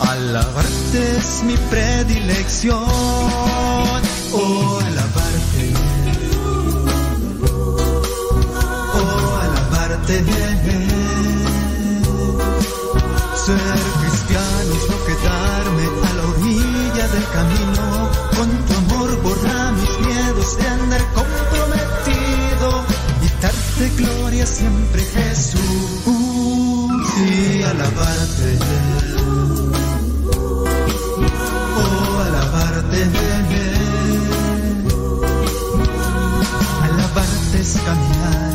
[0.00, 2.82] Alabarte es mi predilección,
[4.32, 5.72] oh alabarte,
[8.94, 10.24] oh alabarte.
[13.46, 13.93] Ser
[17.34, 18.10] camino.
[18.36, 22.68] Con tu amor borra mis miedos de andar comprometido
[23.24, 25.60] y darte gloria siempre Jesús.
[27.26, 28.50] Y alabarte.
[31.80, 33.00] Oh, alabarte.
[36.86, 38.54] Alabarte es caminar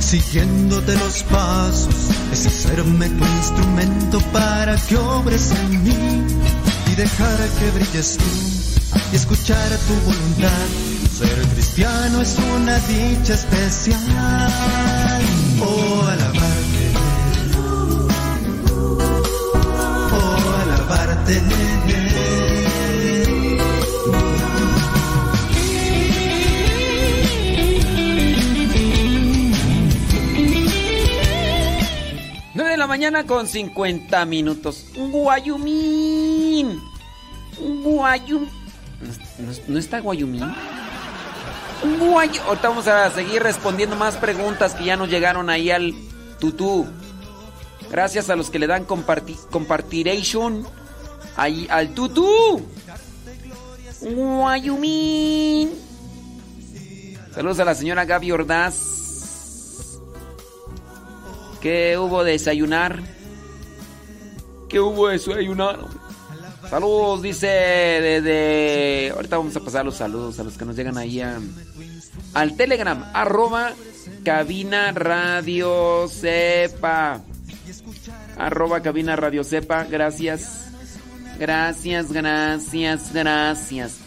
[0.00, 1.96] siguiéndote los pasos,
[2.32, 6.36] es hacerme tu instrumento para que obres en mí
[6.96, 8.24] dejar que brilles tú
[9.12, 10.66] y escuchar tu voluntad,
[11.12, 14.00] ser cristiano es una dicha especial.
[15.60, 16.92] Oh, alabarte.
[20.12, 21.42] Oh, alabarte.
[32.54, 34.86] Nueve de la mañana con 50 minutos.
[36.64, 36.82] Guayumín.
[37.82, 38.46] Guayum.
[39.38, 40.42] ¿No, no está Guayumín?
[42.00, 45.94] Guay- Ahorita vamos a seguir respondiendo más preguntas que ya nos llegaron ahí al
[46.40, 46.86] tutú.
[47.90, 50.66] Gracias a los que le dan comparti compartiration
[51.36, 52.62] ahí al tutú.
[54.00, 55.70] Guayumín.
[57.34, 58.94] Saludos a la señora Gaby Ordaz.
[61.60, 63.02] ¿Qué hubo de desayunar?
[64.68, 65.78] ¿Qué hubo de desayunar?
[66.70, 69.10] Saludos, dice desde...
[69.14, 71.38] Ahorita vamos a pasar los saludos a los que nos llegan ahí a-
[72.34, 73.72] al Telegram, arroba
[74.24, 77.20] cabina radio sepa.
[78.36, 80.64] Arroba cabina radio sepa, gracias.
[81.38, 83.98] Gracias, gracias, gracias.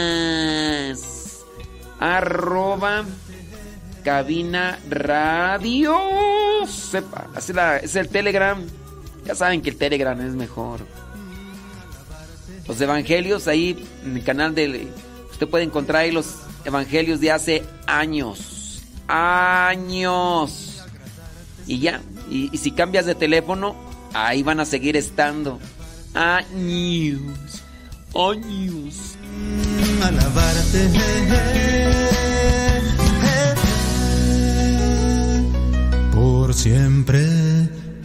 [0.00, 1.44] Gracias.
[1.98, 3.04] Arroba
[4.04, 5.96] cabina radio
[6.66, 7.28] sepa.
[7.54, 8.58] La- es el Telegram.
[9.30, 10.80] Ya saben que el Telegram es mejor.
[12.66, 14.88] Los evangelios ahí en el canal de...
[15.30, 16.34] Usted puede encontrar ahí los
[16.64, 18.82] evangelios de hace años.
[19.06, 20.82] Años.
[21.64, 22.00] Y ya.
[22.28, 23.76] Y, y si cambias de teléfono,
[24.14, 25.60] ahí van a seguir estando.
[26.12, 27.20] Años.
[28.12, 29.16] Años.
[30.02, 30.90] alabarte.
[36.12, 37.70] Por siempre,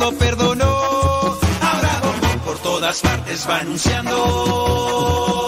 [0.00, 0.64] Lo perdonó.
[1.60, 2.00] Ahora
[2.44, 5.39] por todas partes va anunciando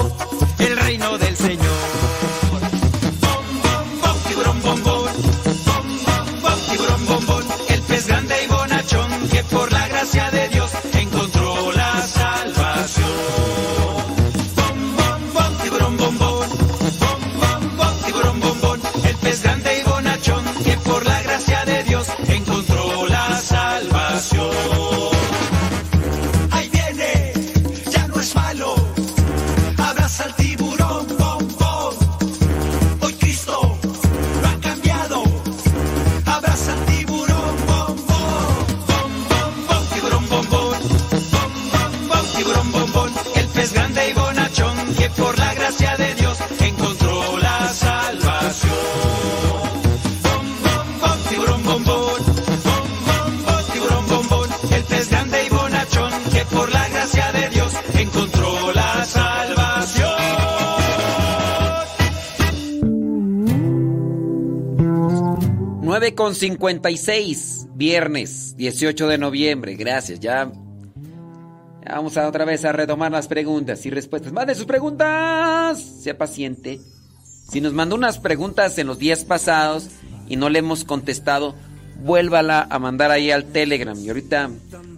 [66.42, 69.76] 56, viernes 18 de noviembre.
[69.76, 70.50] Gracias, ya,
[71.86, 74.32] vamos a otra vez a retomar las preguntas y respuestas.
[74.32, 76.80] Mande sus preguntas, sea paciente.
[77.48, 79.86] Si nos mandó unas preguntas en los días pasados
[80.26, 81.54] y no le hemos contestado,
[82.02, 83.96] vuélvala a mandar ahí al Telegram.
[83.96, 84.50] Y ahorita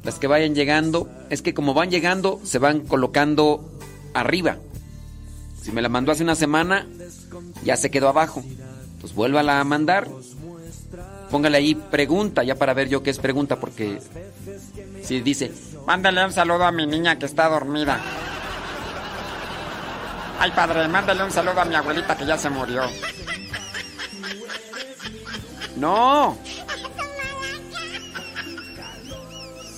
[0.03, 3.71] las que vayan llegando, es que como van llegando, se van colocando
[4.15, 4.57] arriba.
[5.61, 6.87] Si me la mandó hace una semana,
[7.63, 8.43] ya se quedó abajo.
[9.03, 10.09] Pues vuélvala a mandar.
[11.31, 14.01] Póngale ahí pregunta, ya para ver yo qué es pregunta, porque
[15.03, 15.53] si dice,
[15.87, 18.01] mándale un saludo a mi niña que está dormida.
[20.39, 22.83] Ay, padre, mándale un saludo a mi abuelita que ya se murió.
[25.77, 26.37] No.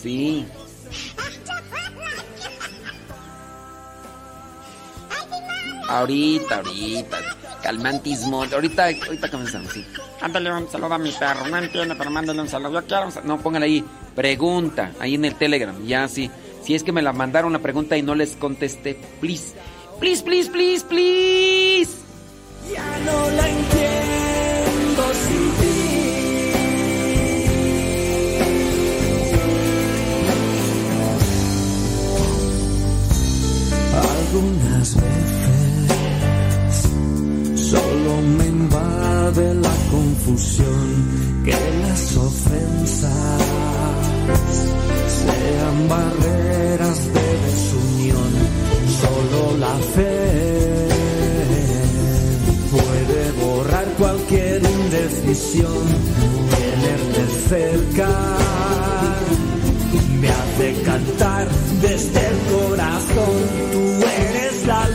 [0.03, 0.47] Sí.
[5.89, 7.19] Ahorita, ahorita.
[7.63, 8.45] Calmantismo.
[8.45, 9.85] Ahorita, ahorita comenzamos, sí.
[10.27, 11.47] Mándale un saludo a mi perro.
[11.47, 12.81] No entiende, pero mándale un saludo.
[12.81, 13.13] Yo quiero un.
[13.29, 13.85] No, póngale ahí.
[14.17, 14.91] Pregunta.
[14.99, 15.87] Ahí en el Telegram.
[15.87, 16.29] Ya, sí.
[16.65, 19.55] Si es que me la mandaron una pregunta y no les contesté, please.
[20.01, 21.93] Please, please, please, please.
[22.73, 23.49] Ya no la
[39.27, 43.43] invade la confusión que las ofensas
[45.19, 48.31] sean barreras de desunión.
[49.01, 50.89] Solo la fe
[52.71, 55.83] puede borrar cualquier indecisión.
[56.51, 58.09] Tenerte cerca
[60.21, 61.49] me hace cantar
[61.83, 63.37] desde el corazón.
[63.73, 64.87] Tú eres la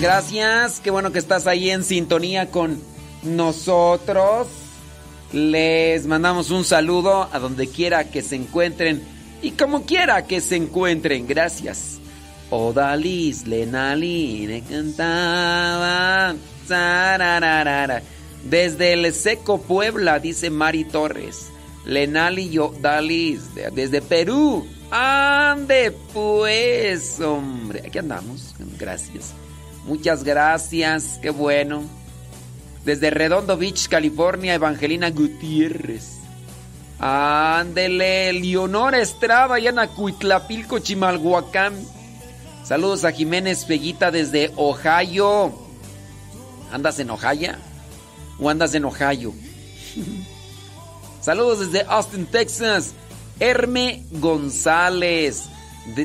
[0.00, 0.80] Gracias.
[0.82, 2.80] Qué bueno que estás ahí en sintonía con
[3.22, 4.48] nosotros.
[5.32, 9.02] Les mandamos un saludo a donde quiera que se encuentren
[9.42, 11.26] y como quiera que se encuentren.
[11.26, 11.98] Gracias.
[12.50, 16.34] Odalis, Lenaline cantaba.
[16.66, 18.02] Sarararara.
[18.44, 21.48] Desde el Seco Puebla, dice Mari Torres.
[21.84, 24.66] Lenali yo Dalis, de- desde Perú.
[24.90, 27.82] Ande pues, hombre.
[27.86, 28.54] Aquí andamos.
[28.78, 29.34] Gracias.
[29.84, 31.18] Muchas gracias.
[31.22, 31.82] Qué bueno.
[32.84, 36.18] Desde Redondo Beach, California, Evangelina Gutiérrez.
[36.98, 41.74] Ándele, Leonora Estrada, allá en Acuitlapilco, Chimalhuacán.
[42.62, 45.52] Saludos a Jiménez Peguita desde Ohio.
[46.70, 47.52] ¿Andas en Ohio?
[48.38, 49.32] ¿O andas en Ohio?
[51.20, 52.92] Saludos desde Austin, Texas.
[53.38, 55.48] Herme González.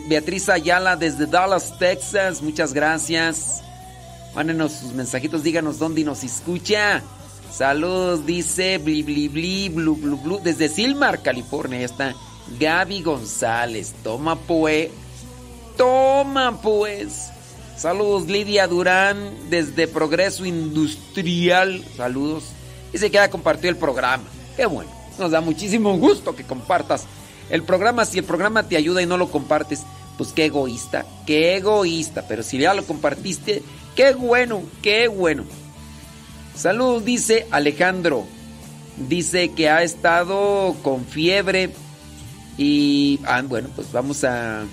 [0.07, 2.41] Beatriz Ayala desde Dallas, Texas.
[2.41, 3.62] Muchas gracias.
[4.36, 7.02] Mándenos sus mensajitos, díganos dónde nos escucha.
[7.52, 11.80] Saludos, dice bli bli bli blu blu blu desde Silmar, California.
[11.80, 12.16] Ya está
[12.60, 13.94] Gaby González.
[14.03, 14.90] Toma pues.
[15.78, 17.30] Toma pues.
[17.78, 21.84] Saludos Lidia Durán desde Progreso Industrial.
[21.95, 22.45] Saludos.
[22.94, 24.24] Y se queda compartió el programa.
[24.56, 24.91] Qué bueno.
[25.18, 27.06] Nos da muchísimo gusto que compartas
[27.49, 28.05] el programa.
[28.05, 29.84] Si el programa te ayuda y no lo compartes,
[30.17, 31.05] pues qué egoísta.
[31.26, 32.26] Qué egoísta.
[32.27, 33.61] Pero si ya lo compartiste,
[33.95, 35.43] qué bueno, qué bueno.
[36.55, 38.26] Saludos, dice Alejandro.
[39.09, 41.72] Dice que ha estado con fiebre.
[42.57, 44.63] Y ah, bueno, pues vamos a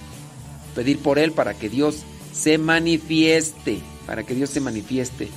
[0.74, 3.80] pedir por él para que Dios se manifieste.
[4.06, 5.28] Para que Dios se manifieste.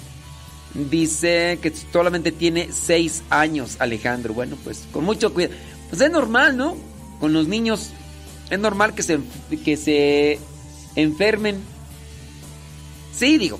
[0.75, 4.33] Dice que solamente tiene seis años, Alejandro.
[4.33, 5.55] Bueno, pues con mucho cuidado.
[5.89, 6.75] Pues es normal, ¿no?
[7.19, 7.91] Con los niños
[8.49, 9.19] es normal que se,
[9.63, 10.39] que se
[10.95, 11.59] enfermen.
[13.13, 13.59] Sí, digo.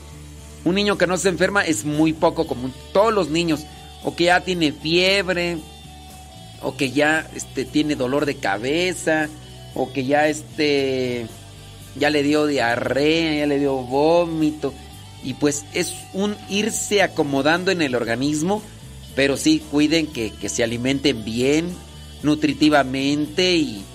[0.64, 2.73] Un niño que no se enferma es muy poco común.
[2.91, 3.65] Todos los niños,
[4.03, 5.60] o que ya tiene fiebre,
[6.61, 9.30] o que ya este, tiene dolor de cabeza,
[9.76, 11.27] o que ya este,
[11.95, 14.73] ya le dio diarrea, ya le dio vómito.
[15.23, 18.64] Y pues es un irse acomodando en el organismo,
[19.15, 21.68] pero sí cuiden que, que se alimenten bien,
[22.26, 23.85] nutritivamente y,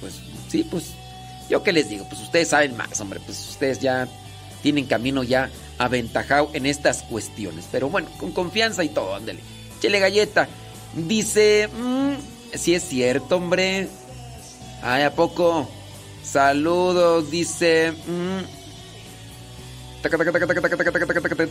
[0.00, 0.14] pues
[0.48, 0.92] sí, pues
[1.48, 4.06] yo qué les digo, pues ustedes saben más, hombre, pues ustedes ya
[4.62, 9.40] tienen camino ya aventajado en estas cuestiones, pero bueno, con confianza y todo, ándele
[9.80, 10.46] Chele Galleta
[10.94, 11.68] dice,
[12.54, 13.88] si es cierto, hombre.
[14.82, 15.68] Ay, ¿a poco?
[16.22, 17.92] Saludos, dice...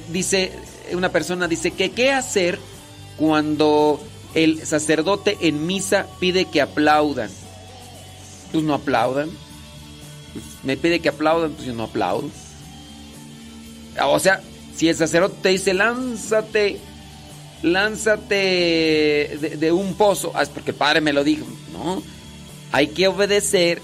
[0.10, 0.51] Dice,
[0.93, 2.57] una persona dice que qué hacer
[3.18, 4.01] cuando
[4.34, 7.30] el sacerdote en misa pide que aplaudan.
[8.51, 9.30] Pues no aplaudan.
[10.64, 12.30] Me pide que aplaudan, pues yo no aplaudo.
[14.01, 14.41] O sea,
[14.76, 16.80] si el sacerdote te dice, lánzate,
[17.64, 18.35] lánzate
[19.57, 21.45] de, un pozo, ah, es porque padre me lo dijo.
[21.73, 22.03] No,
[22.72, 23.81] hay que obedecer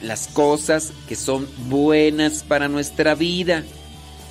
[0.00, 3.64] las cosas que son buenas para nuestra vida,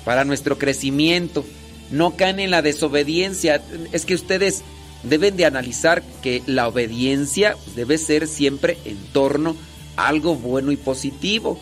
[0.04, 1.44] para nuestro crecimiento.
[1.90, 3.62] No caen en la desobediencia.
[3.92, 4.64] Es que ustedes
[5.08, 9.56] deben de analizar que la obediencia debe ser siempre en torno
[9.96, 11.58] a algo bueno y positivo.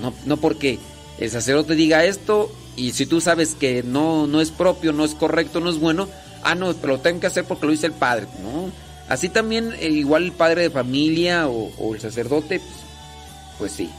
[0.00, 0.78] No, no porque
[1.18, 5.14] el sacerdote diga esto y si tú sabes que no, no es propio, no es
[5.14, 6.08] correcto, no es bueno,
[6.42, 8.26] ah, no, pero lo tengo que hacer porque lo dice el padre.
[8.42, 8.70] No,
[9.08, 12.74] así también eh, igual el padre de familia o, el sacerdote, pues,
[13.58, 13.90] pues sí,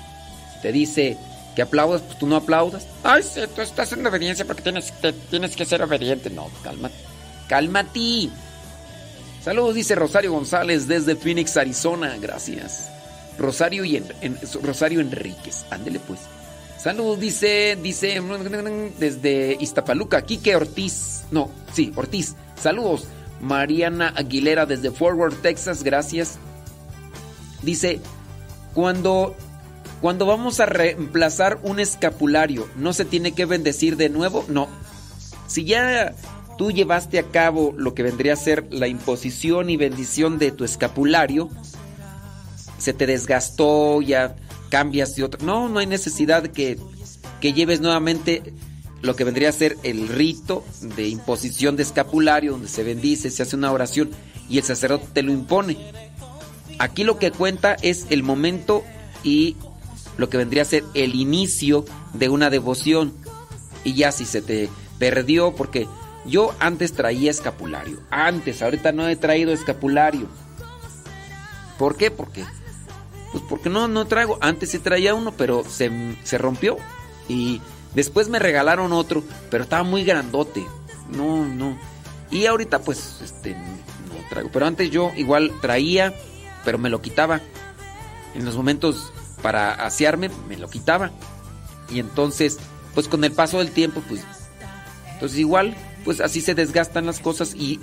[0.62, 1.18] te dice
[1.56, 2.86] que aplaudas, pues tú no aplaudas.
[3.04, 4.94] Ay, sí, tú estás en obediencia porque tienes,
[5.32, 6.30] tienes que ser obediente.
[6.30, 6.96] No, cálmate,
[7.48, 8.30] cálmate.
[9.44, 12.18] Saludos, dice Rosario González desde Phoenix, Arizona.
[12.20, 12.90] Gracias.
[13.38, 14.04] Rosario y
[14.62, 15.66] Rosario Enríquez.
[15.70, 16.20] Ándele pues.
[16.78, 18.22] Saludos, dice, dice
[19.00, 21.24] desde Iztapaluca, Quique Ortiz.
[21.32, 22.36] No, sí, Ortiz.
[22.62, 23.08] Saludos.
[23.42, 25.84] Mariana Aguilera desde Fort Worth, Texas.
[25.84, 26.40] Gracias.
[27.62, 28.00] Dice,
[28.74, 29.36] cuando,
[30.02, 34.46] cuando vamos a reemplazar un escapulario, ¿no se tiene que bendecir de nuevo?
[34.48, 34.68] No.
[35.48, 36.14] Si ya
[36.58, 40.64] tú llevaste a cabo lo que vendría a ser la imposición y bendición de tu
[40.64, 41.50] escapulario,
[42.78, 44.36] se te desgastó, ya
[44.70, 45.46] cambias de otro.
[45.46, 46.78] No, no hay necesidad de que,
[47.42, 48.54] que lleves nuevamente
[49.02, 53.44] lo que vendría a ser el rito de imposición de escapulario, donde se bendice, se
[53.44, 54.10] hace una oración
[54.50, 55.78] y el sacerdote te lo impone.
[56.80, 58.84] Aquí lo que cuenta es el momento
[59.24, 59.56] y
[60.18, 63.14] lo que vendría a ser el inicio de una devoción.
[63.84, 64.70] Y ya si se te
[65.00, 65.88] perdió, porque
[66.28, 68.00] yo antes traía escapulario.
[68.10, 70.28] Antes, ahorita no he traído escapulario.
[71.78, 72.12] ¿Por qué?
[72.12, 72.44] Porque
[73.32, 74.38] pues porque no, no traigo.
[74.42, 75.92] Antes sí traía uno, pero se,
[76.24, 76.78] se rompió.
[77.28, 77.62] Y
[77.94, 80.66] después me regalaron otro, pero estaba muy grandote.
[81.10, 81.78] No, no.
[82.32, 84.50] Y ahorita pues este no traigo.
[84.52, 86.14] Pero antes yo igual traía,
[86.64, 87.42] pero me lo quitaba.
[88.34, 91.12] En los momentos para asearme, me lo quitaba.
[91.90, 92.58] Y entonces,
[92.94, 94.24] pues con el paso del tiempo, pues.
[95.14, 95.76] Entonces igual,
[96.08, 97.54] pues así se desgastan las cosas.
[97.54, 97.82] Y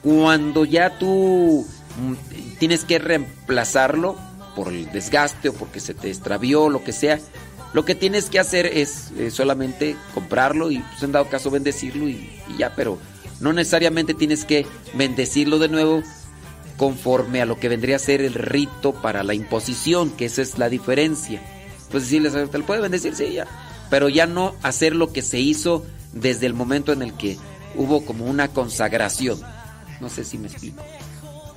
[0.00, 1.66] cuando ya tú
[1.98, 4.16] mm, tienes que reemplazarlo
[4.54, 7.18] por el desgaste o porque se te extravió, lo que sea.
[7.72, 12.08] Lo que tienes que hacer es eh, solamente comprarlo y pues, en dado caso bendecirlo
[12.08, 13.00] y, ya, pero
[13.40, 14.64] no necesariamente tienes que
[14.94, 16.04] bendecirlo de nuevo
[16.76, 20.56] conforme a lo que vendría a ser el rito para la imposición, que esa es
[20.56, 21.42] la diferencia.
[21.90, 23.48] Pues decirles, te lo puede bendecir, sí, ya.
[23.90, 27.36] Pero ya no hacer lo que se hizo desde el momento en el que
[27.74, 29.40] hubo como una consagración.
[30.00, 30.82] No sé si me explico.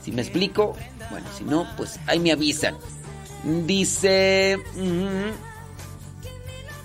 [0.03, 0.75] Si me explico,
[1.11, 2.77] bueno, si no, pues ahí me avisan.
[3.65, 4.57] Dice...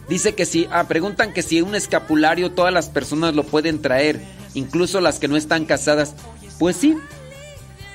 [0.08, 0.68] dice que si...
[0.70, 4.20] Ah, preguntan que si un escapulario todas las personas lo pueden traer,
[4.54, 6.14] incluso las que no están casadas.
[6.58, 6.96] Pues sí,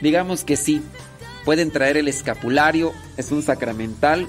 [0.02, 0.82] digamos que sí.
[1.46, 4.28] Pueden traer el escapulario, es un sacramental.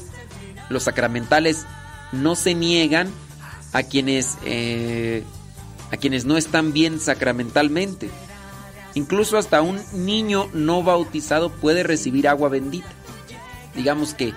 [0.68, 1.64] Los sacramentales
[2.12, 3.09] no se niegan
[3.72, 4.39] a quienes...
[4.44, 5.24] eh,
[5.93, 8.11] a quienes no están bien sacramentalmente.
[8.95, 12.89] Incluso hasta un niño no bautizado puede recibir agua bendita.
[13.75, 14.35] Digamos que,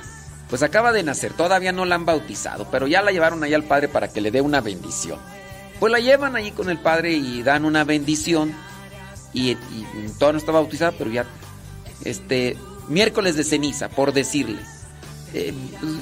[0.50, 3.64] pues acaba de nacer, todavía no la han bautizado, pero ya la llevaron allá al
[3.64, 5.20] padre para que le dé una bendición.
[5.80, 8.54] Pues la llevan allí con el padre y dan una bendición.
[9.34, 9.58] Y, y
[10.20, 11.26] todavía no está bautizada, pero ya,
[12.04, 12.56] este,
[12.88, 14.60] miércoles de ceniza, por decirle.
[15.34, 15.54] Eh,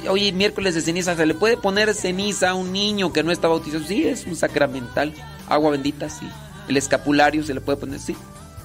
[0.10, 3.48] oye, miércoles de ceniza, ¿se le puede poner ceniza a un niño que no está
[3.48, 3.86] bautizado?
[3.86, 5.14] Sí, es un sacramental.
[5.52, 6.30] Agua bendita, sí.
[6.69, 8.15] El escapulario se le puede poner, sí.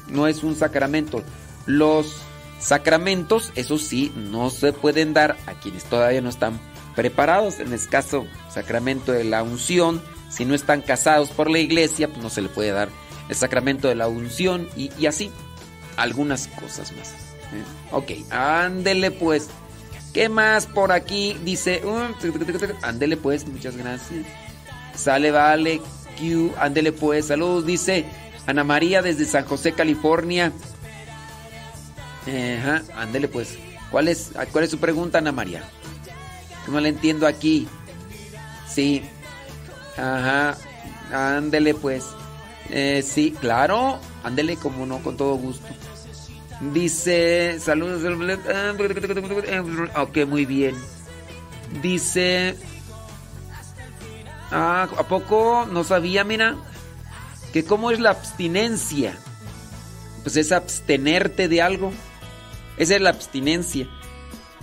[0.09, 1.25] No es un sacramento.
[1.67, 2.19] Los
[2.61, 6.61] sacramentos, eso sí, no se pueden dar a quienes todavía no están
[6.95, 7.59] preparados.
[7.59, 10.01] En el caso, sacramento de la unción,
[10.31, 12.89] si no están casados por la iglesia, pues no se le puede dar
[13.29, 15.33] el sacramento de la unción y, así.
[15.97, 17.09] Algunas cosas más.
[17.09, 17.65] ¿eh?
[17.91, 19.49] Ok, ándele pues.
[20.15, 21.37] ¿Qué más por aquí?
[21.45, 21.83] Dice.
[21.85, 22.15] um,
[22.83, 24.25] ándele pues, muchas gracias.
[24.95, 25.81] Sale, vale.
[26.19, 27.27] Q, ándele pues.
[27.27, 28.05] Saludos, dice
[28.47, 30.53] Ana María desde San José, California.
[32.27, 33.59] Ajá, ándele pues.
[33.91, 35.63] ¿Cuál es, ¿Cuál es su pregunta, Ana María?
[36.69, 37.69] No la entiendo aquí.
[38.69, 39.03] Sí.
[39.97, 40.57] Ajá.
[41.13, 42.05] Ándele pues.
[42.71, 44.01] Eh, sí, claro.
[44.25, 45.67] Ándele como no, con todo gusto.
[46.73, 48.03] Dice, saludos.
[49.97, 50.75] Ok, muy bien.
[51.83, 52.57] Dice,
[54.51, 56.57] ah, ¿a poco no sabía, mira?
[57.53, 59.17] Que cómo es la abstinencia.
[60.23, 61.93] Pues es abstenerte de algo.
[62.77, 63.89] Esa es la abstinencia.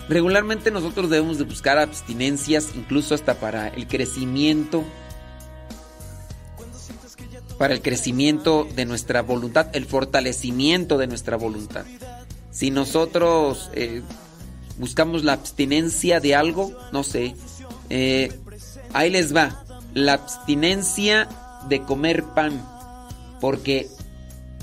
[0.10, 4.84] Regularmente nosotros debemos de buscar abstinencias incluso hasta para el crecimiento
[7.58, 11.86] para el crecimiento de nuestra voluntad, el fortalecimiento de nuestra voluntad.
[12.52, 14.02] Si nosotros eh,
[14.78, 17.36] buscamos la abstinencia de algo, no sé,
[17.90, 18.32] eh,
[18.92, 19.63] ahí les va,
[19.94, 21.28] la abstinencia
[21.68, 22.62] de comer pan,
[23.40, 23.90] porque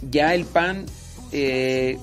[0.02, 0.86] ya el pan
[1.32, 1.98] eh,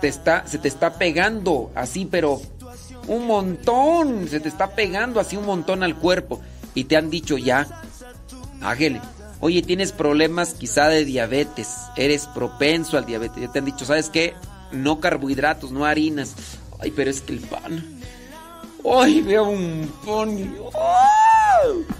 [0.00, 2.40] te está, se te está pegando así, pero
[3.08, 6.40] un montón, se te está pegando así un montón al cuerpo
[6.74, 7.66] y te han dicho ya,
[8.62, 9.00] ágele.
[9.40, 13.42] Oye, tienes problemas quizá de diabetes, eres propenso al diabetes.
[13.42, 14.34] Ya te han dicho, ¿sabes qué?
[14.72, 16.34] No carbohidratos, no harinas.
[16.80, 17.84] Ay, pero es que el pan.
[18.84, 20.56] Ay, veo un pan.
[20.72, 21.95] ¡Oh!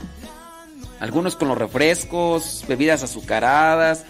[1.00, 4.04] Algunos con los refrescos, bebidas azucaradas.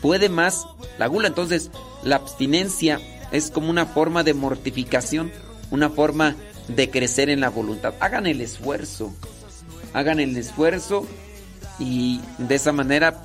[0.00, 0.66] Puede más
[0.98, 1.28] la gula.
[1.28, 1.70] Entonces,
[2.02, 3.00] la abstinencia
[3.32, 5.32] es como una forma de mortificación,
[5.70, 6.36] una forma
[6.68, 7.94] de crecer en la voluntad.
[8.00, 9.12] Hagan el esfuerzo.
[9.92, 11.06] Hagan el esfuerzo
[11.78, 13.22] y de esa manera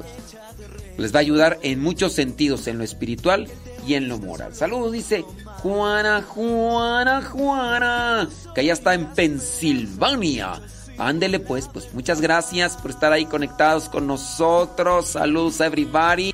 [0.98, 3.48] les va a ayudar en muchos sentidos, en lo espiritual
[3.88, 4.54] y en lo moral.
[4.54, 5.26] Saludos, dice
[5.62, 10.62] Juana, Juana, Juana, que ya está en Pensilvania.
[10.98, 15.08] Ándele pues, pues muchas gracias por estar ahí conectados con nosotros.
[15.08, 16.34] Saludos a everybody.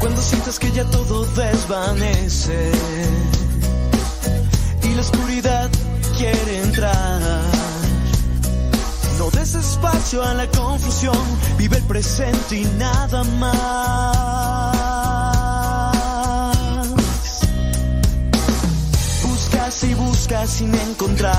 [0.00, 2.72] Cuando sientas que ya todo desvanece
[4.82, 5.70] y la oscuridad
[6.16, 7.42] quiere entrar.
[9.18, 11.16] No des espacio a la confusión,
[11.56, 14.85] vive el presente y nada más.
[19.88, 21.32] Y buscas sin encontrar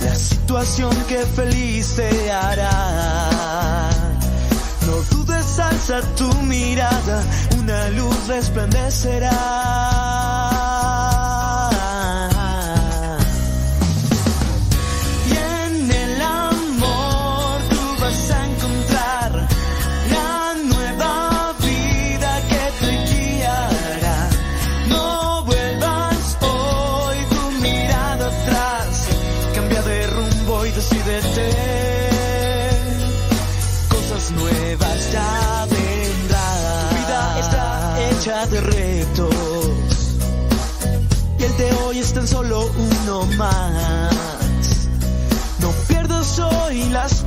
[0.00, 3.90] la situación que feliz te hará.
[4.86, 7.24] No dudes, alza tu mirada,
[7.58, 10.63] una luz resplandecerá.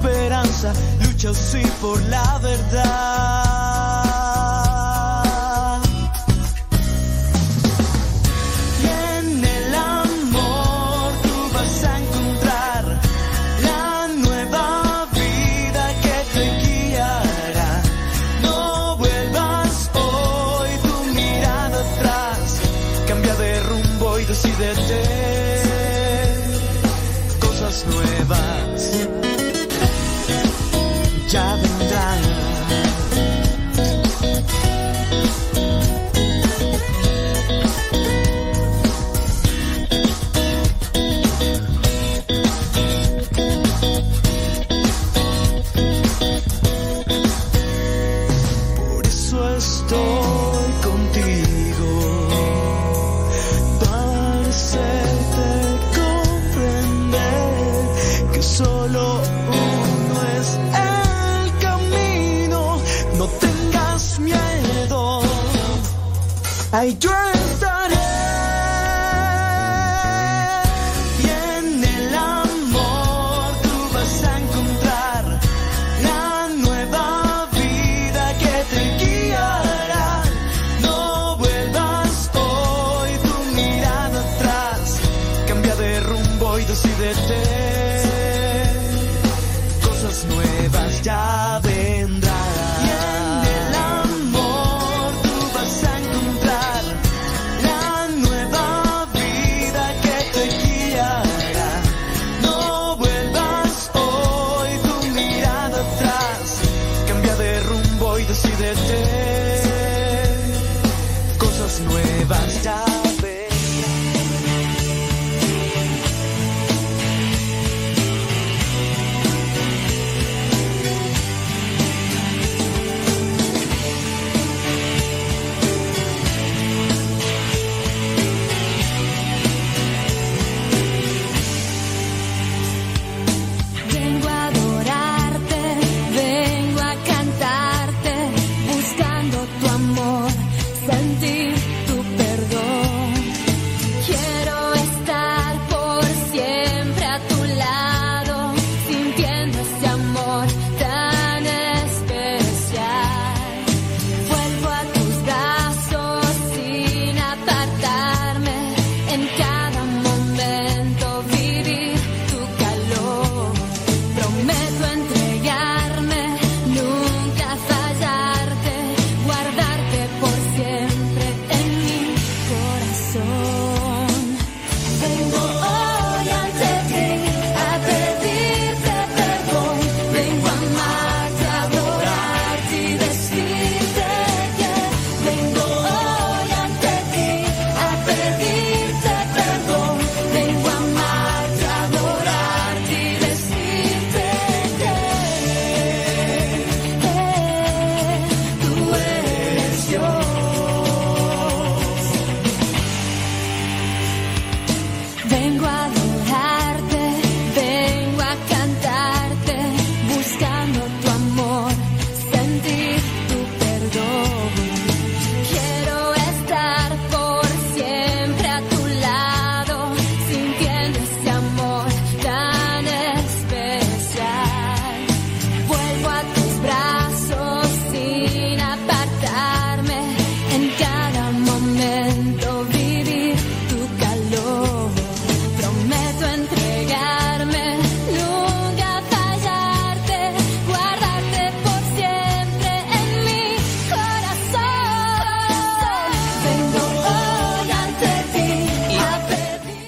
[0.07, 0.73] esperanza,
[1.03, 3.46] lucha sí por la verdad.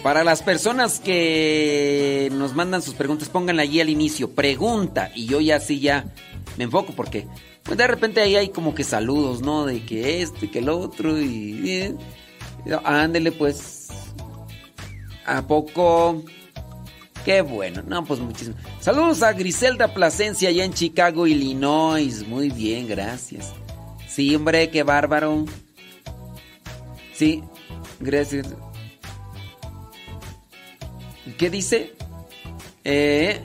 [0.10, 4.32] Para las personas que nos mandan sus preguntas, pónganla allí al inicio.
[4.32, 5.12] Pregunta.
[5.14, 6.04] Y yo ya así ya
[6.58, 7.28] me enfoco porque
[7.62, 9.68] pues de repente ahí hay como que saludos, ¿no?
[9.68, 11.96] De que este, que el otro y...
[12.86, 13.90] Ándele pues.
[15.28, 16.24] ¿A poco?
[17.24, 17.84] Qué bueno.
[17.86, 18.56] No, pues muchísimo.
[18.80, 22.28] Saludos a Griselda Plasencia allá en Chicago, Illinois.
[22.28, 23.54] Muy bien, gracias.
[24.08, 25.46] Sí, hombre, qué bárbaro.
[27.14, 27.44] Sí,
[28.00, 28.48] gracias.
[31.40, 31.96] ¿Qué dice?
[32.84, 33.40] Eh,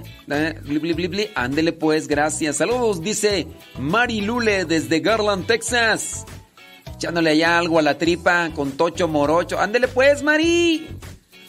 [1.36, 2.56] ándele pues, gracias.
[2.56, 3.46] Saludos, dice
[3.78, 6.26] Mari Lule desde Garland, Texas.
[6.96, 9.60] Echándole allá algo a la tripa con Tocho Morocho.
[9.60, 10.88] Ándele pues, Mari.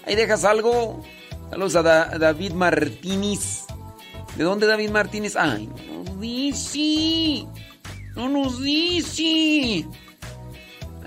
[0.06, 1.04] Ahí dejas algo.
[1.50, 1.82] Saludos a
[2.20, 3.66] David Martínez.
[4.38, 5.36] ¿De dónde David Martínez?
[5.36, 7.48] Ay, no nos dice.
[8.16, 9.88] No nos dice.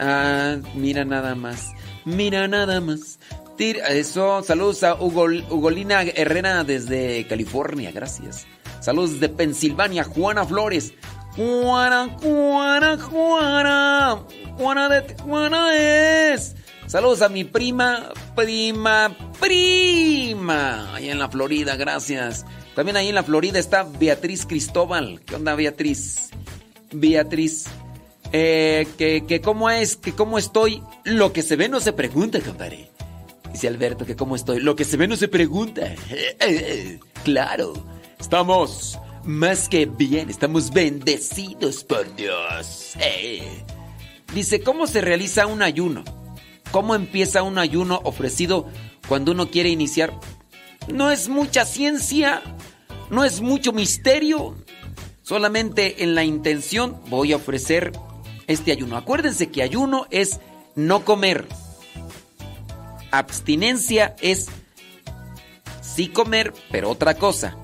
[0.00, 1.68] Ah, mira nada más.
[2.04, 3.17] Mira nada más.
[3.58, 8.46] Eso, saludos a Hugo, Ugolina Herrera desde California, gracias.
[8.78, 10.92] Saludos de Pensilvania, Juana Flores.
[11.34, 14.22] Juana, Juana, Juana.
[14.56, 16.54] Juana de Juana es.
[16.86, 20.94] Saludos a mi prima, prima, prima.
[20.94, 22.46] Allá en la Florida, gracias.
[22.76, 25.20] También ahí en la Florida está Beatriz Cristóbal.
[25.26, 26.30] ¿Qué onda, Beatriz?
[26.92, 27.66] Beatriz.
[28.30, 30.80] Eh, que, que cómo es, que cómo estoy.
[31.02, 32.88] Lo que se ve no se pregunta, compadre.
[33.52, 34.60] Dice Alberto que cómo estoy.
[34.60, 35.94] Lo que se ve no se pregunta.
[37.24, 37.72] claro.
[38.18, 40.30] Estamos más que bien.
[40.30, 42.92] Estamos bendecidos por Dios.
[43.00, 43.64] Eh.
[44.34, 46.04] Dice, ¿cómo se realiza un ayuno?
[46.70, 48.66] ¿Cómo empieza un ayuno ofrecido
[49.08, 50.12] cuando uno quiere iniciar?
[50.92, 52.42] No es mucha ciencia,
[53.10, 54.54] no es mucho misterio.
[55.22, 57.92] Solamente en la intención voy a ofrecer
[58.46, 58.96] este ayuno.
[58.96, 60.40] Acuérdense que ayuno es
[60.74, 61.46] no comer.
[63.10, 64.46] Abstinencia es
[65.80, 67.56] sí comer, pero otra cosa.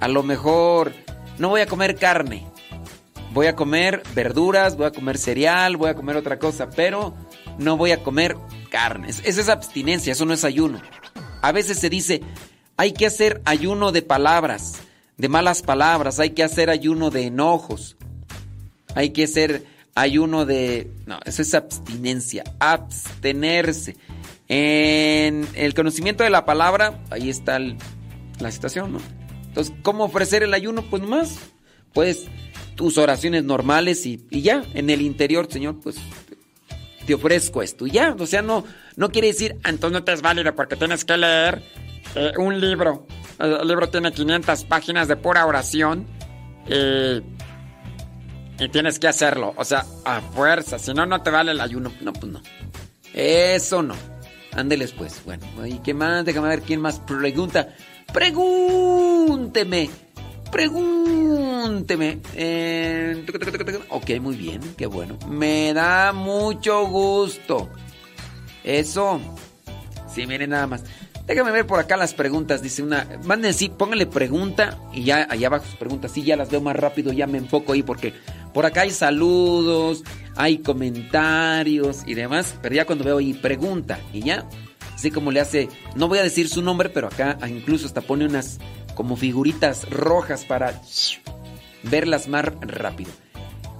[0.00, 0.92] A lo mejor
[1.38, 2.46] no voy a comer carne.
[3.32, 7.14] Voy a comer verduras, voy a comer cereal, voy a comer otra cosa, pero
[7.58, 8.36] no voy a comer
[8.70, 9.08] carne.
[9.10, 10.80] Es- Esa es abstinencia, eso no es ayuno.
[11.42, 12.20] A veces se dice,
[12.76, 14.74] hay que hacer ayuno de palabras,
[15.16, 17.96] de malas palabras, hay que hacer ayuno de enojos,
[18.94, 19.64] hay que hacer
[19.96, 20.90] ayuno de...
[21.06, 23.96] No, eso es abstinencia, abstenerse.
[24.48, 27.76] En el conocimiento de la palabra, ahí está el-
[28.40, 29.00] la situación, ¿no?
[29.48, 30.82] Entonces, ¿cómo ofrecer el ayuno?
[30.90, 31.38] Pues más,
[31.92, 32.24] pues
[32.74, 35.96] tus oraciones normales y, ya, en el interior, Señor, pues
[37.06, 37.86] te ofrezco esto.
[37.86, 38.64] Y ya, o sea, no,
[38.96, 41.62] no quiere decir, "Ah, entonces no te es válido porque tienes que leer
[42.16, 43.06] eh, un libro.
[43.38, 46.06] El libro tiene 500 páginas de pura oración
[46.68, 47.22] y,
[48.62, 49.52] y tienes que hacerlo.
[49.56, 51.92] O sea, a fuerza, si no, no te vale el ayuno.
[52.00, 52.40] No, pues no.
[53.12, 53.94] Eso no.
[54.56, 55.22] Ándeles pues.
[55.24, 56.24] Bueno, ¿y qué más?
[56.24, 57.74] Déjame ver quién más pregunta.
[58.12, 59.90] Pregúnteme.
[60.50, 62.20] Pregúnteme.
[62.34, 63.26] Eh,
[63.88, 65.18] ok, muy bien, qué bueno.
[65.28, 67.68] Me da mucho gusto.
[68.62, 69.20] Eso.
[70.08, 70.84] Sí, miren nada más.
[71.26, 72.62] Déjame ver por acá las preguntas.
[72.62, 73.06] Dice una.
[73.24, 76.12] Manden sí, pónganle pregunta y ya allá abajo sus preguntas.
[76.12, 78.12] Sí, ya las veo más rápido, ya me enfoco ahí porque
[78.52, 80.04] por acá hay saludos,
[80.36, 82.54] hay comentarios y demás.
[82.62, 84.48] Pero ya cuando veo ahí pregunta y ya.
[84.94, 85.68] Así como le hace.
[85.96, 88.58] No voy a decir su nombre, pero acá incluso hasta pone unas
[88.94, 90.80] como figuritas rojas para
[91.82, 93.10] verlas más rápido.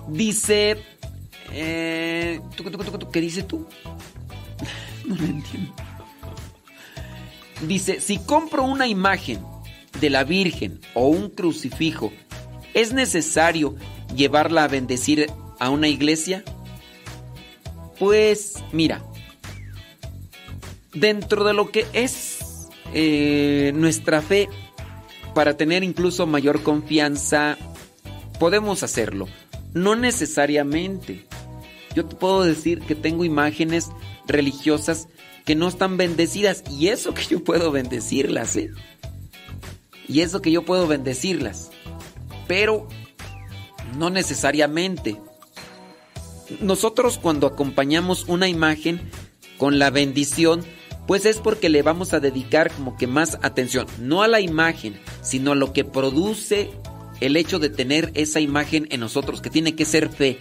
[0.09, 0.77] Dice.
[1.53, 2.41] Eh,
[3.13, 3.67] ¿Qué dice tú?
[5.07, 5.71] No lo entiendo.
[7.61, 9.45] Dice, si compro una imagen
[10.01, 12.11] de la Virgen o un crucifijo,
[12.73, 13.77] ¿es necesario
[14.17, 16.45] llevarla a bendecir a una iglesia?
[17.99, 19.05] Pues mira,
[20.93, 24.49] dentro de lo que es eh, nuestra fe,
[25.35, 27.57] para tener incluso mayor confianza,
[28.39, 29.29] podemos hacerlo.
[29.73, 31.27] No necesariamente.
[31.95, 33.91] Yo te puedo decir que tengo imágenes
[34.27, 35.09] religiosas
[35.45, 38.71] que no están bendecidas y eso que yo puedo bendecirlas, ¿eh?
[40.09, 41.71] Y eso que yo puedo bendecirlas.
[42.47, 42.89] Pero
[43.97, 45.17] no necesariamente.
[46.61, 49.01] Nosotros cuando acompañamos una imagen
[49.59, 50.65] con la bendición,
[51.07, 54.99] pues es porque le vamos a dedicar como que más atención, no a la imagen,
[55.23, 56.71] sino a lo que produce
[57.21, 60.39] el hecho de tener esa imagen en nosotros, que tiene que ser fe.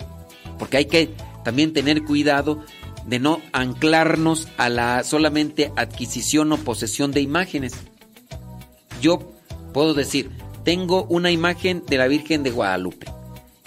[0.57, 1.09] Porque hay que
[1.43, 2.63] también tener cuidado
[3.05, 7.73] de no anclarnos a la solamente adquisición o posesión de imágenes.
[9.01, 9.33] Yo
[9.73, 10.31] puedo decir,
[10.63, 13.07] tengo una imagen de la Virgen de Guadalupe.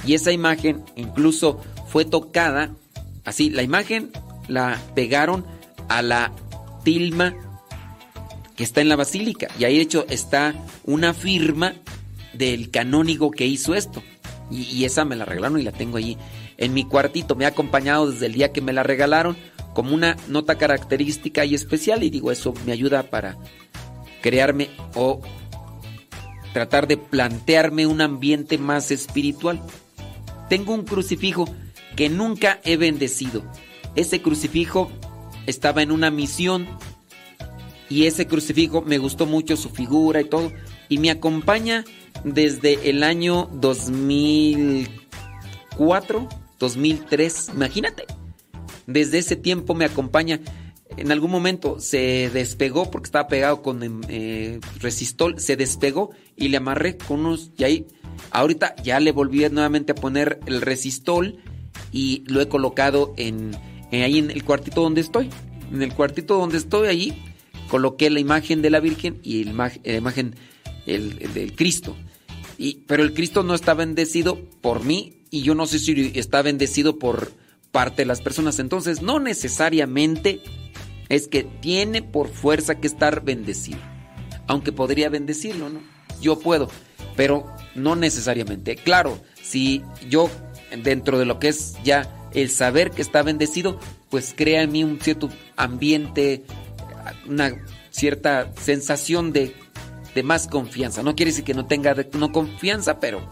[0.07, 2.71] Y esa imagen incluso fue tocada,
[3.25, 4.11] así, la imagen
[4.49, 5.45] la pegaron
[5.89, 6.33] a la
[6.85, 7.35] tilma
[8.57, 9.49] que está en la basílica.
[9.59, 11.75] Y ahí de hecho está una firma
[12.33, 14.03] del canónigo que hizo esto.
[14.51, 16.17] Y, esa me la regalaron y la tengo allí
[16.57, 17.35] en mi cuartito.
[17.35, 19.37] Me ha acompañado desde el día que me la regalaron
[19.75, 22.03] como una nota característica y especial.
[22.03, 23.37] Y digo, eso me ayuda para
[24.23, 25.21] crearme o
[26.53, 29.61] tratar de plantearme un ambiente más espiritual.
[30.49, 31.47] Tengo un crucifijo
[31.97, 33.43] que nunca he bendecido.
[33.95, 34.91] Ese crucifijo
[35.47, 36.67] estaba en una misión
[37.89, 40.53] y ese crucifijo me gustó mucho su figura y todo
[40.89, 41.85] y me acompaña
[42.25, 48.05] desde el año 2004, 2003, imagínate.
[48.87, 50.41] Desde ese tiempo me acompaña
[50.97, 56.49] en algún momento se despegó porque estaba pegado con em, eh, resistol, se despegó y
[56.49, 57.87] le amarré con unos y ahí
[58.31, 61.43] ahorita ya le volví nuevamente a poner el resistol
[61.93, 63.57] y lo he colocado en,
[63.91, 65.31] en ahí en el cuartito donde estoy.
[65.73, 67.23] En el cuartito donde estoy ahí
[67.69, 70.35] coloqué la imagen de la Virgen y la imagen
[70.87, 71.97] el, el del Cristo.
[72.59, 76.43] Y, pero el Cristo no está bendecido por mí y yo no sé si está
[76.43, 77.33] bendecido por
[77.73, 78.59] parte de las personas.
[78.59, 80.41] Entonces, no necesariamente
[81.09, 83.81] es que tiene por fuerza que estar bendecido.
[84.47, 85.81] Aunque podría bendecirlo, ¿no?
[86.21, 86.71] Yo puedo,
[87.17, 88.77] pero no necesariamente.
[88.77, 90.31] Claro, si yo
[90.83, 93.79] dentro de lo que es ya el saber que está bendecido,
[94.11, 96.45] pues crea en mí un cierto ambiente,
[97.27, 97.53] una
[97.91, 99.55] cierta sensación de,
[100.15, 101.03] de más confianza.
[101.03, 103.29] No quiere decir que no tenga no confianza, pero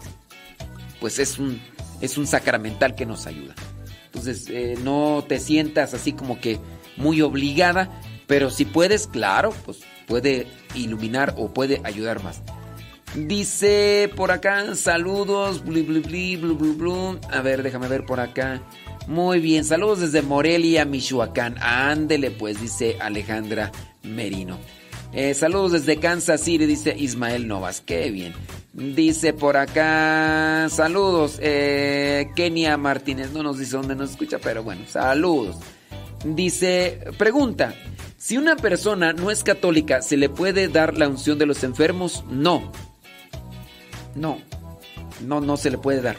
[0.99, 1.61] pues es un,
[2.01, 3.53] es un sacramental que nos ayuda.
[4.05, 6.59] Entonces, eh, no te sientas así como que
[6.97, 7.89] muy obligada,
[8.27, 12.41] pero si puedes, claro, pues puede iluminar o puede ayudar más.
[13.15, 15.83] Dice por acá, saludos, blu,
[16.75, 18.61] blu, A ver, déjame ver por acá.
[19.07, 21.55] Muy bien, saludos desde Morelia, Michoacán.
[21.61, 23.71] Ándele pues, dice Alejandra
[24.03, 24.57] Merino.
[25.13, 27.79] Eh, saludos desde Kansas City, dice Ismael Novas.
[27.79, 28.33] Qué bien.
[28.73, 33.31] Dice por acá, saludos, eh, Kenia Martínez.
[33.31, 35.55] No nos dice dónde nos escucha, pero bueno, saludos.
[36.25, 37.75] Dice, pregunta,
[38.17, 42.25] si una persona no es católica, ¿se le puede dar la unción de los enfermos?
[42.29, 42.73] No.
[44.15, 44.39] No.
[45.21, 46.17] No, no se le puede dar.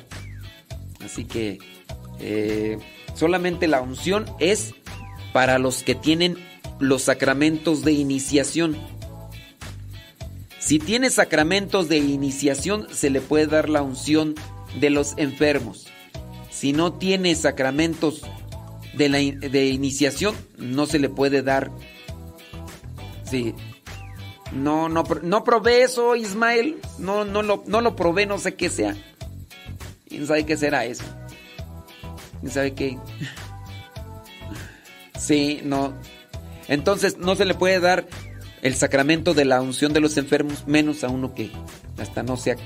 [1.05, 1.59] Así que
[2.21, 2.79] eh,
[3.15, 4.75] solamente la unción es
[5.33, 6.37] para los que tienen
[6.79, 8.77] los sacramentos de iniciación.
[10.59, 14.35] Si tiene sacramentos de iniciación, se le puede dar la unción
[14.81, 15.87] de los enfermos.
[16.51, 18.23] Si no tiene sacramentos
[18.95, 21.71] de, de iniciación, no se le puede dar.
[23.25, 23.55] Sí.
[24.53, 26.77] No, no, no probé eso, Ismael.
[26.99, 28.97] No, no, lo, no lo probé, no sé qué sea.
[30.09, 31.05] ¿Quién sabe qué será eso?
[32.41, 32.99] ¿Quién sabe qué?
[35.19, 35.95] Sí, no.
[36.69, 38.07] Entonces no se le puede dar
[38.61, 41.51] el sacramento de la unción de los enfermos, menos a uno que
[41.99, 42.57] hasta no sea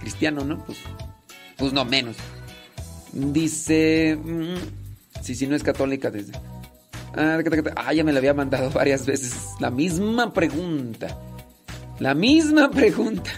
[0.00, 0.64] cristiano, ¿no?
[0.64, 0.78] Pues,
[1.56, 2.16] pues no, menos.
[3.12, 6.32] Dice, mm, si, si no es católica, desde...
[7.14, 9.34] Ah, ya me la había mandado varias veces.
[9.58, 11.16] La misma pregunta.
[12.00, 13.30] La misma pregunta.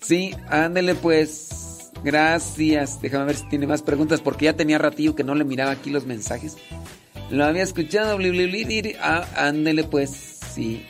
[0.00, 1.90] sí, ándele pues.
[2.02, 3.02] Gracias.
[3.02, 5.90] Déjame ver si tiene más preguntas porque ya tenía ratillo que no le miraba aquí
[5.90, 6.56] los mensajes.
[7.30, 8.18] Lo había escuchado.
[9.00, 10.10] Ah, ándele pues.
[10.10, 10.86] Sí.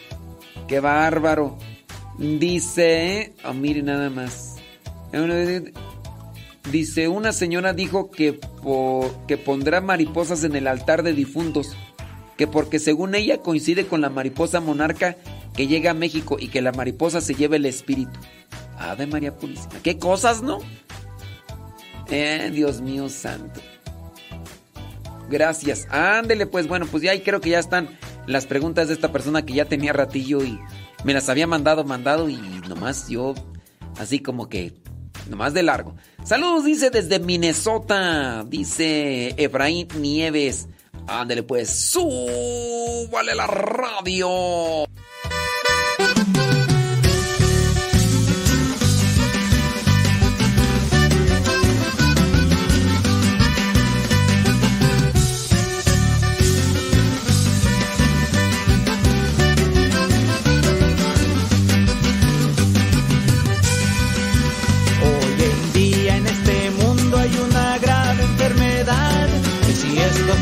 [0.68, 1.58] Qué bárbaro.
[2.18, 3.34] Dice.
[3.44, 4.56] Oh, mire nada más.
[6.70, 8.38] Dice, una señora dijo que,
[9.26, 11.74] que pondrá mariposas en el altar de difuntos.
[12.36, 15.16] Que porque según ella coincide con la mariposa monarca
[15.58, 18.16] que llega a México y que la mariposa se lleva el espíritu.
[18.78, 19.82] Ave María Purísima.
[19.82, 20.60] ¿Qué cosas, no?
[22.08, 23.60] Eh, Dios mío santo.
[25.28, 25.88] Gracias.
[25.90, 27.88] Ándele, pues bueno, pues ya ahí creo que ya están
[28.28, 30.60] las preguntas de esta persona que ya tenía ratillo y
[31.02, 32.36] me las había mandado, mandado y
[32.68, 33.34] nomás yo
[33.98, 34.74] así como que
[35.28, 35.96] nomás de largo.
[36.22, 40.68] Saludos, dice desde Minnesota, dice Efraín Nieves.
[41.08, 44.86] Ándele pues, súbale la radio.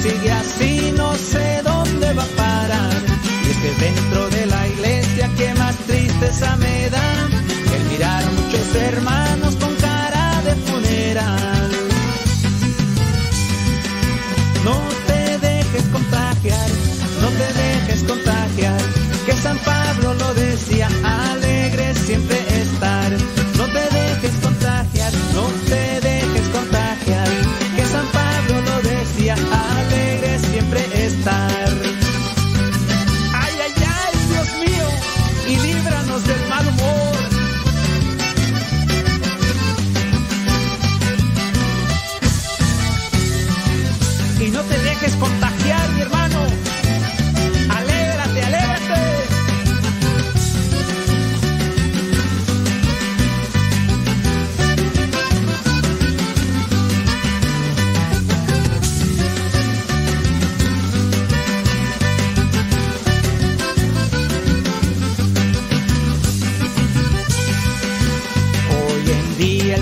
[0.07, 3.03] Sigue así no sé dónde va a parar.
[3.47, 7.09] Y es que dentro de la iglesia que más tristeza me da,
[7.75, 11.71] el mirar a muchos hermanos con cara de funeral.
[14.65, 14.77] No
[15.09, 16.69] te dejes contagiar,
[17.23, 18.81] no te dejes contagiar,
[19.27, 20.89] que San Pablo lo decía,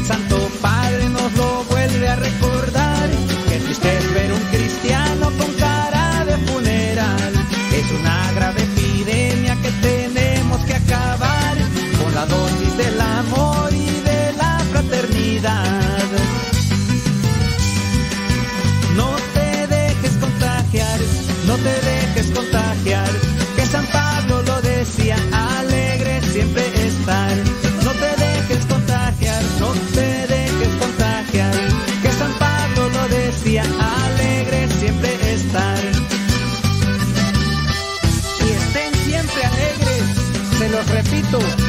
[0.05, 0.44] Santo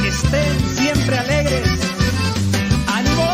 [0.06, 1.80] estén siempre alegres.
[2.88, 3.28] ¡Ánimo!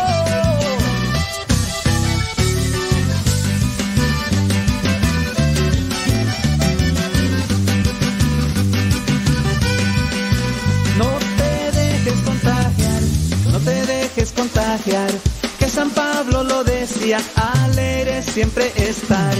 [10.98, 13.02] No te dejes contagiar,
[13.50, 15.10] no te dejes contagiar,
[15.58, 19.34] que San Pablo lo decía, alegre siempre estar.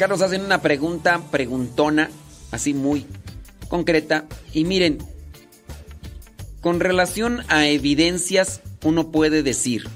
[0.00, 2.08] Acá nos hacen una pregunta, preguntona,
[2.52, 3.04] así muy
[3.68, 4.24] concreta.
[4.54, 4.96] Y miren,
[6.62, 9.86] con relación a evidencias, uno puede decir,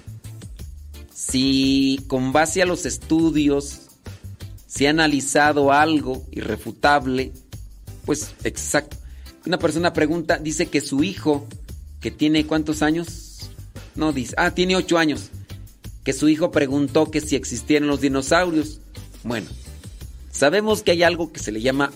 [1.15, 3.81] si con base a los estudios
[4.67, 7.33] se ha analizado algo irrefutable,
[8.05, 8.99] pues exacto.
[9.47, 11.47] Una persona pregunta, dice que su hijo,
[12.01, 13.49] que tiene cuántos años?
[13.95, 15.31] No dice, ah, tiene ocho años.
[16.05, 18.81] Que su hijo preguntó que si existieran los dinosaurios.
[19.23, 19.47] Bueno,
[20.35, 21.91] sabemos que hay algo que se le llama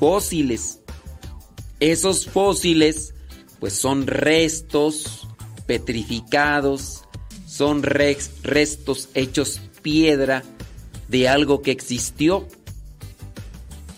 [0.00, 0.80] fósiles.
[1.78, 3.14] Esos fósiles,
[3.60, 5.28] pues son restos
[5.66, 7.04] petrificados,
[7.46, 10.42] son restos hechos piedra
[11.08, 12.48] de algo que existió.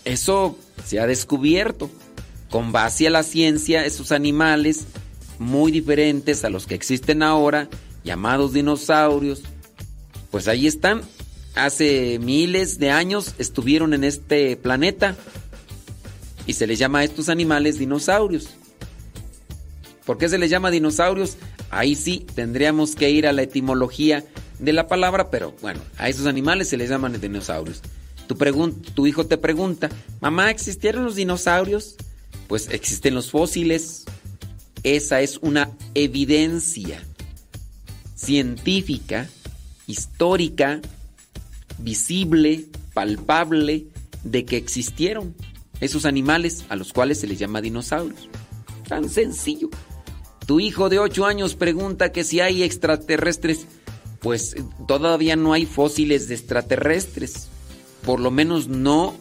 [0.05, 1.89] Eso se ha descubierto.
[2.49, 4.85] Con base a la ciencia, esos animales
[5.37, 7.69] muy diferentes a los que existen ahora,
[8.03, 9.43] llamados dinosaurios,
[10.31, 11.01] pues ahí están.
[11.55, 15.15] Hace miles de años estuvieron en este planeta
[16.45, 18.49] y se les llama a estos animales dinosaurios.
[20.05, 21.37] ¿Por qué se les llama dinosaurios?
[21.69, 24.23] Ahí sí tendríamos que ir a la etimología
[24.57, 27.81] de la palabra, pero bueno, a esos animales se les llaman dinosaurios.
[28.27, 28.35] Tu,
[28.93, 29.89] tu hijo te pregunta,
[30.21, 31.95] mamá, ¿existieron los dinosaurios?
[32.47, 34.05] Pues existen los fósiles.
[34.83, 37.03] Esa es una evidencia
[38.15, 39.29] científica,
[39.87, 40.81] histórica,
[41.79, 43.87] visible, palpable,
[44.23, 45.35] de que existieron
[45.79, 48.29] esos animales a los cuales se les llama dinosaurios.
[48.87, 49.69] Tan sencillo.
[50.45, 53.65] Tu hijo de 8 años pregunta que si hay extraterrestres.
[54.19, 57.47] Pues eh, todavía no hay fósiles de extraterrestres.
[58.05, 59.15] Por lo menos no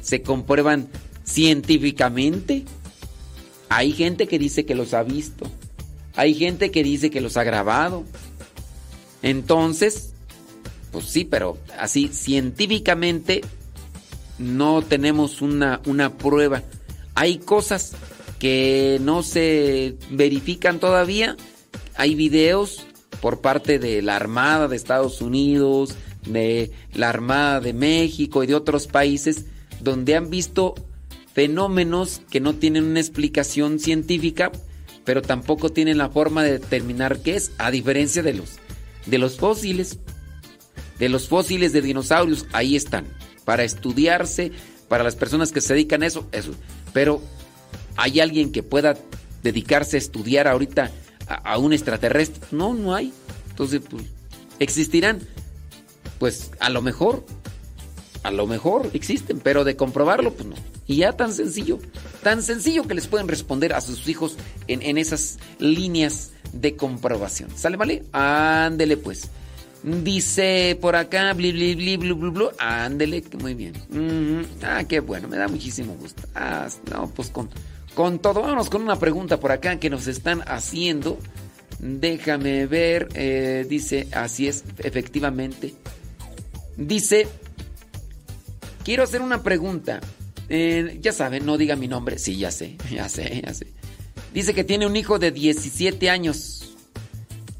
[0.00, 0.88] se comprueban
[1.24, 2.64] científicamente.
[3.68, 5.50] Hay gente que dice que los ha visto.
[6.14, 8.04] Hay gente que dice que los ha grabado.
[9.22, 10.11] Entonces,
[10.92, 13.40] pues sí, pero así científicamente
[14.38, 16.62] no tenemos una, una prueba.
[17.14, 17.92] Hay cosas
[18.38, 21.36] que no se verifican todavía.
[21.96, 22.86] Hay videos
[23.20, 25.94] por parte de la Armada de Estados Unidos,
[26.26, 29.46] de la Armada de México y de otros países,
[29.80, 30.74] donde han visto
[31.32, 34.52] fenómenos que no tienen una explicación científica,
[35.04, 38.58] pero tampoco tienen la forma de determinar qué es, a diferencia de los,
[39.06, 39.98] de los fósiles.
[40.98, 43.06] De los fósiles de dinosaurios, ahí están,
[43.44, 44.52] para estudiarse,
[44.88, 46.52] para las personas que se dedican a eso, eso.
[46.92, 47.22] Pero
[47.96, 48.96] ¿hay alguien que pueda
[49.42, 50.90] dedicarse a estudiar ahorita
[51.26, 52.40] a, a un extraterrestre?
[52.50, 53.12] No, no hay.
[53.50, 54.04] Entonces, pues,
[54.58, 55.20] existirán.
[56.18, 57.26] Pues a lo mejor,
[58.22, 60.54] a lo mejor existen, pero de comprobarlo, pues no.
[60.86, 61.78] Y ya tan sencillo,
[62.22, 64.36] tan sencillo que les pueden responder a sus hijos
[64.68, 67.50] en, en esas líneas de comprobación.
[67.56, 68.04] ¿Sale, vale?
[68.12, 69.30] Ándele pues.
[69.82, 72.50] Dice por acá, bli, bli, bli, blu, blu, blu.
[72.58, 73.72] Ándele, muy bien.
[74.62, 76.22] Ah, qué bueno, me da muchísimo gusto.
[76.34, 77.50] Ah, no, pues con,
[77.94, 78.42] con todo.
[78.42, 81.18] Vámonos con una pregunta por acá que nos están haciendo.
[81.80, 83.08] Déjame ver.
[83.14, 85.74] eh, dice, así es, efectivamente.
[86.76, 87.26] Dice,
[88.84, 90.00] quiero hacer una pregunta.
[90.48, 92.18] Eh, ya saben, no diga mi nombre.
[92.18, 93.66] Sí, ya sé, ya sé, ya sé.
[94.32, 96.76] Dice que tiene un hijo de 17 años.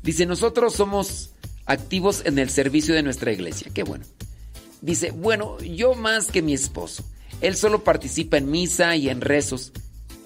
[0.05, 1.32] Dice, nosotros somos
[1.73, 3.70] activos en el servicio de nuestra iglesia.
[3.73, 4.05] Qué bueno.
[4.81, 7.05] Dice, bueno, yo más que mi esposo.
[7.41, 9.73] Él solo participa en misa y en rezos.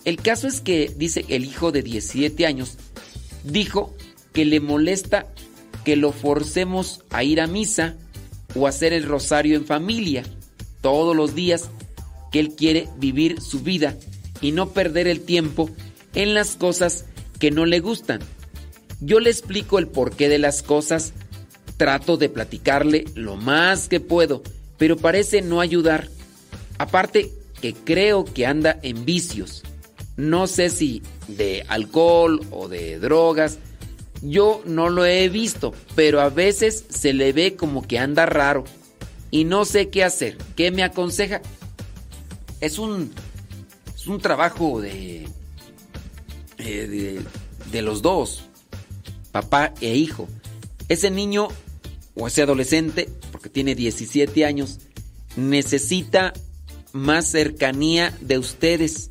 [0.04, 2.76] El caso es que, dice el hijo de 17 años,
[3.44, 3.94] dijo
[4.32, 5.26] que le molesta
[5.84, 7.96] que lo forcemos a ir a misa
[8.54, 10.24] o hacer el rosario en familia
[10.80, 11.70] todos los días,
[12.32, 13.96] que él quiere vivir su vida
[14.40, 15.70] y no perder el tiempo
[16.14, 17.04] en las cosas
[17.38, 18.20] que no le gustan.
[19.00, 21.12] Yo le explico el porqué de las cosas,
[21.76, 24.42] trato de platicarle lo más que puedo,
[24.78, 26.08] pero parece no ayudar.
[26.78, 27.30] Aparte
[27.60, 29.62] que creo que anda en vicios.
[30.16, 33.58] No sé si de alcohol o de drogas.
[34.22, 38.64] Yo no lo he visto, pero a veces se le ve como que anda raro.
[39.30, 40.38] Y no sé qué hacer.
[40.56, 41.42] ¿Qué me aconseja?
[42.60, 43.12] Es un,
[43.94, 45.26] es un trabajo de,
[46.58, 47.20] eh, de,
[47.70, 48.44] de los dos,
[49.32, 50.28] papá e hijo.
[50.88, 51.48] Ese niño
[52.16, 54.78] o ese adolescente, porque tiene 17 años,
[55.36, 56.32] necesita
[56.92, 59.10] más cercanía de ustedes.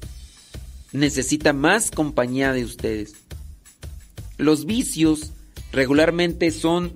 [0.92, 3.14] Necesita más compañía de ustedes.
[4.38, 5.32] Los vicios
[5.72, 6.94] regularmente son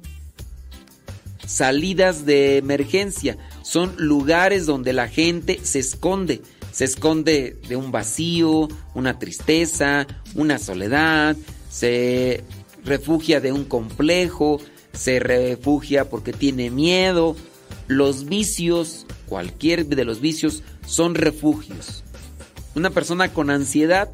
[1.46, 6.42] salidas de emergencia, son lugares donde la gente se esconde.
[6.72, 10.06] Se esconde de un vacío, una tristeza,
[10.36, 11.36] una soledad,
[11.70, 12.44] se
[12.86, 14.62] refugia de un complejo,
[15.00, 17.36] se refugia porque tiene miedo.
[17.88, 22.04] Los vicios, cualquier de los vicios, son refugios.
[22.76, 24.10] Una persona con ansiedad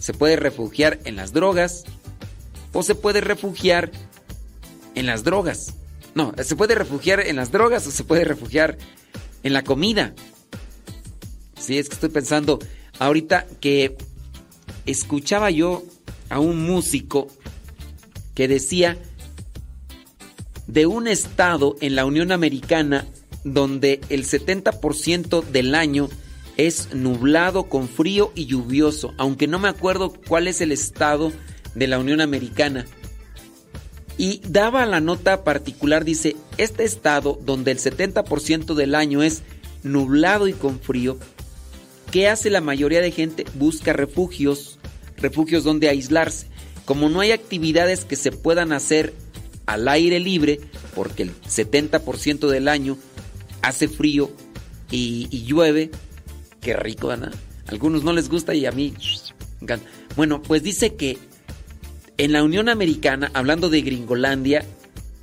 [0.00, 1.84] se puede refugiar en las drogas
[2.72, 3.92] o se puede refugiar
[4.96, 5.74] en las drogas.
[6.14, 8.78] No, se puede refugiar en las drogas o se puede refugiar
[9.44, 10.12] en la comida.
[11.56, 12.58] Sí, es que estoy pensando
[12.98, 13.96] ahorita que
[14.86, 15.84] escuchaba yo
[16.30, 17.28] a un músico
[18.34, 18.98] que decía
[20.68, 23.06] de un estado en la Unión Americana
[23.42, 26.08] donde el 70% del año
[26.56, 31.32] es nublado con frío y lluvioso, aunque no me acuerdo cuál es el estado
[31.74, 32.84] de la Unión Americana.
[34.18, 39.42] Y daba la nota particular, dice, este estado donde el 70% del año es
[39.84, 41.16] nublado y con frío,
[42.10, 43.46] ¿qué hace la mayoría de gente?
[43.54, 44.78] Busca refugios,
[45.16, 46.48] refugios donde aislarse.
[46.84, 49.14] Como no hay actividades que se puedan hacer
[49.68, 50.60] al aire libre,
[50.94, 52.96] porque el 70% del año
[53.60, 54.30] hace frío
[54.90, 55.90] y, llueve,
[56.62, 57.34] qué rico, ¿verdad?
[57.66, 58.94] A algunos no les gusta y a mí...
[60.16, 61.18] Bueno, pues dice que
[62.16, 64.64] en la Unión Americana, hablando de Gringolandia,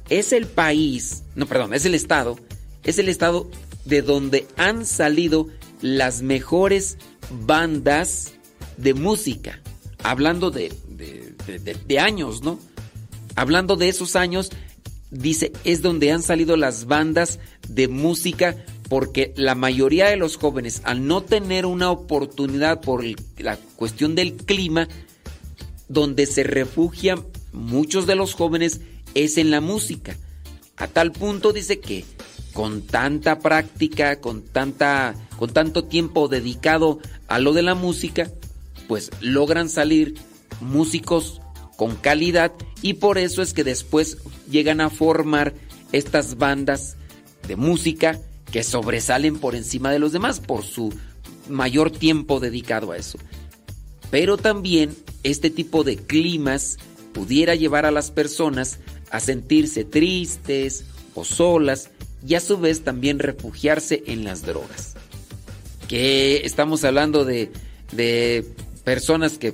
[0.10, 2.38] es el país, no, perdón, es el estado,
[2.84, 3.50] es el estado
[3.86, 5.48] de donde han salido
[5.82, 6.98] las mejores
[7.32, 8.34] bandas
[8.78, 9.60] de música.
[10.04, 10.72] Hablando de-
[11.88, 12.60] de años, ¿no?
[13.36, 14.52] Hablando de esos años,
[15.12, 18.56] dice, es donde han salido las bandas de música
[18.90, 23.04] porque la mayoría de los jóvenes, al no tener una oportunidad por
[23.38, 24.88] la cuestión del clima,
[25.88, 28.82] donde se refugian muchos de los jóvenes
[29.14, 30.16] es en la música.
[30.78, 32.06] A tal punto dice que
[32.54, 38.32] con tanta práctica, con tanta con tanto tiempo dedicado a lo de la música,
[38.88, 40.16] pues logran salir
[40.62, 41.42] músicos
[41.76, 44.18] con calidad y por eso es que después
[44.50, 45.54] llegan a formar
[45.92, 46.96] estas bandas
[47.48, 48.20] de música
[48.52, 50.94] que sobresalen por encima de los demás por su
[51.50, 53.18] mayor tiempo dedicado a eso.
[54.12, 56.78] Pero también este tipo de climas
[57.14, 58.80] pudiera llevar a las personas
[59.10, 61.90] a sentirse tristes o solas
[62.28, 64.96] y a su vez también refugiarse en las drogas.
[65.88, 67.52] Que estamos hablando de,
[67.92, 68.46] de
[68.84, 69.54] personas que,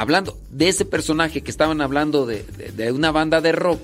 [0.00, 2.42] hablando de ese personaje que estaban hablando de,
[2.76, 3.82] de- una banda de rock,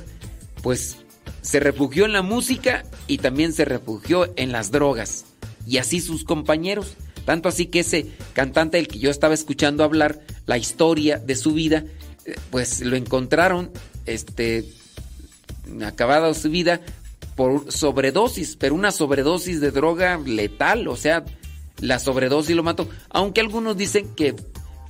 [0.63, 0.97] pues
[1.43, 5.25] se refugió en la música y también se refugió en las drogas.
[5.67, 6.95] Y así sus compañeros.
[7.25, 11.53] Tanto así que ese cantante del que yo estaba escuchando hablar, la historia de su
[11.53, 11.85] vida,
[12.27, 13.71] eh, pues lo encontraron,
[14.05, 14.67] este,
[15.85, 16.81] acabada su vida
[17.35, 21.25] por sobredosis, pero una sobredosis de droga letal, o sea,
[21.81, 22.89] la sobredosis lo mató.
[23.09, 24.35] Aunque algunos dicen que,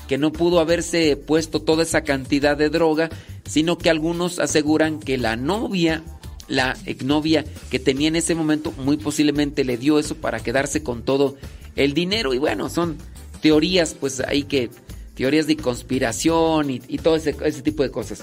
[0.09, 3.11] que no pudo haberse puesto toda esa cantidad de droga,
[3.47, 6.03] sino que algunos aseguran que la novia,
[6.49, 11.03] la exnovia que tenía en ese momento, muy posiblemente le dio eso para quedarse con
[11.03, 11.37] todo
[11.77, 12.35] el dinero.
[12.35, 12.97] Y bueno, son
[13.41, 14.71] teorías, pues hay que,
[15.15, 18.21] teorías de conspiración y, todo ese, ese tipo de cosas.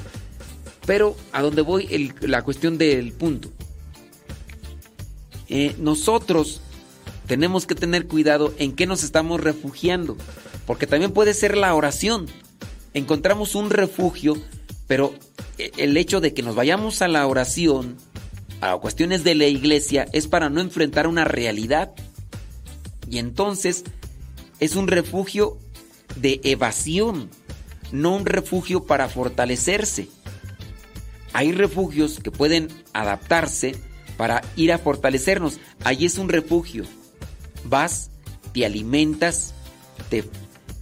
[0.85, 3.49] Pero a donde voy, el- la cuestión del punto.
[5.49, 6.61] Eh, nosotros
[7.27, 10.17] tenemos que tener cuidado en qué nos estamos refugiando,
[10.71, 12.27] porque también puede ser la oración.
[12.93, 14.41] Encontramos un refugio,
[14.87, 15.13] pero
[15.57, 17.97] eh, el hecho de que nos vayamos a la oración,
[18.61, 21.91] a cuestiones de la iglesia, es para no enfrentar una realidad.
[23.09, 23.83] Y entonces
[24.61, 25.57] es un refugio
[26.15, 27.29] de evasión,
[27.91, 30.07] no un refugio para fortalecerse.
[31.33, 33.75] Hay refugios que pueden adaptarse
[34.15, 35.59] para ir a fortalecernos.
[35.83, 36.85] Allí es un refugio.
[37.65, 38.09] Vas,
[38.53, 39.53] te alimentas,
[40.09, 40.23] te,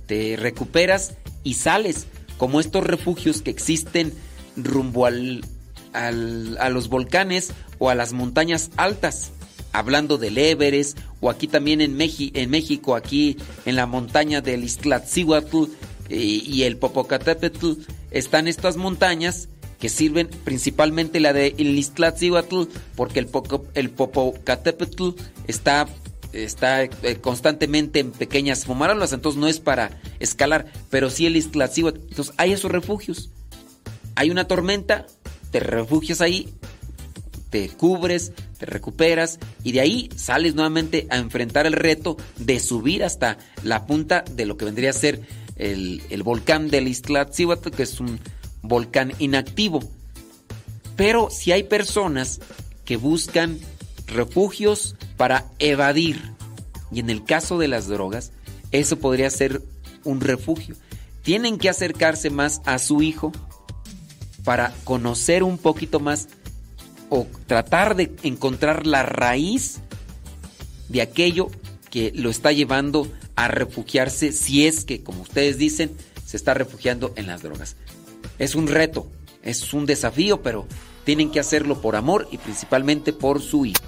[0.09, 1.13] te recuperas
[1.45, 2.07] y sales.
[2.37, 4.11] Como estos refugios que existen
[4.57, 5.45] rumbo al,
[5.93, 9.31] al- a los volcanes o a las montañas altas.
[9.71, 15.65] Hablando del Everest o aquí también en, en México, aquí en la montaña del Iztaccíhuatl
[16.09, 17.73] eh, y el Popocatépetl,
[18.09, 19.47] están estas montañas
[19.79, 22.63] que sirven principalmente la de Iztaccíhuatl
[22.95, 25.09] porque el, Poco- el Popocatépetl
[25.47, 25.87] está,
[26.33, 26.91] está eh,
[27.21, 32.01] constantemente en pequeñas fumarolas, entonces no es para escalar, pero sí el Iztaccíhuatl.
[32.09, 33.29] Entonces hay esos refugios.
[34.15, 35.07] Hay una tormenta,
[35.51, 36.53] te refugias ahí,
[37.49, 43.03] te cubres, te recuperas y de ahí sales nuevamente a enfrentar el reto de subir
[43.03, 45.21] hasta la punta de lo que vendría a ser
[45.55, 48.19] el, el volcán del Iztaccíhuatl, que es un
[48.61, 49.79] volcán inactivo.
[50.95, 52.41] Pero si hay personas
[52.83, 53.59] que buscan
[54.09, 56.21] refugios para evadir,
[56.91, 58.31] y en el caso de las drogas,
[58.71, 59.61] eso podría ser
[60.03, 60.75] un refugio.
[61.23, 63.31] Tienen que acercarse más a su hijo
[64.43, 66.27] para conocer un poquito más
[67.09, 69.79] o tratar de encontrar la raíz
[70.87, 71.49] de aquello
[71.89, 75.91] que lo está llevando a refugiarse si es que, como ustedes dicen,
[76.25, 77.75] se está refugiando en las drogas.
[78.37, 79.07] Es un reto,
[79.43, 80.67] es un desafío, pero
[81.09, 83.79] tienen que hacerlo por amor y principalmente por su hijo.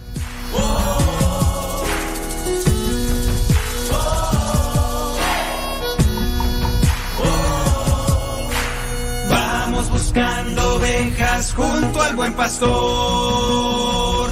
[9.30, 14.32] Vamos buscando ovejas junto al buen pastor.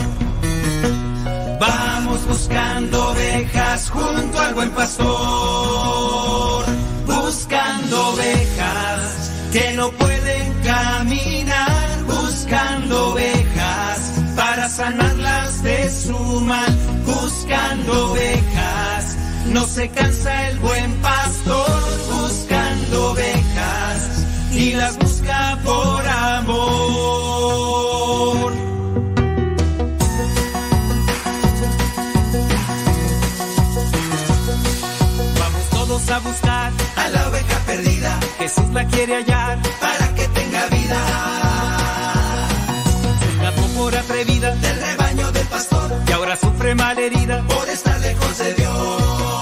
[1.60, 6.66] Vamos buscando ovejas junto al buen pastor.
[7.06, 10.39] Buscando ovejas que no pueden
[14.80, 16.78] para sanarlas de su mal.
[17.06, 19.18] Buscando ovejas.
[19.48, 26.60] No se cansa el buen pastor buscando ovejas y las busca por amor.
[35.40, 38.20] Vamos todos a buscar a la oveja perdida.
[38.38, 41.49] Jesús la quiere hallar para que tenga vida.
[44.20, 45.92] Atrevida del rebaño del pastor.
[46.06, 47.42] Y ahora sufre malherida.
[47.48, 49.39] Por estar lejos de Dios.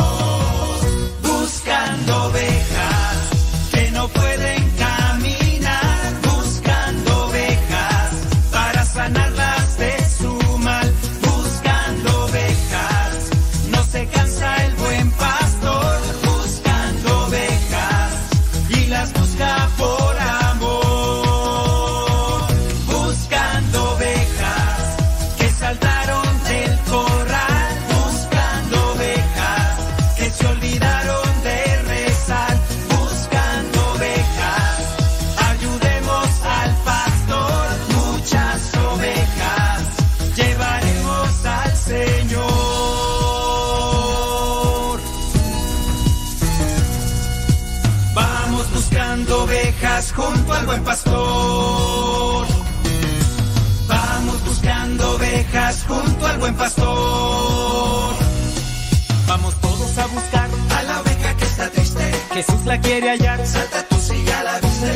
[62.77, 63.45] La quiere hallar.
[63.45, 64.91] Salta tú si ya la viste.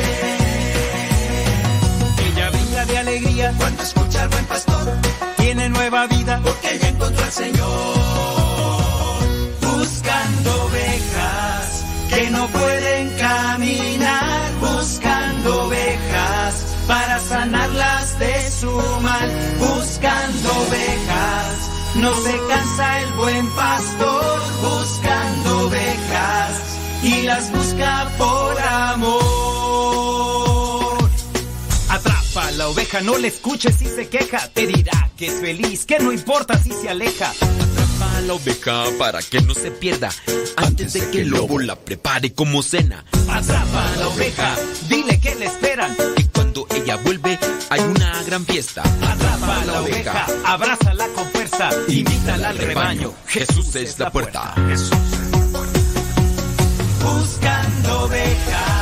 [2.26, 4.98] Ella brilla de alegría cuando escucha al buen pastor.
[5.36, 7.96] Tiene nueva vida porque ella encontró al Señor.
[9.60, 14.50] Buscando ovejas que no pueden caminar.
[14.60, 19.30] Buscando ovejas para sanarlas de su mal.
[19.58, 21.54] Buscando ovejas.
[21.96, 24.11] No se cansa el buen pastor
[28.18, 29.22] por amor.
[31.88, 34.48] Atrapa a la oveja, no le escuches si se queja.
[34.48, 37.30] Te dirá que es feliz, que no importa si se aleja.
[37.30, 40.10] Atrapa a la oveja para que no se pierda
[40.56, 43.04] antes de que el lobo la prepare como cena.
[43.28, 44.56] Atrapa a la oveja,
[44.88, 45.96] dile que le esperan.
[46.16, 47.38] Y cuando ella vuelve
[47.70, 48.82] hay una gran fiesta.
[48.82, 53.12] Atrapa a la oveja, abrázala con fuerza, invítala al rebaño.
[53.26, 54.54] Jesús es la puerta.
[57.02, 58.81] Buscando ovejas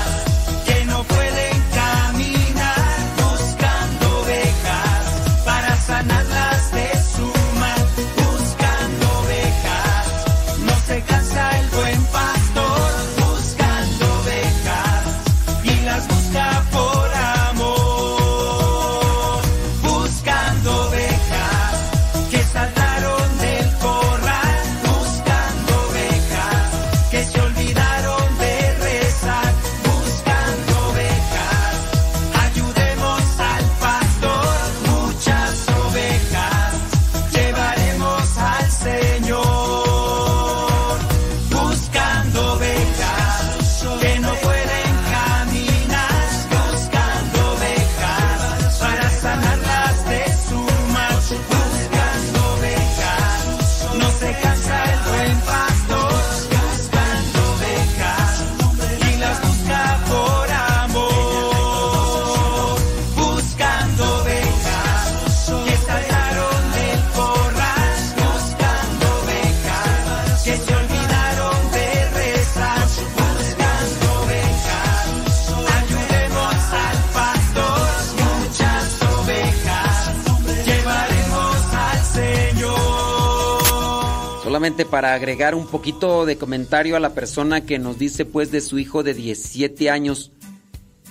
[84.70, 88.60] Solamente para agregar un poquito de comentario a la persona que nos dice pues de
[88.60, 90.31] su hijo de 17 años,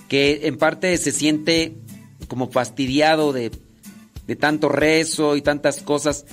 [0.08, 1.74] que en parte se siente
[2.30, 3.52] como fastidiado de,
[4.28, 6.26] de tanto rezo y tantas cosas.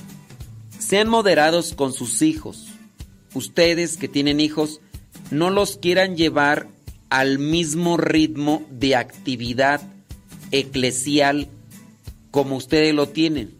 [0.79, 2.67] Sean moderados con sus hijos.
[3.33, 4.79] Ustedes que tienen hijos,
[5.29, 6.69] no los quieran llevar
[7.09, 9.81] al mismo ritmo de actividad
[10.51, 11.49] eclesial
[12.31, 13.53] como ustedes lo tienen.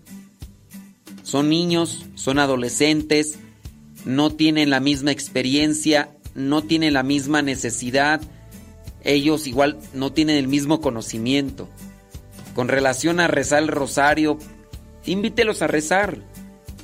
[1.23, 3.39] Son niños, son adolescentes,
[4.07, 8.21] no tienen la misma experiencia, no tienen la misma necesidad,
[9.03, 11.67] ellos igual no tienen el mismo conocimiento.
[12.55, 14.39] Con relación a rezar el rosario,
[15.05, 16.19] invítelos a rezar.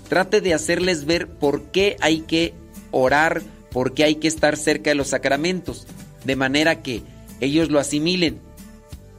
[0.09, 2.53] Trate de hacerles ver por qué hay que
[2.91, 5.87] orar, por qué hay que estar cerca de los sacramentos,
[6.25, 7.03] de manera que
[7.39, 8.41] ellos lo asimilen.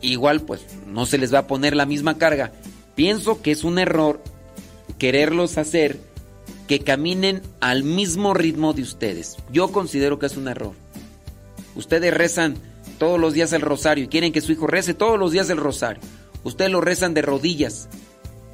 [0.03, 2.53] Igual pues no se les va a poner la misma carga.
[2.97, 4.23] Pienso que es un error
[4.99, 6.14] quererlos hacer
[6.69, 9.37] que caminen al mismo ritmo de ustedes.
[9.53, 10.73] Yo considero que es un error.
[11.77, 12.57] Ustedes rezan
[12.99, 15.59] todos los días el rosario y quieren que su hijo rece todos los días el
[15.59, 16.01] rosario.
[16.45, 17.89] Ustedes lo rezan de rodillas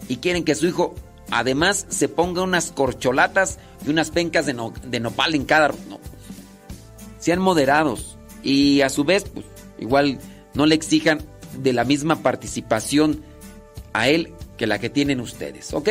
[0.09, 0.95] y quieren que su hijo
[1.31, 5.69] además se ponga unas corcholatas y unas pencas de, no- de nopal en cada...
[5.89, 6.01] No.
[7.19, 9.45] Sean moderados y a su vez, pues
[9.79, 10.19] igual
[10.55, 11.21] no le exijan
[11.59, 13.23] de la misma participación
[13.93, 15.89] a él que la que tienen ustedes, ¿ok?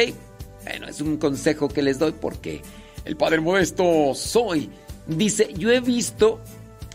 [0.69, 2.61] Bueno, es un consejo que les doy porque
[3.03, 4.69] el Padre Modesto soy.
[5.07, 6.39] Dice, yo he visto,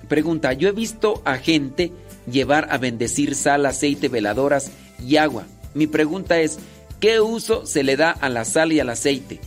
[0.07, 1.91] pregunta, yo he visto a gente
[2.31, 4.71] llevar a bendecir sal, aceite, veladoras
[5.05, 5.47] y agua.
[5.75, 6.61] Mi pregunta es,
[7.01, 9.41] ¿qué uso se le da a la sal y al aceite?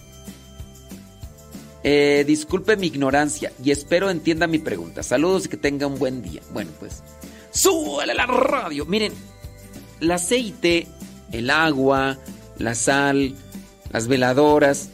[1.84, 5.04] Eh, disculpe mi ignorancia y espero entienda mi pregunta.
[5.04, 6.42] Saludos y que tenga un buen día.
[6.52, 7.02] Bueno, pues,
[7.52, 8.86] súbale la radio.
[8.86, 9.14] Miren,
[10.02, 10.86] el aceite,
[11.32, 12.18] el agua,
[12.58, 13.34] la sal,
[13.92, 14.90] las veladoras,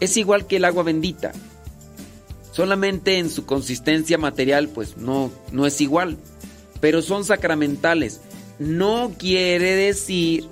[0.00, 1.32] es igual que el agua bendita.
[2.52, 6.16] Solamente en su consistencia material, pues no, no es igual.
[6.80, 8.20] Pero son sacramentales.
[8.58, 10.48] No quiere decir,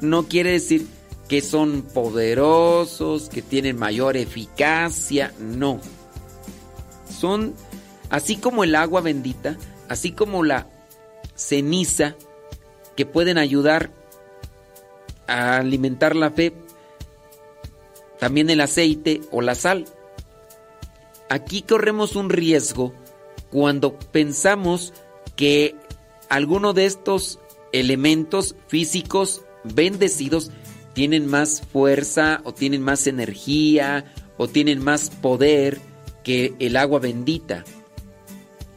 [0.00, 0.86] no quiere decir
[1.28, 5.32] que son poderosos, que tienen mayor eficacia.
[5.40, 5.80] No.
[7.18, 7.54] Son,
[8.10, 9.56] así como el agua bendita,
[9.88, 10.68] así como la
[11.34, 12.16] ceniza,
[12.94, 13.90] que pueden ayudar
[15.26, 16.52] alimentar la fe,
[18.18, 19.86] también el aceite o la sal.
[21.28, 22.94] Aquí corremos un riesgo
[23.50, 24.92] cuando pensamos
[25.34, 25.74] que
[26.28, 27.38] alguno de estos
[27.72, 30.50] elementos físicos bendecidos
[30.94, 35.80] tienen más fuerza o tienen más energía o tienen más poder
[36.22, 37.64] que el agua bendita.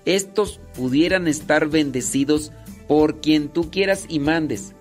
[0.05, 2.51] Estos pudieran estar bendecidos
[2.87, 4.73] por quien tú quieras y mandes,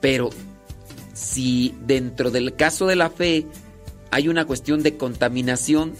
[0.00, 0.30] pero
[1.14, 3.46] si dentro del caso de la fe
[4.10, 5.94] hay una cuestión de contaminación,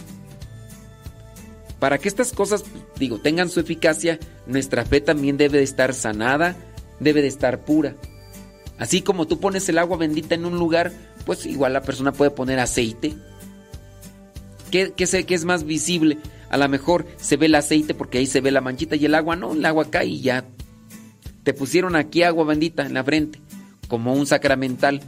[1.79, 2.65] para que estas cosas,
[2.99, 6.57] digo, tengan su eficacia, nuestra fe también debe de estar sanada,
[7.01, 7.95] debe de estar pura.
[8.79, 10.93] Así como tú pones el agua bendita en un lugar,
[11.27, 13.15] pues igual la persona puede poner aceite.
[14.71, 16.19] ¿Qué, sé, qué es más visible?
[16.51, 19.15] A lo mejor se ve el aceite porque ahí se ve la manchita y el
[19.15, 20.45] agua no, el agua cae y ya.
[21.45, 23.41] Te pusieron aquí agua bendita en la frente,
[23.89, 25.01] como un sacramental.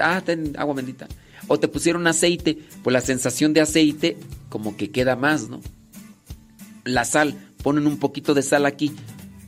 [0.00, 1.08] Ah, ten agua bendita.
[1.46, 4.16] O te pusieron aceite, pues la sensación de aceite
[4.48, 5.60] como que queda más, ¿no?
[6.84, 8.92] La sal, ponen un poquito de sal aquí.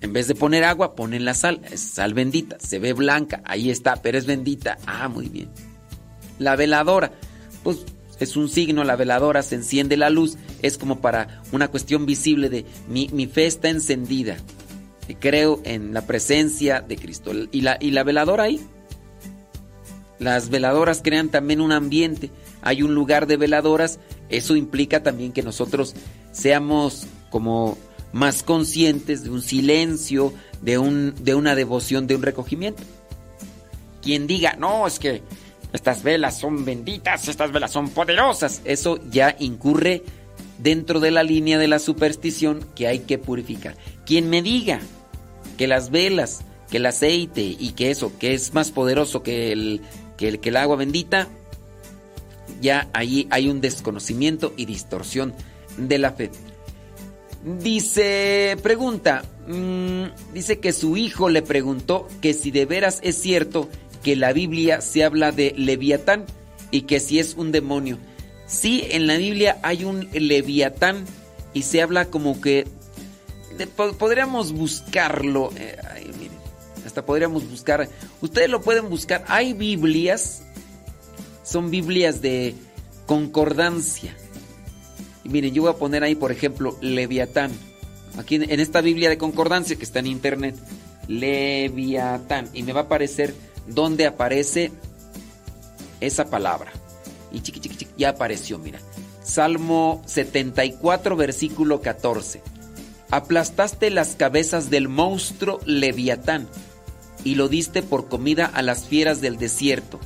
[0.01, 1.61] En vez de poner agua, ponen la sal.
[1.71, 4.79] Es sal bendita, se ve blanca, ahí está, pero es bendita.
[4.87, 5.51] Ah, muy bien.
[6.39, 7.13] La veladora,
[7.63, 7.85] pues
[8.19, 12.49] es un signo, la veladora se enciende la luz, es como para una cuestión visible
[12.49, 14.37] de mi, mi fe está encendida.
[15.19, 17.33] Creo en la presencia de Cristo.
[17.53, 18.61] Y la, y la veladora ahí.
[20.19, 22.31] Las veladoras crean también un ambiente.
[22.63, 23.99] Hay un lugar de veladoras.
[24.29, 25.95] Eso implica también que nosotros
[26.33, 27.79] seamos como
[28.13, 30.33] más conscientes de un silencio,
[30.63, 32.83] de, un, de una devoción, de un recogimiento.
[34.03, 35.23] Quien diga, no, es que
[35.73, 40.03] estas velas son benditas, estas velas son poderosas, eso ya incurre
[40.59, 43.77] dentro de la línea de la superstición que hay que purificar.
[44.05, 44.81] Quien me diga
[45.61, 46.41] que las velas,
[46.71, 49.83] que el aceite y que eso, que es más poderoso que el,
[50.17, 51.29] que el, agua bendita,
[52.63, 55.35] ya ahí hay un desconocimiento y distorsión
[55.77, 56.31] de la fe.
[57.45, 63.69] Dice, pregunta, mmm, dice que su hijo le preguntó que si de veras es cierto
[64.03, 66.25] que la Biblia se habla de Leviatán
[66.71, 67.99] y que si es un demonio.
[68.47, 71.05] Sí, en la Biblia hay un Leviatán
[71.53, 72.67] y se habla como que
[73.67, 75.51] podríamos buscarlo.
[75.57, 75.77] Eh,
[76.85, 77.89] hasta podríamos buscar.
[78.21, 79.25] Ustedes lo pueden buscar.
[79.29, 80.43] Hay Biblias,
[81.43, 82.55] son Biblias de
[83.07, 84.17] concordancia.
[85.25, 87.53] Y miren, yo voy a poner ahí, por ejemplo, Leviatán.
[88.19, 90.57] Aquí en, en esta Biblia de concordancia que está en internet,
[91.07, 92.49] Leviatán.
[92.53, 93.35] Y me va a aparecer
[93.67, 94.73] donde aparece
[96.01, 96.73] esa palabra.
[97.33, 98.81] Y chiqui, chiqui, chiqui, ya apareció, mira.
[99.23, 102.43] Salmo 74, versículo 14.
[103.11, 106.49] Aplastaste las cabezas del monstruo Leviatán
[107.25, 109.99] y lo diste por comida a las fieras del desierto.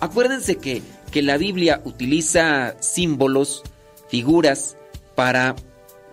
[0.00, 0.82] Acuérdense que,
[1.12, 3.62] que la Biblia utiliza símbolos,
[4.08, 4.76] figuras,
[5.14, 5.56] para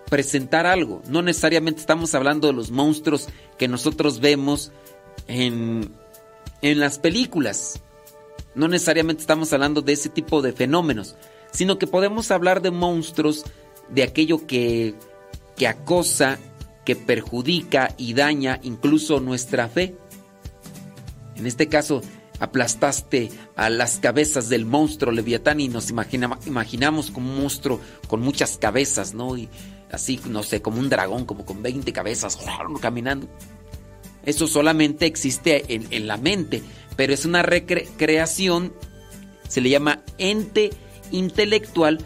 [0.10, 1.02] presentar algo.
[1.08, 3.28] No necesariamente estamos hablando de los monstruos
[3.58, 4.72] que nosotros vemos
[5.28, 5.92] en,
[6.62, 7.82] en las películas.
[8.56, 11.16] No necesariamente estamos hablando de ese tipo de fenómenos,
[11.52, 13.44] sino que podemos hablar de monstruos,
[13.90, 14.96] de aquello que,
[15.56, 16.40] que acosa,
[16.86, 19.96] que perjudica y daña incluso nuestra fe.
[21.36, 22.02] En este caso,
[22.40, 28.22] aplastaste a las cabezas del monstruo Leviatán y nos imagina, imaginamos como un monstruo con
[28.22, 29.38] muchas cabezas, ¿no?
[29.38, 29.50] Y
[29.92, 32.38] así, no sé, como un dragón, como con 20 cabezas,
[32.82, 33.28] caminando.
[34.26, 36.64] Eso solamente existe en, en la mente,
[36.96, 38.74] pero es una recreación,
[39.48, 40.72] se le llama ente
[41.12, 42.00] intelectual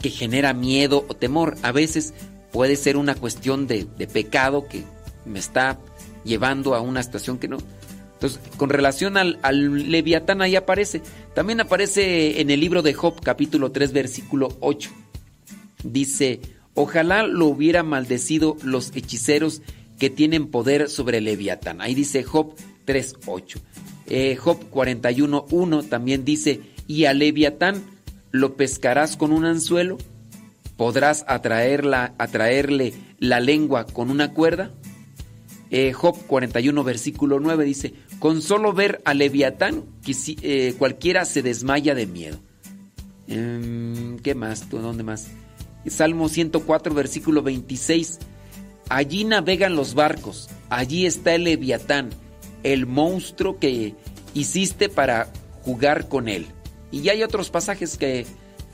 [0.00, 1.56] que genera miedo o temor.
[1.62, 2.14] A veces
[2.52, 4.84] puede ser una cuestión de, de, pecado que
[5.24, 5.78] me está
[6.24, 7.58] llevando a una situación que no.
[8.14, 11.02] Entonces, con relación al, al, Leviatán, ahí aparece.
[11.34, 14.90] También aparece en el libro de Job, capítulo 3, versículo 8.
[15.84, 16.40] Dice,
[16.74, 19.62] ojalá lo hubiera maldecido los hechiceros
[19.98, 21.80] que tienen poder sobre Leviatán.
[21.80, 22.54] Ahí dice Job
[22.86, 23.58] 3.8.
[24.08, 27.82] Eh, Job 41.1 también dice, y a Leviatán
[28.32, 29.98] lo pescarás con un anzuelo,
[30.80, 34.70] podrás atraerla, atraerle la lengua con una cuerda.
[35.70, 39.84] Eh, Job 41 versículo 9 dice, con solo ver a Leviatán
[40.40, 42.38] eh, cualquiera se desmaya de miedo.
[43.28, 44.70] Eh, ¿Qué más?
[44.70, 45.28] ¿Dónde más?
[45.86, 48.18] Salmo 104 versículo 26
[48.88, 52.08] Allí navegan los barcos, allí está el leviatán,
[52.62, 53.96] el monstruo que
[54.32, 56.46] hiciste para jugar con él.
[56.90, 58.24] Y hay otros pasajes que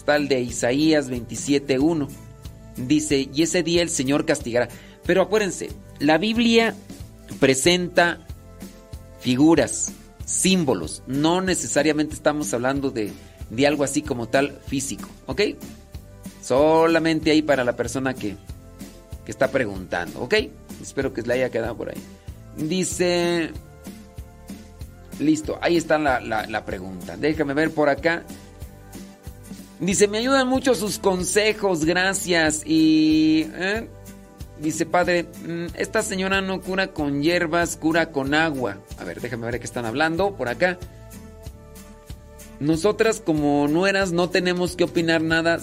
[0.07, 2.09] de Isaías 27.1.
[2.77, 4.69] Dice, y ese día el Señor castigará.
[5.05, 6.75] Pero acuérdense, la Biblia
[7.41, 8.21] presenta
[9.21, 9.93] figuras,
[10.25, 11.03] símbolos.
[11.07, 13.13] No necesariamente estamos hablando de,
[13.51, 15.41] de algo así como tal físico, ¿ok?
[16.43, 18.37] Solamente ahí para la persona que,
[19.25, 20.35] que está preguntando, ¿ok?
[20.81, 21.99] Espero que le haya quedado por ahí.
[22.57, 23.51] Dice...
[25.19, 27.17] Listo, ahí está la- la pregunta.
[27.17, 28.23] Déjame ver por acá.
[29.81, 32.63] Dice, me ayudan mucho sus consejos, gracias.
[32.65, 33.47] Y...
[33.55, 33.89] ¿eh?
[34.61, 38.79] Dice, padre, mm, esta señora no cura con hierbas, cura con agua.
[38.99, 40.79] A ver, déjame ver qué están hablando por acá.
[42.59, 45.59] Nosotras como nueras no tenemos que opinar nada.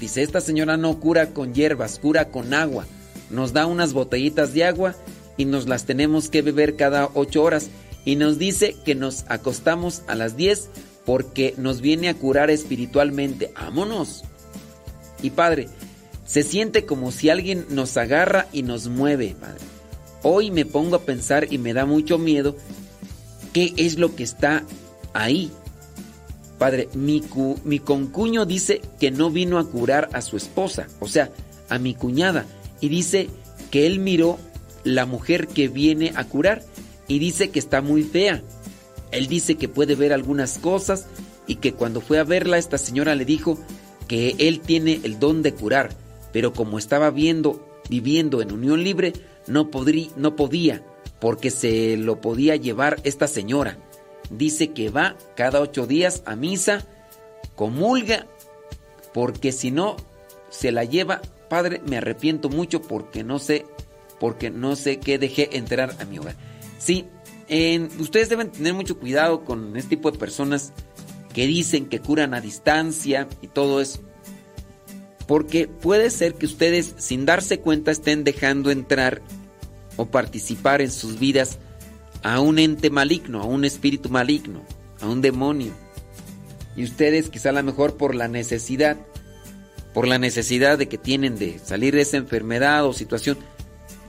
[0.00, 2.84] Dice, esta señora no cura con hierbas, cura con agua.
[3.30, 4.96] Nos da unas botellitas de agua
[5.36, 7.70] y nos las tenemos que beber cada ocho horas.
[8.04, 10.68] Y nos dice que nos acostamos a las 10
[11.08, 13.50] porque nos viene a curar espiritualmente.
[13.54, 14.24] ¡Vámonos!
[15.22, 15.70] Y padre,
[16.26, 19.64] se siente como si alguien nos agarra y nos mueve, padre.
[20.22, 22.58] Hoy me pongo a pensar y me da mucho miedo
[23.54, 24.64] qué es lo que está
[25.14, 25.50] ahí.
[26.58, 31.08] Padre, mi, cu- mi concuño dice que no vino a curar a su esposa, o
[31.08, 31.30] sea,
[31.70, 32.44] a mi cuñada,
[32.82, 33.30] y dice
[33.70, 34.38] que él miró
[34.84, 36.62] la mujer que viene a curar
[37.06, 38.42] y dice que está muy fea.
[39.10, 41.06] Él dice que puede ver algunas cosas
[41.46, 43.58] y que cuando fue a verla esta señora le dijo
[44.06, 45.90] que él tiene el don de curar,
[46.32, 49.12] pero como estaba viendo, viviendo en unión libre,
[49.46, 50.82] no, podrí- no podía,
[51.20, 53.78] porque se lo podía llevar esta señora.
[54.30, 56.86] Dice que va cada ocho días a misa,
[57.56, 58.26] comulga,
[59.14, 59.96] porque si no
[60.50, 63.64] se la lleva, padre, me arrepiento mucho porque no sé,
[64.20, 66.36] porque no sé qué dejé entrar a mi hogar.
[66.78, 67.06] Sí,
[67.98, 70.72] ustedes deben tener mucho cuidado con este tipo de personas
[71.32, 74.00] que dicen que curan a distancia y todo eso.
[75.26, 79.22] Porque puede ser que ustedes sin darse cuenta estén dejando entrar
[79.96, 81.58] o participar en sus vidas
[82.22, 84.62] a un ente maligno, a un espíritu maligno,
[85.00, 85.72] a un demonio.
[86.76, 88.96] Y ustedes quizá a lo mejor por la necesidad,
[89.92, 93.36] por la necesidad de que tienen de salir de esa enfermedad o situación,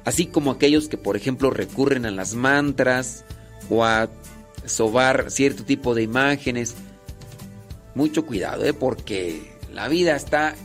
[0.06, 3.26] así como aquellos que por ejemplo recurren a las mantras
[3.70, 4.10] o a
[4.66, 6.76] sobar cierto tipo de imágenes.
[7.96, 8.74] Mucho cuidado, ¿eh?
[8.74, 9.42] porque
[9.74, 10.56] la vida está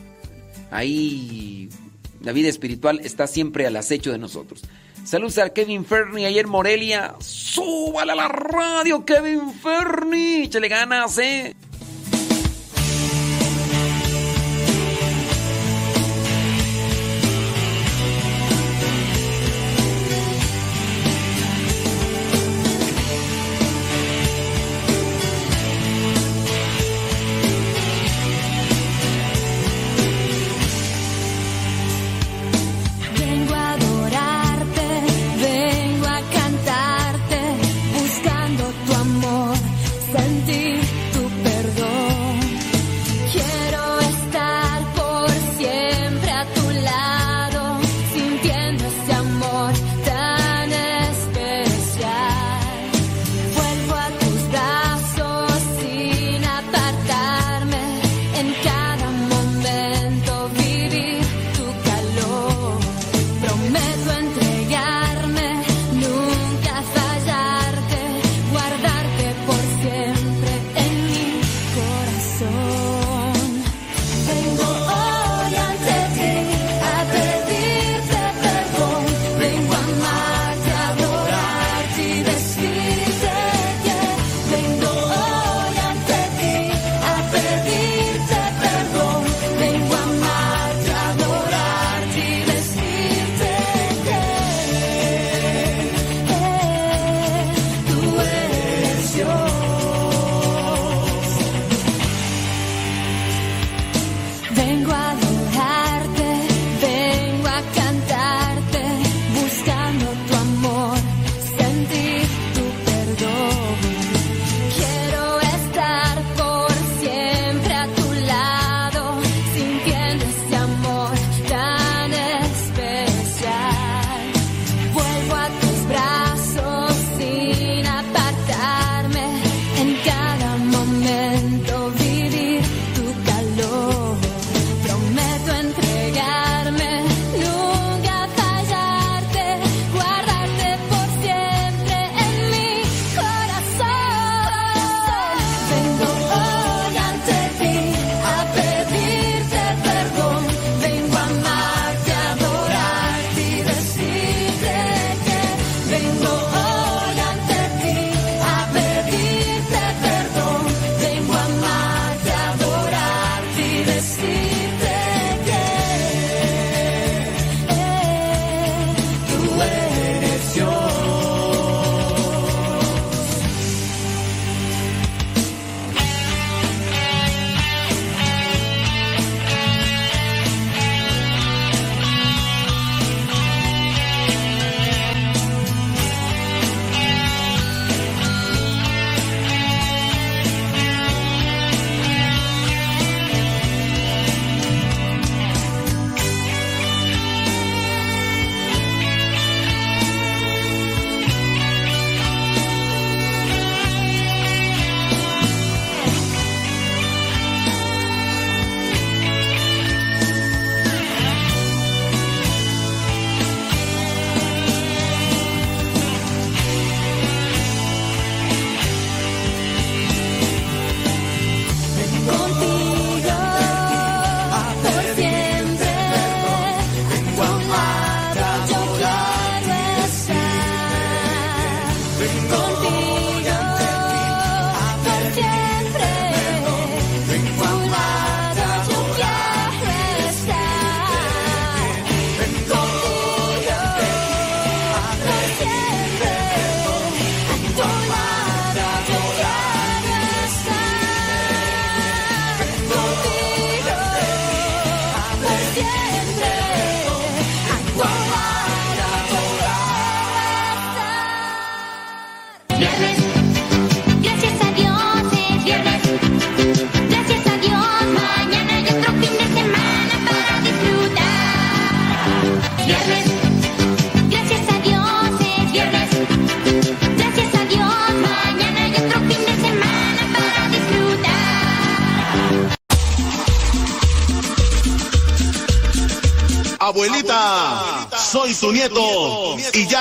[0.70, 1.68] ahí,
[2.20, 4.62] la vida espiritual está siempre al acecho de nosotros.
[5.04, 7.14] Saludos a Kevin Fernie ayer Morelia.
[7.20, 10.44] ¡Súbale a la radio, Kevin Fernie!
[10.44, 11.54] ¡Échale ganas, eh!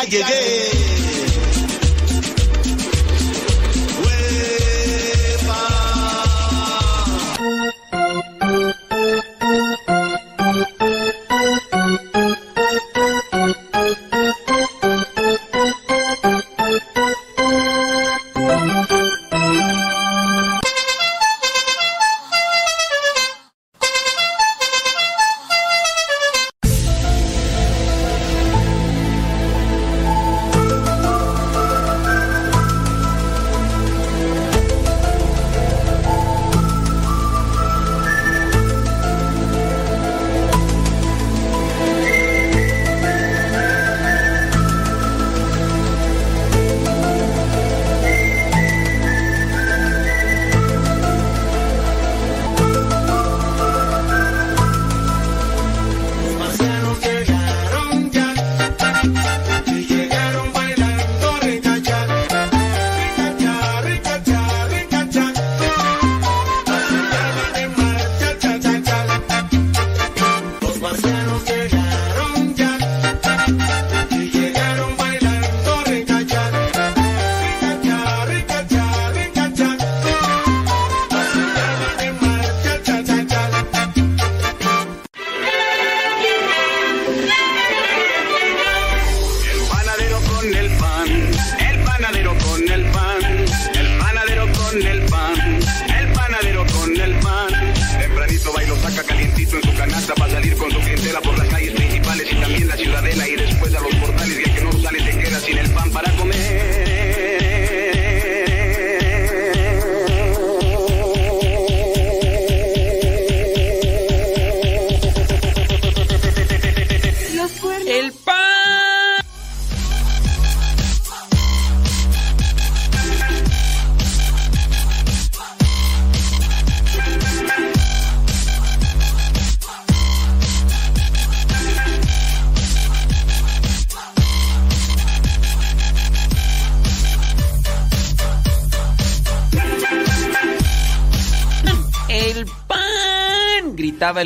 [0.10, 0.73] Yeah.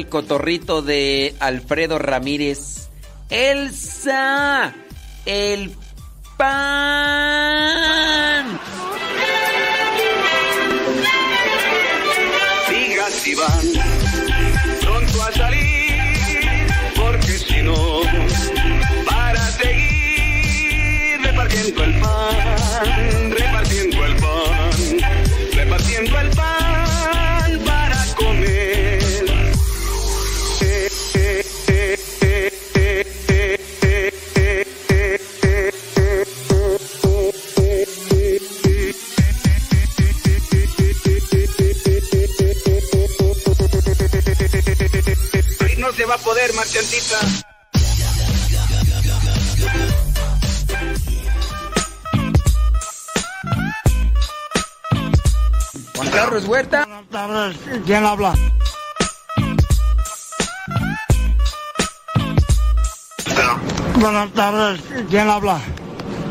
[0.08, 2.90] Cotorrito de Alfredo Ramírez.
[3.30, 4.74] Elsa,
[5.26, 5.72] el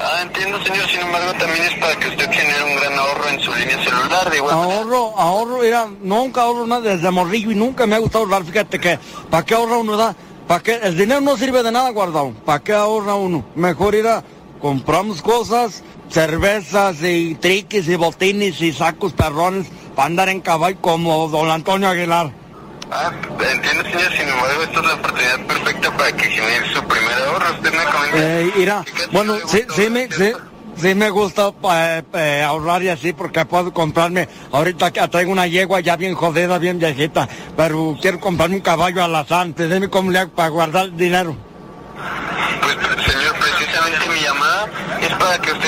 [0.00, 0.88] Ah, entiendo, señor.
[0.88, 4.30] Sin embargo, también es para que usted genere un gran ahorro en su línea celular.
[4.30, 8.24] De igual Ahorro, ahorro, mira, nunca ahorro nada desde morrillo y nunca me ha gustado
[8.24, 8.44] ahorrar.
[8.44, 8.98] Fíjate que,
[9.30, 10.14] ¿para qué ahorra uno?
[10.46, 10.78] ¿Para qué?
[10.82, 12.32] El dinero no sirve de nada guardado.
[12.44, 13.44] ¿Para qué ahorra uno?
[13.54, 14.22] Mejor ir a
[14.60, 21.28] compramos cosas, cervezas y triques y botines y sacos perrones para andar en caballo como
[21.28, 22.32] don Antonio Aguilar.
[22.90, 23.12] Ah,
[23.52, 24.12] entiendo, señor.
[24.12, 27.50] Sin embargo, esta es la oportunidad perfecta para que genere su primer ahorro.
[27.52, 28.18] Usted me comenta.
[28.18, 30.32] Eh, mira, bueno, sí, sí me, sí,
[30.76, 35.46] sí me gusta eh, eh, ahorrar y así porque puedo comprarme, ahorita que traigo una
[35.46, 40.20] yegua ya bien jodida, bien viejita, pero quiero comprarme un caballo alazán, dime cómo le
[40.20, 41.36] hago para guardar dinero.
[43.06, 44.66] Señor, precisamente mi llamada
[45.00, 45.67] es para que usted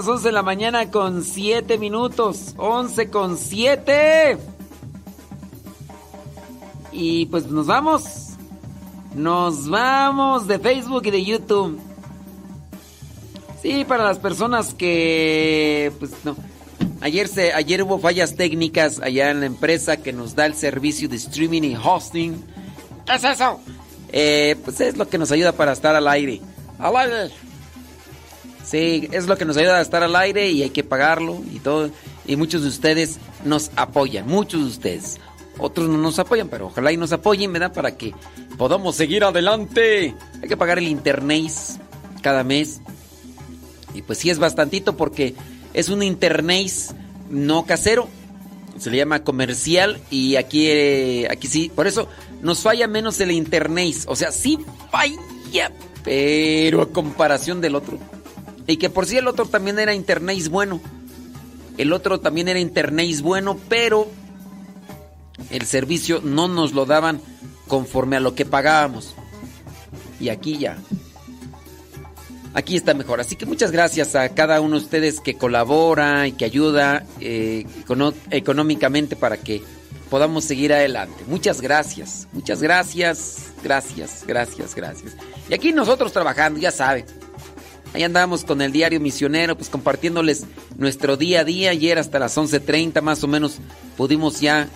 [0.00, 2.54] Las 11 de la mañana con 7 minutos.
[2.56, 4.38] 11 con 7.
[6.90, 8.04] Y pues nos vamos.
[9.14, 11.78] Nos vamos de Facebook y de YouTube.
[13.60, 16.34] Sí, para las personas que pues no.
[17.02, 21.10] Ayer se ayer hubo fallas técnicas allá en la empresa que nos da el servicio
[21.10, 22.42] de streaming y hosting.
[23.04, 23.60] ¿Qué es eso?
[24.12, 26.40] Eh, pues es lo que nos ayuda para estar al aire.
[26.78, 27.49] Al aire.
[28.70, 31.58] Sí, es lo que nos ayuda a estar al aire y hay que pagarlo y
[31.58, 31.90] todo.
[32.24, 35.18] Y muchos de ustedes nos apoyan, muchos de ustedes.
[35.58, 37.72] Otros no nos apoyan, pero ojalá y nos apoyen, ¿verdad?
[37.72, 38.14] Para que
[38.56, 40.14] podamos seguir adelante.
[40.40, 41.50] Hay que pagar el internet
[42.22, 42.80] cada mes.
[43.92, 45.34] Y pues sí es bastantito porque
[45.74, 46.70] es un internet
[47.28, 48.06] no casero.
[48.78, 51.72] Se le llama comercial y aquí, eh, aquí sí.
[51.74, 52.06] Por eso
[52.40, 53.96] nos falla menos el internet.
[54.06, 54.60] O sea, sí
[54.92, 55.72] falla,
[56.04, 57.98] pero a comparación del otro.
[58.66, 60.80] Y que por sí el otro también era internet bueno.
[61.78, 64.08] El otro también era internet bueno, pero
[65.50, 67.20] el servicio no nos lo daban
[67.66, 69.14] conforme a lo que pagábamos.
[70.20, 70.78] Y aquí ya.
[72.52, 73.20] Aquí está mejor.
[73.20, 77.66] Así que muchas gracias a cada uno de ustedes que colabora y que ayuda eh,
[78.30, 79.62] económicamente para que
[80.10, 81.24] podamos seguir adelante.
[81.28, 82.28] Muchas gracias.
[82.32, 83.50] Muchas gracias.
[83.62, 85.16] Gracias, gracias, gracias.
[85.48, 87.19] Y aquí nosotros trabajando, ya saben.
[87.92, 90.44] Ahí andamos con el diario misionero, pues compartiéndoles
[90.76, 91.70] nuestro día a día.
[91.70, 93.58] Ayer hasta las 11.30 más o menos
[93.96, 94.68] pudimos ya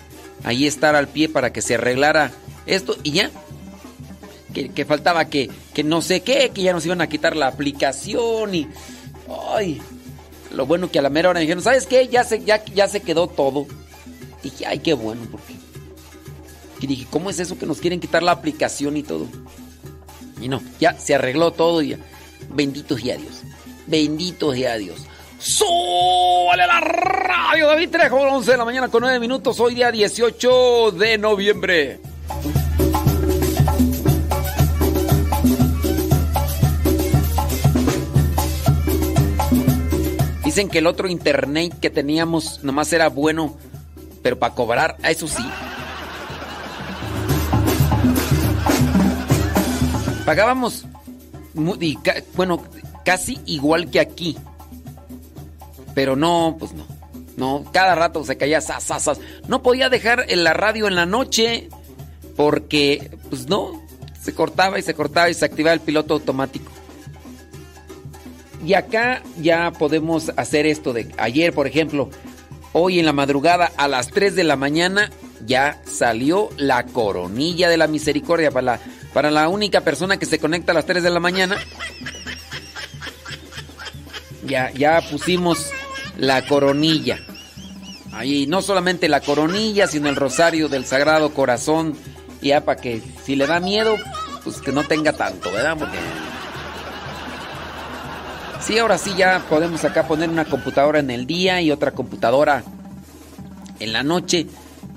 [0.43, 2.31] ahí estar al pie para que se arreglara
[2.65, 3.31] esto y ya.
[4.53, 8.55] Que, faltaba que, que no sé qué, que ya nos iban a quitar la aplicación
[8.55, 8.67] y...
[9.53, 9.81] ¡Ay!
[10.53, 12.07] Lo bueno que a la mera hora me dijeron, ¿sabes qué?
[12.07, 13.67] Ya se, ya, ya se quedó todo.
[14.41, 15.55] Dije, ay, qué bueno, porque...
[16.79, 19.27] Y dije, ¿cómo es eso que nos quieren quitar la aplicación y todo?
[20.39, 21.97] Y no, ya se arregló todo y ya.
[22.49, 23.41] Bendito sea Dios.
[23.87, 25.05] Bendito sea Dios.
[25.39, 27.67] ¡Súbale la radio!
[27.67, 29.59] David Trejo, 11 de la mañana con 9 minutos.
[29.59, 31.99] Hoy día 18 de noviembre.
[40.43, 43.57] Dicen que el otro internet que teníamos nomás era bueno,
[44.23, 45.43] pero para cobrar, a eso sí.
[50.25, 50.85] Pagábamos,
[51.79, 51.97] y
[52.35, 52.61] bueno,
[53.03, 54.37] casi igual que aquí.
[55.93, 56.85] Pero no, pues no.
[57.37, 59.19] No, cada rato se caía sas.
[59.47, 61.69] No podía dejar la radio en la noche
[62.37, 63.81] porque, pues no,
[64.21, 66.71] se cortaba y se cortaba y se activaba el piloto automático.
[68.65, 72.09] Y acá ya podemos hacer esto de ayer, por ejemplo,
[72.73, 75.11] hoy en la madrugada a las 3 de la mañana
[75.45, 78.79] ya salió la coronilla de la misericordia para la,
[79.15, 81.55] para la única persona que se conecta a las 3 de la mañana.
[84.45, 85.69] Ya, ya pusimos
[86.17, 87.19] la coronilla.
[88.11, 91.95] Ahí no solamente la coronilla, sino el rosario del Sagrado Corazón.
[92.41, 93.95] Ya para que si le da miedo,
[94.43, 95.77] pues que no tenga tanto, ¿verdad?
[95.79, 95.97] Porque
[98.59, 102.65] Sí, ahora sí ya podemos acá poner una computadora en el día y otra computadora
[103.79, 104.47] en la noche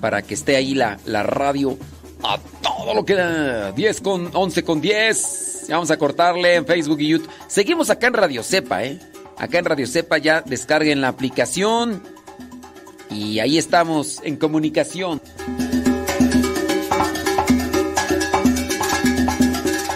[0.00, 1.78] para que esté ahí la, la radio
[2.22, 3.72] a todo lo que da.
[3.72, 5.66] 10 con 11 con 10.
[5.68, 7.30] Ya Vamos a cortarle en Facebook y YouTube.
[7.46, 8.98] Seguimos acá en Radio Cepa, ¿eh?
[9.36, 12.02] Acá en Radio Cepa ya descarguen la aplicación
[13.10, 15.20] y ahí estamos en comunicación.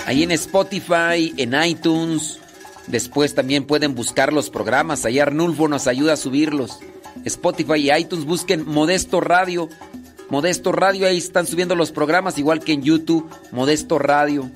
[0.07, 2.39] Ahí en Spotify, en iTunes.
[2.87, 5.05] Después también pueden buscar los programas.
[5.07, 6.81] Ahí Arnulfo nos ayuda a subirlos.
[7.25, 9.69] Spotify y iTunes busquen Modesto Radio.
[10.33, 14.51] Modesto Radio, ahí están subiendo los programas, igual que en YouTube, Modesto Radio.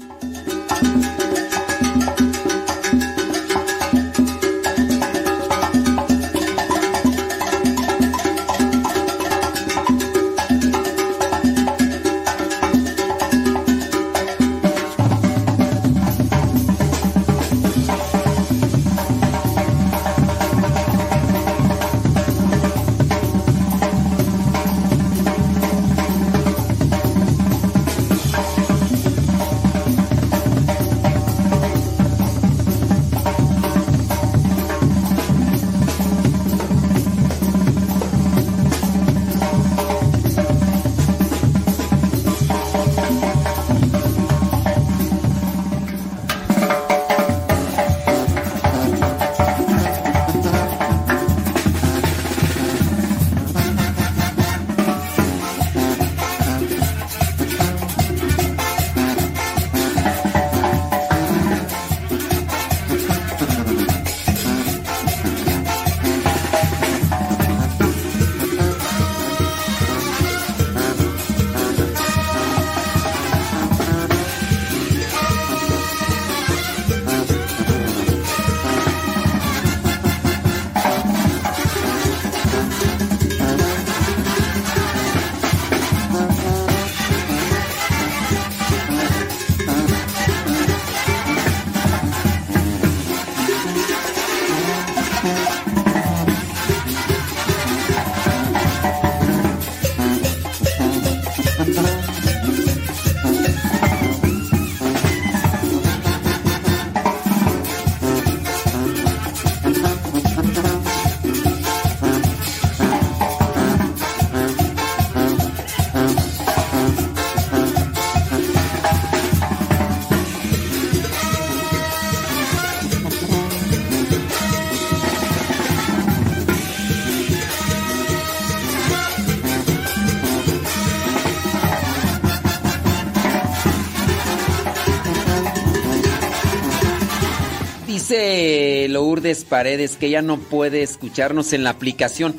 [138.08, 142.36] Dice Lourdes Paredes que ella no puede escucharnos en la aplicación.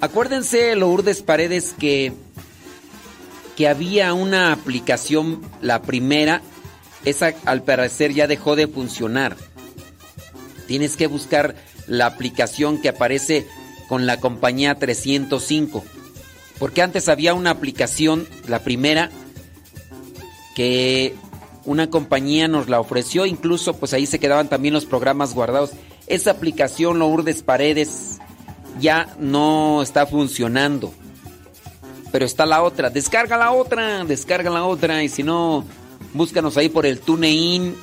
[0.00, 2.12] Acuérdense, Lourdes Paredes, que,
[3.56, 6.42] que había una aplicación, la primera,
[7.04, 9.36] esa al parecer ya dejó de funcionar.
[10.68, 11.56] Tienes que buscar
[11.88, 13.48] la aplicación que aparece
[13.88, 15.84] con la compañía 305.
[16.60, 19.10] Porque antes había una aplicación, la primera,
[20.54, 21.16] que
[21.64, 25.70] una compañía nos la ofreció, incluso pues ahí se quedaban también los programas guardados.
[26.06, 28.18] Esa aplicación Lourdes Paredes
[28.80, 30.92] ya no está funcionando.
[32.12, 35.64] Pero está la otra, descarga la otra, descarga la otra y si no
[36.12, 37.76] búscanos ahí por el TuneIn,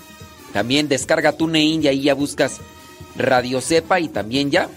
[0.51, 2.59] también descarga TuneIn y ahí ya buscas
[3.15, 4.69] Radio Cepa y también ya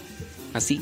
[0.53, 0.81] así.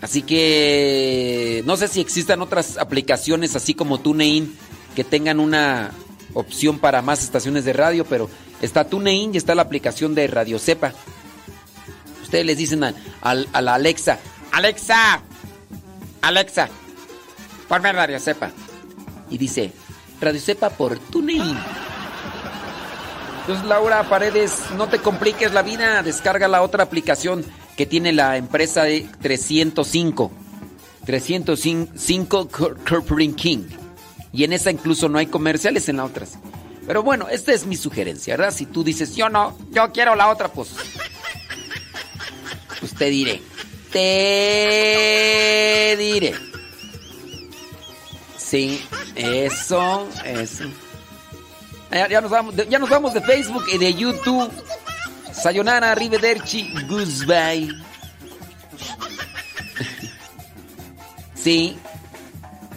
[0.00, 4.54] Así que no sé si existan otras aplicaciones así como TuneIn
[4.94, 5.90] que tengan una
[6.36, 8.28] opción para más estaciones de radio, pero
[8.60, 10.92] está TuneIn y está la aplicación de Radio Cepa.
[12.22, 14.18] Ustedes les dicen a, a la Alexa,
[14.52, 15.22] Alexa,
[16.20, 16.68] Alexa,
[17.68, 18.50] ponme Radio Cepa.
[19.30, 19.72] Y dice,
[20.20, 21.56] Radio Cepa por TuneIn.
[23.40, 27.44] Entonces Laura Paredes, no te compliques la vida, descarga la otra aplicación
[27.76, 30.32] que tiene la empresa de 305.
[31.06, 33.85] 305 Corporate King.
[34.36, 36.38] Y en esa incluso no hay comerciales en las otras.
[36.86, 38.54] Pero bueno, esta es mi sugerencia, ¿verdad?
[38.54, 40.72] Si tú dices, yo no, yo quiero la otra, pues.
[42.78, 43.40] Pues te diré.
[43.90, 46.34] Te diré.
[48.36, 48.84] Sí,
[49.14, 50.64] eso, eso.
[51.90, 54.52] Ya, nos vamos ya nos vamos de Facebook y de YouTube.
[55.32, 57.70] Sayonara, arrivederci, goodbye.
[61.42, 61.78] sí.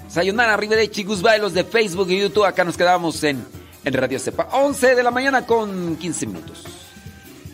[0.10, 2.46] Sayonara, arrivederci, goodbye, los de Facebook y YouTube.
[2.46, 3.46] Acá nos quedamos en,
[3.86, 4.50] en Radio Cepa.
[4.52, 6.64] 11 de la mañana con 15 minutos.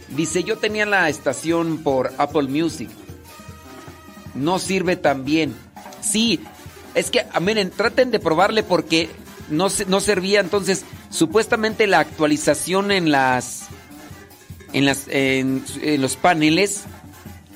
[0.10, 2.90] Dice, yo tenía la estación por Apple Music.
[4.34, 5.56] No sirve tan bien.
[6.02, 6.40] Sí,
[6.94, 9.10] es que, miren, traten de probarle porque
[9.50, 10.40] no, no servía.
[10.40, 13.68] Entonces, supuestamente la actualización en las
[14.72, 15.64] en, las, en,
[16.00, 16.84] los paneles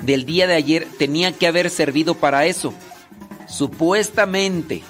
[0.02, 2.74] del día de ayer tenía que haber servido para eso.
[3.50, 4.84] Supuestamente.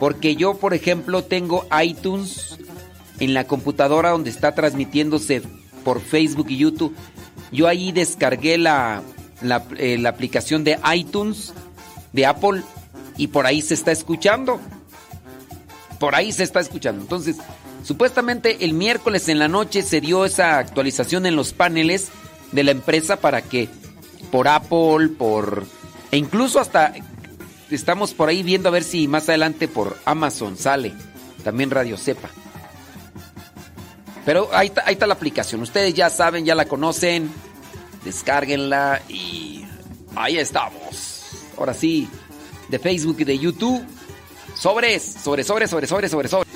[0.00, 2.58] Porque yo, por ejemplo, tengo iTunes
[3.18, 5.42] en la computadora donde está transmitiéndose
[5.84, 6.94] por Facebook y YouTube.
[7.52, 9.02] Yo ahí descargué la,
[9.78, 11.54] eh, la aplicación de iTunes
[12.12, 12.62] de Apple
[13.16, 14.60] y por ahí se está escuchando.
[15.98, 17.00] Por ahí se está escuchando.
[17.00, 17.36] Entonces,
[17.86, 22.08] Supuestamente el miércoles en la noche se dio esa actualización en los paneles
[22.50, 23.68] de la empresa para que
[24.32, 25.66] por Apple, por...
[26.10, 26.94] E incluso hasta
[27.70, 30.92] estamos por ahí viendo a ver si más adelante por Amazon sale.
[31.42, 32.30] También Radio Cepa.
[34.24, 35.62] Pero ahí está, la aplicación.
[35.62, 37.30] Ustedes ya saben, ya la conocen.
[38.04, 39.64] Descárguenla y
[40.16, 41.30] ahí estamos.
[41.56, 42.08] Ahora sí,
[42.68, 43.84] de Facebook y de YouTube.
[44.54, 46.55] Sobres, sobre, sobre, sobre, sobre, sobre, sobre.